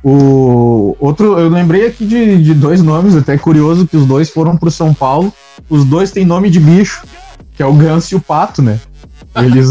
O 0.03 0.95
outro, 0.99 1.39
eu 1.39 1.49
lembrei 1.49 1.88
aqui 1.88 2.05
de, 2.05 2.41
de 2.41 2.53
dois 2.53 2.81
nomes, 2.81 3.15
até 3.15 3.38
curioso 3.38 3.88
que 3.88 3.97
os 3.97 4.05
dois 4.05 4.29
foram 4.29 4.55
pro 4.55 4.71
São 4.71 4.93
Paulo. 4.93 5.33
Os 5.69 5.83
dois 5.83 6.12
têm 6.12 6.25
nome 6.25 6.49
de 6.49 6.60
bicho, 6.60 7.05
que 7.55 7.63
é 7.63 7.65
o 7.65 7.73
Ganso 7.73 8.13
e 8.13 8.17
o 8.17 8.21
Pato, 8.21 8.62
né? 8.62 8.79
Eles. 9.36 9.69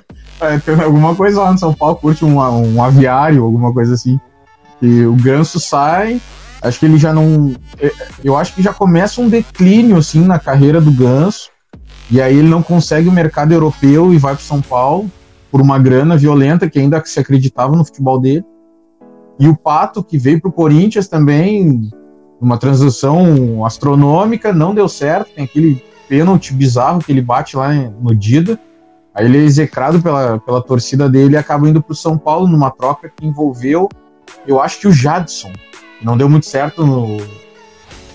é, 0.40 0.58
tem 0.58 0.74
alguma 0.80 1.14
coisa 1.14 1.42
lá 1.42 1.52
no 1.52 1.58
São 1.58 1.72
Paulo, 1.72 1.96
curte 1.96 2.24
um, 2.24 2.38
um 2.38 2.82
aviário, 2.82 3.44
alguma 3.44 3.72
coisa 3.72 3.94
assim. 3.94 4.18
E 4.80 5.04
o 5.04 5.14
Ganso 5.14 5.60
sai, 5.60 6.20
acho 6.60 6.78
que 6.78 6.86
ele 6.86 6.98
já 6.98 7.12
não. 7.12 7.54
é, 7.78 7.92
Eu 8.24 8.36
acho 8.36 8.54
que 8.54 8.62
já 8.62 8.72
começa 8.72 9.20
um 9.20 9.28
declínio, 9.28 9.96
assim, 9.96 10.20
na 10.24 10.38
carreira 10.38 10.80
do 10.80 10.90
Ganso. 10.90 11.50
E 12.10 12.20
aí 12.20 12.36
ele 12.38 12.48
não 12.48 12.62
consegue 12.62 13.08
o 13.08 13.12
mercado 13.12 13.52
europeu 13.52 14.14
e 14.14 14.18
vai 14.18 14.34
pro 14.34 14.44
São 14.44 14.60
Paulo 14.60 15.10
por 15.50 15.60
uma 15.60 15.78
grana 15.78 16.16
violenta 16.16 16.68
que 16.68 16.78
ainda 16.78 17.02
se 17.04 17.18
acreditava 17.18 17.74
no 17.74 17.84
futebol 17.84 18.20
dele. 18.20 18.44
E 19.38 19.48
o 19.48 19.56
Pato, 19.56 20.02
que 20.02 20.16
veio 20.16 20.40
para 20.40 20.48
o 20.48 20.52
Corinthians 20.52 21.08
também, 21.08 21.90
numa 22.40 22.58
transação 22.58 23.64
astronômica, 23.64 24.52
não 24.52 24.74
deu 24.74 24.88
certo. 24.88 25.30
Tem 25.34 25.44
aquele 25.44 25.82
pênalti 26.08 26.52
bizarro 26.52 27.00
que 27.00 27.12
ele 27.12 27.20
bate 27.20 27.56
lá 27.56 27.72
no 27.72 28.14
Dida. 28.14 28.58
Aí 29.14 29.24
ele 29.24 29.38
é 29.38 29.42
execrado 29.42 30.00
pela, 30.00 30.38
pela 30.38 30.62
torcida 30.62 31.08
dele 31.08 31.34
e 31.34 31.36
acaba 31.36 31.68
indo 31.68 31.82
para 31.82 31.92
o 31.92 31.96
São 31.96 32.18
Paulo 32.18 32.46
numa 32.46 32.70
troca 32.70 33.10
que 33.14 33.26
envolveu, 33.26 33.88
eu 34.46 34.60
acho 34.60 34.80
que 34.80 34.88
o 34.88 34.92
Jadson. 34.92 35.52
Não 36.02 36.16
deu 36.16 36.28
muito 36.28 36.44
certo 36.44 36.84
no, 36.84 37.16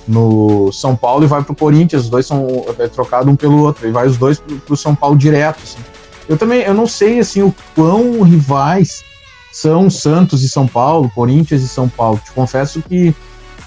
no 0.08 0.72
São 0.72 0.96
Paulo 0.96 1.24
e 1.24 1.28
vai 1.28 1.44
para 1.44 1.54
o 1.54 1.56
Corinthians. 1.56 2.04
Os 2.04 2.10
dois 2.10 2.26
são 2.26 2.48
é, 2.78 2.88
trocados 2.88 3.32
um 3.32 3.36
pelo 3.36 3.62
outro. 3.62 3.88
E 3.88 3.92
vai 3.92 4.06
os 4.06 4.18
dois 4.18 4.40
para 4.40 4.74
o 4.74 4.78
São 4.78 4.94
Paulo 4.94 5.18
direto. 5.18 5.60
assim. 5.64 5.80
Eu 6.30 6.38
também 6.38 6.62
eu 6.62 6.74
não 6.74 6.86
sei 6.86 7.20
assim 7.20 7.42
o 7.42 7.54
quão 7.74 8.22
rivais 8.22 9.04
são 9.52 9.90
Santos 9.90 10.44
e 10.44 10.50
São 10.50 10.66
Paulo, 10.68 11.12
Corinthians 11.14 11.62
e 11.62 11.68
São 11.68 11.88
Paulo. 11.90 12.20
Te 12.24 12.32
confesso 12.32 12.82
que 12.82 13.14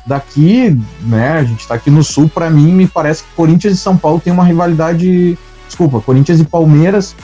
daqui, 0.07 0.79
né, 1.03 1.33
a 1.33 1.45
gente 1.45 1.67
tá 1.67 1.75
aqui 1.75 1.91
no 1.91 2.03
sul, 2.05 2.29
para 2.29 2.51
mim 2.51 2.73
me 2.73 2.87
parece 2.87 3.23
que 3.23 3.29
Corinthians 3.35 3.75
e 3.75 3.77
São 3.79 3.97
Paulo 3.97 4.21
tem 4.23 4.33
uma 4.33 4.45
rivalidade, 4.45 5.39
desculpa, 5.67 6.01
Corinthians 6.01 6.41
e 6.41 6.45
Palmeiras 6.45 7.15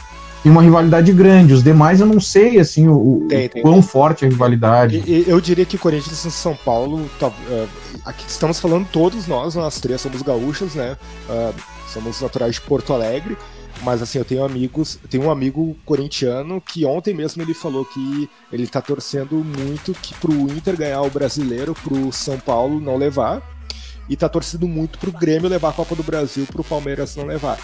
tem 0.43 0.51
uma 0.51 0.63
rivalidade 0.63 1.13
grande. 1.13 1.53
Os 1.53 1.63
demais 1.63 2.01
eu 2.01 2.07
não 2.07 2.19
sei 2.19 2.59
assim 2.59 2.89
o, 2.89 3.27
Tem, 3.29 3.47
tem. 3.51 3.61
quão 3.63 3.83
forte 3.83 4.25
é 4.25 4.29
a 4.29 4.31
rivalidade. 4.31 5.03
E- 5.07 5.25
e 5.27 5.29
Eu 5.29 5.39
diria 5.39 5.67
que 5.67 5.77
Corinthians 5.77 6.25
e 6.25 6.31
São 6.31 6.57
Paulo, 6.65 7.11
tá, 7.19 7.31
é, 7.51 7.67
aqui 8.07 8.25
estamos 8.27 8.59
falando 8.59 8.87
todos 8.91 9.27
nós, 9.27 9.55
nós 9.55 9.79
três 9.81 10.01
somos 10.01 10.23
gaúchos, 10.23 10.75
né? 10.75 10.97
Ah, 11.29 11.53
somos 11.93 12.23
naturais 12.23 12.55
de 12.55 12.63
Porto 12.63 12.95
Alegre, 12.95 13.37
mas 13.83 14.03
assim, 14.03 14.19
eu 14.19 14.25
tenho 14.25 14.45
amigos, 14.45 14.99
eu 15.03 15.09
tenho 15.09 15.25
um 15.25 15.31
amigo 15.31 15.77
corintiano 15.85 16.61
que 16.61 16.85
ontem 16.85 17.15
mesmo 17.15 17.43
ele 17.43 17.55
falou 17.55 17.85
que 17.85 18.29
ele 18.53 18.67
tá 18.67 18.81
torcendo 18.81 19.37
muito 19.37 19.93
que 19.95 20.15
pro 20.15 20.33
Inter 20.33 20.77
ganhar 20.77 21.03
o 21.03 21.11
brasileiro, 21.11 21.75
pro 21.75 22.13
São 22.13 22.39
Paulo 22.39 22.81
não 22.81 22.97
levar, 22.97 23.43
e 24.09 24.17
tá 24.17 24.29
torcendo 24.29 24.67
muito 24.67 24.99
pro 24.99 25.13
Grêmio 25.13 25.49
levar 25.49 25.71
a 25.71 25.73
Copa 25.73 25.95
do 25.95 26.03
Brasil, 26.03 26.47
pro 26.47 26.65
Palmeiras 26.65 27.17
não 27.17 27.25
levar. 27.25 27.59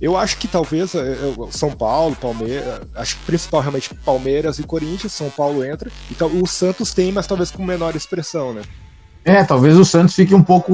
Eu 0.00 0.16
acho 0.16 0.36
que 0.36 0.46
talvez 0.46 0.92
o 1.36 1.50
São 1.50 1.72
Paulo, 1.72 2.14
Palmeiras, 2.16 2.82
acho 2.94 3.16
que 3.16 3.24
principal 3.24 3.60
realmente 3.60 3.94
Palmeiras 3.94 4.58
e 4.58 4.62
Corinthians, 4.62 5.12
São 5.12 5.30
Paulo 5.30 5.64
entra. 5.64 5.90
Então 6.10 6.30
o 6.40 6.46
Santos 6.46 6.92
tem, 6.94 7.10
mas 7.12 7.26
talvez 7.26 7.50
com 7.50 7.64
menor 7.64 7.96
expressão, 7.96 8.52
né? 8.52 8.62
É, 9.24 9.44
talvez 9.44 9.76
o 9.76 9.84
Santos 9.84 10.14
fique 10.14 10.34
um 10.34 10.42
pouco 10.42 10.72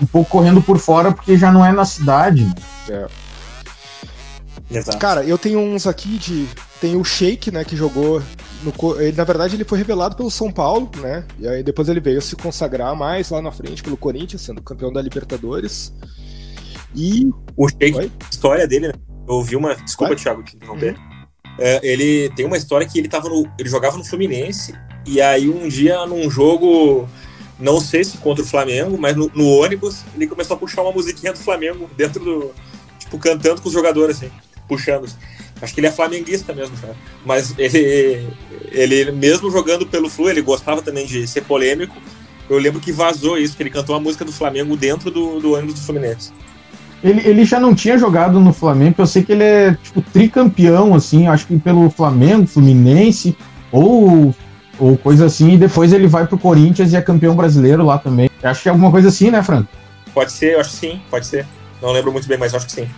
um 0.00 0.06
pouco 0.06 0.30
correndo 0.30 0.62
por 0.62 0.78
fora 0.78 1.10
porque 1.12 1.36
já 1.36 1.50
não 1.50 1.64
é 1.64 1.72
na 1.72 1.84
cidade. 1.84 2.44
Né? 2.44 2.54
É. 2.88 3.06
Exato. 4.70 4.98
Cara, 4.98 5.24
eu 5.24 5.38
tenho 5.38 5.60
uns 5.60 5.86
aqui 5.86 6.18
de. 6.18 6.46
Tem 6.80 6.96
o 6.96 7.04
Sheik, 7.04 7.50
né, 7.50 7.64
que 7.64 7.76
jogou. 7.76 8.22
No, 8.62 9.00
ele, 9.00 9.16
na 9.16 9.24
verdade, 9.24 9.56
ele 9.56 9.64
foi 9.64 9.78
revelado 9.78 10.16
pelo 10.16 10.30
São 10.30 10.52
Paulo, 10.52 10.90
né? 10.98 11.24
E 11.38 11.48
aí 11.48 11.62
depois 11.62 11.88
ele 11.88 12.00
veio 12.00 12.20
se 12.20 12.36
consagrar 12.36 12.94
mais 12.94 13.30
lá 13.30 13.40
na 13.40 13.50
frente 13.50 13.82
pelo 13.82 13.96
Corinthians, 13.96 14.42
sendo 14.42 14.62
campeão 14.62 14.92
da 14.92 15.00
Libertadores. 15.00 15.92
E. 16.94 17.30
O 17.56 17.68
Sheik, 17.68 17.98
a 17.98 18.30
história 18.30 18.66
dele, 18.66 18.88
né? 18.88 18.94
Eu 19.26 19.34
ouvi 19.34 19.56
uma. 19.56 19.74
Desculpa, 19.74 20.14
Thiago, 20.14 20.42
te 20.42 20.56
interromper. 20.56 20.96
É, 21.58 21.80
ele 21.82 22.30
tem 22.36 22.46
uma 22.46 22.56
história 22.56 22.86
que 22.86 22.98
ele 22.98 23.08
tava 23.08 23.28
no. 23.28 23.50
Ele 23.58 23.68
jogava 23.68 23.96
no 23.96 24.04
Fluminense, 24.04 24.74
e 25.06 25.20
aí 25.20 25.48
um 25.48 25.66
dia 25.68 26.06
num 26.06 26.30
jogo. 26.30 27.08
Não 27.58 27.80
sei 27.80 28.04
se 28.04 28.16
contra 28.18 28.44
o 28.44 28.46
Flamengo, 28.46 28.96
mas 28.96 29.16
no, 29.16 29.28
no 29.34 29.48
ônibus 29.48 30.04
ele 30.14 30.28
começou 30.28 30.54
a 30.54 30.58
puxar 30.58 30.82
uma 30.82 30.92
musiquinha 30.92 31.32
do 31.32 31.38
Flamengo 31.38 31.90
dentro 31.96 32.22
do. 32.22 32.52
Tipo, 33.00 33.18
cantando 33.18 33.60
com 33.60 33.68
os 33.68 33.74
jogadores, 33.74 34.16
assim, 34.16 34.30
puxando. 34.68 35.04
assim. 35.04 35.16
Acho 35.60 35.74
que 35.74 35.80
ele 35.80 35.88
é 35.88 35.90
flamenguista 35.90 36.52
mesmo, 36.52 36.76
cara. 36.76 36.94
Mas 37.24 37.54
ele, 37.58 38.28
ele, 38.70 39.10
mesmo 39.12 39.50
jogando 39.50 39.86
pelo 39.86 40.08
Flu, 40.08 40.30
ele 40.30 40.42
gostava 40.42 40.82
também 40.82 41.06
de 41.06 41.26
ser 41.26 41.42
polêmico. 41.42 41.96
Eu 42.48 42.58
lembro 42.58 42.80
que 42.80 42.92
vazou 42.92 43.36
isso, 43.36 43.56
que 43.56 43.62
ele 43.62 43.70
cantou 43.70 43.96
a 43.96 44.00
música 44.00 44.24
do 44.24 44.32
Flamengo 44.32 44.76
dentro 44.76 45.10
do, 45.10 45.40
do 45.40 45.52
ônibus 45.54 45.74
do 45.74 45.80
Fluminense. 45.80 46.32
Ele, 47.02 47.20
ele 47.28 47.44
já 47.44 47.60
não 47.60 47.74
tinha 47.74 47.98
jogado 47.98 48.40
no 48.40 48.52
Flamengo, 48.52 48.96
eu 48.98 49.06
sei 49.06 49.22
que 49.22 49.32
ele 49.32 49.44
é 49.44 49.76
tipo 49.82 50.02
tricampeão, 50.02 50.94
assim, 50.94 51.28
acho 51.28 51.46
que 51.46 51.56
pelo 51.58 51.88
Flamengo, 51.90 52.46
Fluminense, 52.46 53.36
ou 53.70 54.34
ou 54.78 54.96
coisa 54.96 55.26
assim, 55.26 55.54
e 55.54 55.56
depois 55.56 55.92
ele 55.92 56.06
vai 56.06 56.26
pro 56.26 56.38
Corinthians 56.38 56.92
e 56.92 56.96
é 56.96 57.02
campeão 57.02 57.34
brasileiro 57.34 57.84
lá 57.84 57.98
também. 57.98 58.30
Acho 58.42 58.62
que 58.62 58.68
é 58.68 58.70
alguma 58.70 58.90
coisa 58.90 59.08
assim, 59.08 59.30
né, 59.30 59.42
Franco? 59.42 59.68
Pode 60.14 60.32
ser, 60.32 60.54
eu 60.54 60.60
acho 60.60 60.70
que 60.70 60.76
sim, 60.76 61.00
pode 61.10 61.26
ser. 61.26 61.44
Não 61.82 61.90
lembro 61.90 62.12
muito 62.12 62.28
bem, 62.28 62.38
mas 62.38 62.54
acho 62.54 62.66
que 62.66 62.72
sim. 62.72 62.88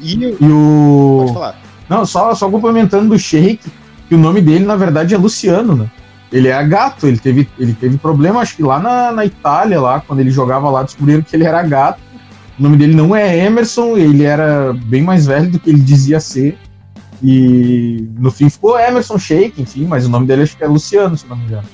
E, 0.00 0.36
E 0.40 0.48
o. 0.50 1.18
Pode 1.20 1.32
falar. 1.32 1.60
Não, 1.88 2.04
só, 2.04 2.34
só 2.34 2.50
complementando 2.50 3.08
do 3.08 3.18
Sheik, 3.18 3.70
que 4.08 4.14
o 4.14 4.18
nome 4.18 4.40
dele, 4.40 4.64
na 4.64 4.76
verdade, 4.76 5.14
é 5.14 5.18
Luciano, 5.18 5.76
né? 5.76 5.90
Ele 6.32 6.48
é 6.48 6.64
gato, 6.66 7.06
ele 7.06 7.18
teve, 7.18 7.48
ele 7.58 7.72
teve 7.72 7.96
problema, 7.98 8.40
acho 8.40 8.56
que 8.56 8.62
lá 8.62 8.80
na, 8.80 9.12
na 9.12 9.24
Itália, 9.24 9.80
lá, 9.80 10.00
quando 10.00 10.20
ele 10.20 10.30
jogava 10.30 10.68
lá, 10.68 10.82
descobriram 10.82 11.22
que 11.22 11.34
ele 11.36 11.44
era 11.44 11.62
gato. 11.62 12.00
O 12.58 12.62
nome 12.62 12.76
dele 12.76 12.94
não 12.94 13.14
é 13.14 13.38
Emerson, 13.44 13.96
ele 13.96 14.24
era 14.24 14.72
bem 14.72 15.02
mais 15.02 15.26
velho 15.26 15.50
do 15.50 15.58
que 15.60 15.70
ele 15.70 15.80
dizia 15.80 16.18
ser. 16.18 16.58
E 17.22 18.08
no 18.18 18.30
fim 18.30 18.50
ficou 18.50 18.78
Emerson 18.78 19.18
Sheik, 19.18 19.62
enfim, 19.62 19.86
mas 19.86 20.06
o 20.06 20.08
nome 20.08 20.26
dele 20.26 20.42
acho 20.42 20.56
que 20.56 20.64
é 20.64 20.66
Luciano, 20.66 21.16
se 21.16 21.26
não 21.26 21.36
me 21.36 21.44
engano. 21.44 21.68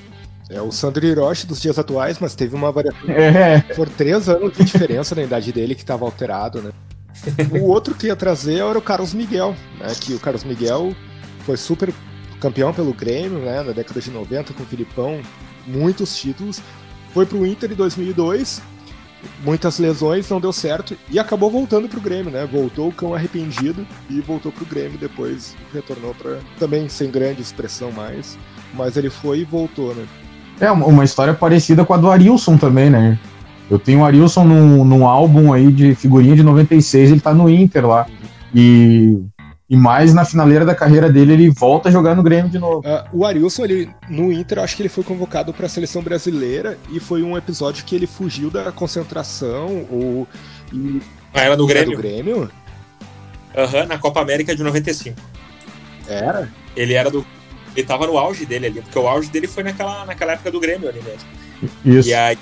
É 0.50 0.60
o 0.60 0.70
Sandro 0.70 1.06
Hiroshi 1.06 1.46
dos 1.46 1.60
dias 1.60 1.78
atuais, 1.78 2.18
mas 2.20 2.34
teve 2.34 2.54
uma 2.54 2.70
variação. 2.70 3.08
É. 3.08 3.60
Por 3.74 3.88
três 3.88 4.28
anos 4.28 4.52
de 4.52 4.64
diferença 4.64 5.14
na 5.14 5.22
idade 5.22 5.50
dele 5.50 5.74
que 5.74 5.80
estava 5.80 6.04
alterado, 6.04 6.60
né? 6.60 6.70
O 7.60 7.64
outro 7.68 7.94
que 7.94 8.06
ia 8.06 8.16
trazer 8.16 8.58
era 8.58 8.78
o 8.78 8.82
Carlos 8.82 9.14
Miguel, 9.14 9.54
né? 9.78 9.92
Que 10.00 10.14
o 10.14 10.20
Carlos 10.20 10.44
Miguel 10.44 10.94
foi 11.40 11.56
super 11.56 11.92
campeão 12.40 12.72
pelo 12.72 12.92
Grêmio, 12.92 13.38
né? 13.38 13.62
Na 13.62 13.72
década 13.72 14.00
de 14.00 14.10
90 14.10 14.52
com 14.52 14.62
o 14.62 14.66
Filipão, 14.66 15.20
muitos 15.66 16.16
títulos. 16.16 16.60
Foi 17.12 17.26
pro 17.26 17.46
Inter 17.46 17.70
em 17.70 17.74
2002, 17.74 18.62
muitas 19.44 19.78
lesões, 19.78 20.28
não 20.28 20.40
deu 20.40 20.52
certo 20.52 20.96
e 21.10 21.18
acabou 21.18 21.50
voltando 21.50 21.88
pro 21.88 22.00
Grêmio, 22.00 22.32
né? 22.32 22.48
Voltou 22.50 22.88
o 22.88 22.92
cão 22.92 23.14
arrependido 23.14 23.86
e 24.08 24.20
voltou 24.20 24.50
pro 24.50 24.64
Grêmio 24.64 24.98
depois, 24.98 25.54
retornou 25.72 26.14
para 26.14 26.38
também 26.58 26.88
sem 26.88 27.10
grande 27.10 27.42
expressão 27.42 27.92
mais, 27.92 28.38
mas 28.72 28.96
ele 28.96 29.10
foi 29.10 29.40
e 29.40 29.44
voltou, 29.44 29.94
né? 29.94 30.06
É 30.60 30.70
uma 30.70 31.04
história 31.04 31.34
parecida 31.34 31.84
com 31.84 31.92
a 31.92 31.96
do 31.96 32.10
Arilson 32.10 32.56
também, 32.56 32.88
né? 32.88 33.18
Eu 33.72 33.78
tenho 33.78 34.00
o 34.00 34.04
Arilson 34.04 34.44
num, 34.44 34.84
num 34.84 35.06
álbum 35.06 35.50
aí 35.50 35.72
de 35.72 35.94
figurinha 35.94 36.36
de 36.36 36.42
96, 36.42 37.10
ele 37.10 37.20
tá 37.20 37.32
no 37.32 37.48
Inter 37.48 37.86
lá. 37.86 38.06
E, 38.54 39.18
e 39.70 39.76
mais 39.78 40.12
na 40.12 40.26
finaleira 40.26 40.62
da 40.66 40.74
carreira 40.74 41.10
dele, 41.10 41.32
ele 41.32 41.48
volta 41.50 41.88
a 41.88 41.92
jogar 41.92 42.14
no 42.14 42.22
Grêmio 42.22 42.50
de 42.50 42.58
novo. 42.58 42.82
Ah, 42.84 43.06
o 43.10 43.24
Arilson, 43.24 43.64
ele, 43.64 43.90
no 44.10 44.30
Inter, 44.30 44.58
eu 44.58 44.62
acho 44.64 44.76
que 44.76 44.82
ele 44.82 44.90
foi 44.90 45.02
convocado 45.02 45.54
para 45.54 45.64
a 45.64 45.68
seleção 45.70 46.02
brasileira 46.02 46.76
e 46.90 47.00
foi 47.00 47.22
um 47.22 47.34
episódio 47.34 47.82
que 47.86 47.96
ele 47.96 48.06
fugiu 48.06 48.50
da 48.50 48.70
concentração 48.70 49.86
ou. 49.90 50.28
E, 50.70 51.00
Ah, 51.32 51.40
era 51.40 51.56
do 51.56 51.64
Era 51.70 51.80
Grêmio? 51.80 51.96
do 51.96 52.02
Grêmio? 52.02 52.50
Aham, 53.56 53.86
na 53.86 53.96
Copa 53.96 54.20
América 54.20 54.54
de 54.54 54.62
95. 54.62 55.18
Era? 56.06 56.46
Ele 56.76 56.92
era 56.92 57.10
do. 57.10 57.24
Ele 57.74 57.86
tava 57.86 58.06
no 58.06 58.18
auge 58.18 58.44
dele 58.44 58.66
ali, 58.66 58.82
porque 58.82 58.98
o 58.98 59.08
auge 59.08 59.30
dele 59.30 59.46
foi 59.46 59.62
naquela, 59.62 60.04
naquela 60.04 60.32
época 60.32 60.50
do 60.50 60.60
Grêmio 60.60 60.90
ali 60.90 61.00
mesmo. 61.02 61.26
Isso. 61.86 62.08
E 62.10 62.12
aí, 62.12 62.36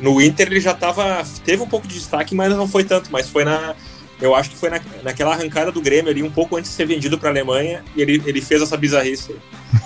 no 0.00 0.20
Inter 0.20 0.48
ele 0.48 0.60
já 0.60 0.74
tava. 0.74 1.22
Teve 1.44 1.62
um 1.62 1.68
pouco 1.68 1.86
de 1.86 1.94
destaque, 1.94 2.34
mas 2.34 2.54
não 2.54 2.68
foi 2.68 2.84
tanto. 2.84 3.10
Mas 3.10 3.28
foi 3.28 3.44
na. 3.44 3.74
Eu 4.20 4.34
acho 4.34 4.50
que 4.50 4.56
foi 4.56 4.70
na, 4.70 4.80
naquela 5.02 5.34
arrancada 5.34 5.72
do 5.72 5.80
Grêmio 5.80 6.10
ali, 6.10 6.22
um 6.22 6.30
pouco 6.30 6.56
antes 6.56 6.70
de 6.70 6.76
ser 6.76 6.86
vendido 6.86 7.18
pra 7.18 7.30
Alemanha, 7.30 7.84
e 7.96 8.02
ele, 8.02 8.22
ele 8.24 8.40
fez 8.40 8.62
essa 8.62 8.76
bizarrice. 8.76 9.34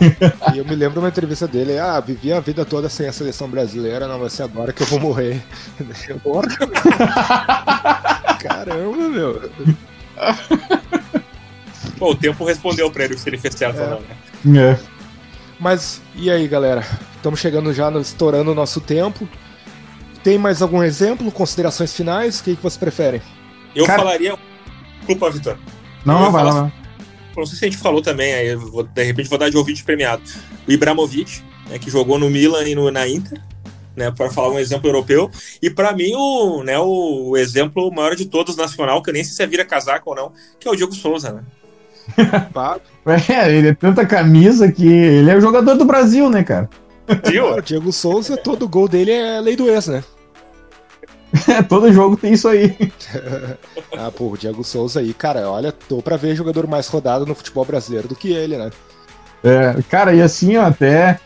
E 0.55 0.59
eu 0.59 0.65
me 0.65 0.77
lembro 0.77 0.95
de 0.95 1.01
uma 1.01 1.09
entrevista 1.09 1.49
dele, 1.49 1.79
ah, 1.79 1.99
vivi 1.99 2.33
a 2.33 2.41
vida 2.41 2.65
toda 2.65 2.89
sem 2.89 3.09
a 3.09 3.13
seleção 3.13 3.49
brasileira, 3.49 4.07
não 4.07 4.21
vai 4.21 4.31
ser 4.31 4.45
agora 4.45 4.73
que 4.73 4.83
eu 4.83 4.87
vou 4.87 5.01
morrer. 5.01 5.43
Caramba, 8.39 9.09
meu. 9.09 9.51
Pô, 11.99 12.13
o 12.13 12.15
tempo 12.15 12.45
respondeu 12.45 12.89
pra 12.91 13.05
ele 13.05 13.19
se 13.19 13.29
ele 13.29 13.39
fez 13.39 13.55
certo 13.55 13.81
ou 13.81 13.91
não, 13.91 14.01
né? 14.01 14.17
É. 14.61 14.79
Mas 15.59 16.01
e 16.15 16.31
aí, 16.31 16.47
galera? 16.47 16.87
Estamos 17.17 17.41
chegando 17.41 17.73
já, 17.73 17.91
no, 17.91 18.01
estourando 18.01 18.53
o 18.53 18.55
nosso 18.55 18.81
tempo. 18.81 19.29
Tem 20.23 20.39
mais 20.39 20.61
algum 20.63 20.83
exemplo? 20.83 21.31
Considerações 21.31 21.93
finais? 21.93 22.41
O 22.41 22.45
que, 22.45 22.57
que 22.57 22.63
vocês 22.63 22.77
preferem? 22.77 23.23
Eu 23.75 23.87
Cara- 23.87 23.99
falaria. 24.03 24.37
Desculpa, 24.99 25.31
Vitor. 25.31 25.59
Não, 26.05 26.21
não, 26.25 26.33
vai 26.33 26.45
lá. 26.45 26.51
falar- 26.53 26.63
vai. 26.65 26.73
Não 27.37 27.47
sei 27.47 27.57
se 27.59 27.65
a 27.67 27.71
gente 27.71 27.81
falou 27.81 28.03
também, 28.03 28.35
aí 28.35 28.49
eu 28.49 28.61
vou- 28.61 28.83
de 28.83 29.03
repente 29.05 29.29
vou 29.29 29.39
dar 29.39 29.49
de 29.49 29.57
ouvinte 29.57 29.85
premiado. 29.85 30.23
O 30.67 30.73
Ibrahimovic, 30.73 31.41
né, 31.71 31.79
que 31.79 31.89
jogou 31.91 32.19
no 32.19 32.29
Milan 32.29 32.65
e 32.65 32.75
no, 32.75 32.91
na 32.91 33.07
Inter, 33.09 33.41
né, 33.97 34.11
para 34.11 34.29
falar 34.29 34.51
um 34.51 34.59
exemplo 34.59 34.89
europeu. 34.89 35.31
E 35.63 35.71
para 35.71 35.93
mim, 35.93 36.13
o, 36.17 36.65
né, 36.65 36.77
o 36.81 37.37
exemplo 37.37 37.93
maior 37.95 38.17
de 38.17 38.27
todos 38.27 38.57
nacional, 38.57 39.03
que 39.03 39.11
eu 39.11 39.15
nem 39.15 39.23
sei 39.23 39.35
se 39.35 39.43
é 39.43 39.47
vira 39.47 39.65
casaco 39.65 40.11
ou 40.11 40.17
não, 40.17 40.33
que 40.59 40.67
é 40.67 40.71
o 40.71 40.75
Diego 40.75 40.93
Souza, 40.95 41.31
né? 41.33 41.43
É, 43.29 43.55
ele 43.57 43.69
é 43.69 43.75
tanta 43.75 44.05
camisa 44.05 44.71
que 44.73 44.87
ele 44.87 45.31
é 45.31 45.37
o 45.37 45.41
jogador 45.41 45.75
do 45.77 45.85
Brasil, 45.85 46.29
né, 46.29 46.43
cara? 46.43 46.69
O 47.57 47.61
Diego 47.63 47.93
Souza, 47.93 48.37
todo 48.37 48.69
gol 48.69 48.89
dele 48.89 49.13
é 49.13 49.41
lei 49.41 49.57
do 49.57 49.69
ex, 49.69 49.87
né? 49.89 50.05
Todo 51.69 51.93
jogo 51.93 52.17
tem 52.17 52.33
isso 52.33 52.49
aí. 52.49 52.77
Ah, 53.97 54.11
pô, 54.11 54.31
o 54.31 54.37
Diego 54.37 54.63
Souza 54.63 55.01
aí, 55.01 55.13
cara, 55.13 55.51
olha, 55.51 55.73
tô 55.73 56.01
pra 56.01 56.17
ver 56.17 56.37
jogador 56.37 56.69
mais 56.69 56.87
rodado 56.87 57.27
no 57.27 57.35
futebol 57.35 57.65
brasileiro 57.65 58.07
do 58.07 58.15
que 58.15 58.33
ele, 58.33 58.57
né? 58.57 58.71
É, 59.43 59.83
cara, 59.89 60.15
e 60.15 60.23
assim, 60.23 60.57
ó, 60.57 60.67
até 60.67 61.19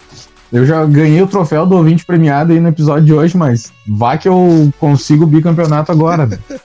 eu 0.51 0.65
já 0.65 0.85
ganhei 0.87 1.21
o 1.21 1.27
troféu 1.27 1.67
do 1.67 1.77
ouvinte 1.77 2.05
premiado 2.05 2.53
aí 2.53 2.61
no 2.61 2.69
episódio 2.69 3.05
de 3.05 3.13
hoje, 3.13 3.37
mas 3.37 3.73
vá 3.87 4.17
que 4.17 4.29
eu 4.29 4.73
consigo 4.79 5.25
o 5.25 5.27
bicampeonato 5.27 5.93
agora. 5.93 6.27
né? 6.27 6.39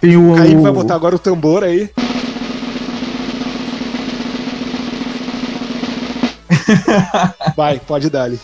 Tem 0.00 0.16
o. 0.16 0.32
O 0.32 0.36
Caim 0.36 0.60
vai 0.60 0.72
botar 0.72 0.94
agora 0.94 1.16
o 1.16 1.18
tambor 1.18 1.62
aí. 1.62 1.90
Vai, 7.56 7.80
pode 7.80 8.10
dar 8.10 8.24
ali. 8.24 8.38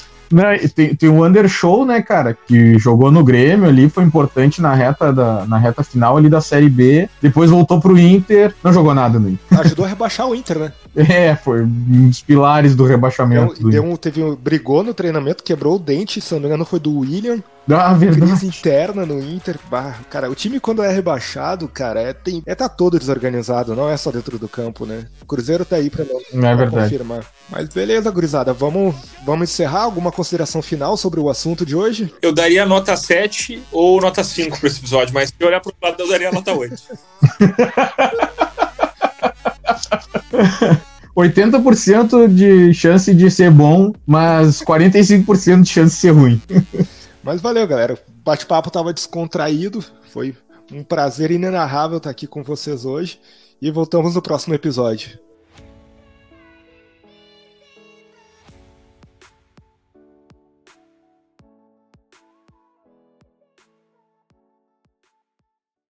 Tem, 0.75 0.95
tem 0.95 1.09
o 1.11 1.25
Undershow, 1.25 1.85
né, 1.85 2.01
cara, 2.01 2.37
que 2.47 2.79
jogou 2.79 3.11
no 3.11 3.23
Grêmio 3.23 3.69
ali, 3.69 3.89
foi 3.89 4.03
importante 4.03 4.63
na 4.63 4.75
reta, 4.75 5.13
da, 5.13 5.47
na 5.47 5.59
reta 5.59 5.83
final 5.83 6.17
ali 6.17 6.29
da 6.29 6.41
Série 6.41 6.71
B, 6.71 7.09
depois 7.21 7.51
voltou 7.51 7.81
pro 7.81 7.99
Inter, 7.99 8.55
não 8.65 8.73
jogou 8.73 8.95
nada 8.95 9.19
no 9.19 9.29
Inter. 9.29 9.61
Ajudou 9.61 9.85
a 9.85 9.89
rebaixar 9.89 10.27
o 10.27 10.35
Inter, 10.35 10.59
né? 10.59 10.73
É, 10.95 11.35
foi 11.35 11.63
um 11.63 12.09
dos 12.09 12.21
pilares 12.21 12.77
do 12.77 12.85
rebaixamento 12.85 13.55
Deu, 13.55 13.63
do 13.63 13.71
deu 13.71 13.83
um, 13.83 13.97
teve 13.97 14.23
um, 14.23 14.37
brigou 14.37 14.83
no 14.83 14.93
treinamento, 14.93 15.43
quebrou 15.43 15.77
o 15.77 15.79
dente, 15.79 16.21
se 16.21 16.35
não 16.35 16.41
me 16.41 16.47
engano 16.47 16.67
foi 16.67 16.79
do 16.79 16.99
William. 16.99 17.43
Ah, 17.71 17.93
verdade. 17.95 18.31
Crise 18.33 18.47
interna 18.47 19.07
no 19.07 19.21
Inter. 19.23 19.59
Bah, 19.71 19.97
cara, 20.11 20.31
o 20.31 20.35
time 20.35 20.59
quando 20.59 20.83
é 20.83 20.93
rebaixado, 20.93 21.69
cara, 21.69 22.01
é, 22.01 22.13
tem, 22.13 22.43
é 22.45 22.55
tá 22.55 22.69
todo 22.69 22.99
desorganizado, 22.99 23.77
não 23.77 23.89
é 23.89 23.97
só 23.97 24.11
dentro 24.11 24.39
do 24.39 24.49
campo, 24.49 24.85
né? 24.85 25.07
O 25.21 25.27
Cruzeiro 25.27 25.65
tá 25.65 25.77
aí 25.77 25.89
pra, 25.89 26.05
não, 26.33 26.49
É 26.49 26.57
pra 26.57 26.71
confirmar. 26.71 27.25
Mas 27.49 27.69
beleza, 27.69 28.11
gurizada, 28.11 28.53
vamos, 28.53 28.95
vamos 29.25 29.51
encerrar? 29.51 29.83
Alguma 29.83 30.11
consideração 30.11 30.61
final 30.61 30.97
sobre 30.97 31.21
o 31.21 31.29
assunto 31.29 31.65
de 31.65 31.77
hoje? 31.77 32.13
Eu 32.21 32.33
daria 32.33 32.67
nota 32.67 32.97
7 32.97 33.63
ou 33.71 34.01
nota 34.01 34.25
5 34.25 34.59
pra 34.59 34.69
esse 34.69 34.81
episódio, 34.81 35.15
mas 35.15 35.29
se 35.29 35.35
eu 35.39 35.47
olhar 35.47 35.61
pro 35.61 35.73
lado, 35.81 36.03
eu 36.03 36.09
daria 36.09 36.33
nota 36.33 36.53
8. 36.53 36.83
80% 41.17 42.29
de 42.35 42.75
chance 42.75 43.15
de 43.15 43.31
ser 43.31 43.51
bom, 43.51 43.93
mas 44.07 44.63
45% 44.63 45.63
de 45.63 45.69
chance 45.69 45.95
de 45.95 46.01
ser 46.01 46.11
ruim. 46.11 46.41
Mas 47.23 47.41
valeu, 47.41 47.67
galera. 47.67 47.95
O 47.95 48.13
bate-papo 48.23 48.71
tava 48.71 48.93
descontraído. 48.93 49.85
Foi 50.09 50.37
um 50.73 50.83
prazer 50.83 51.31
inenarrável 51.31 51.99
estar 51.99 52.11
aqui 52.11 52.27
com 52.27 52.43
vocês 52.43 52.85
hoje. 52.85 53.21
E 53.61 53.71
voltamos 53.71 54.15
no 54.15 54.23
próximo 54.23 54.55
episódio. 54.55 55.19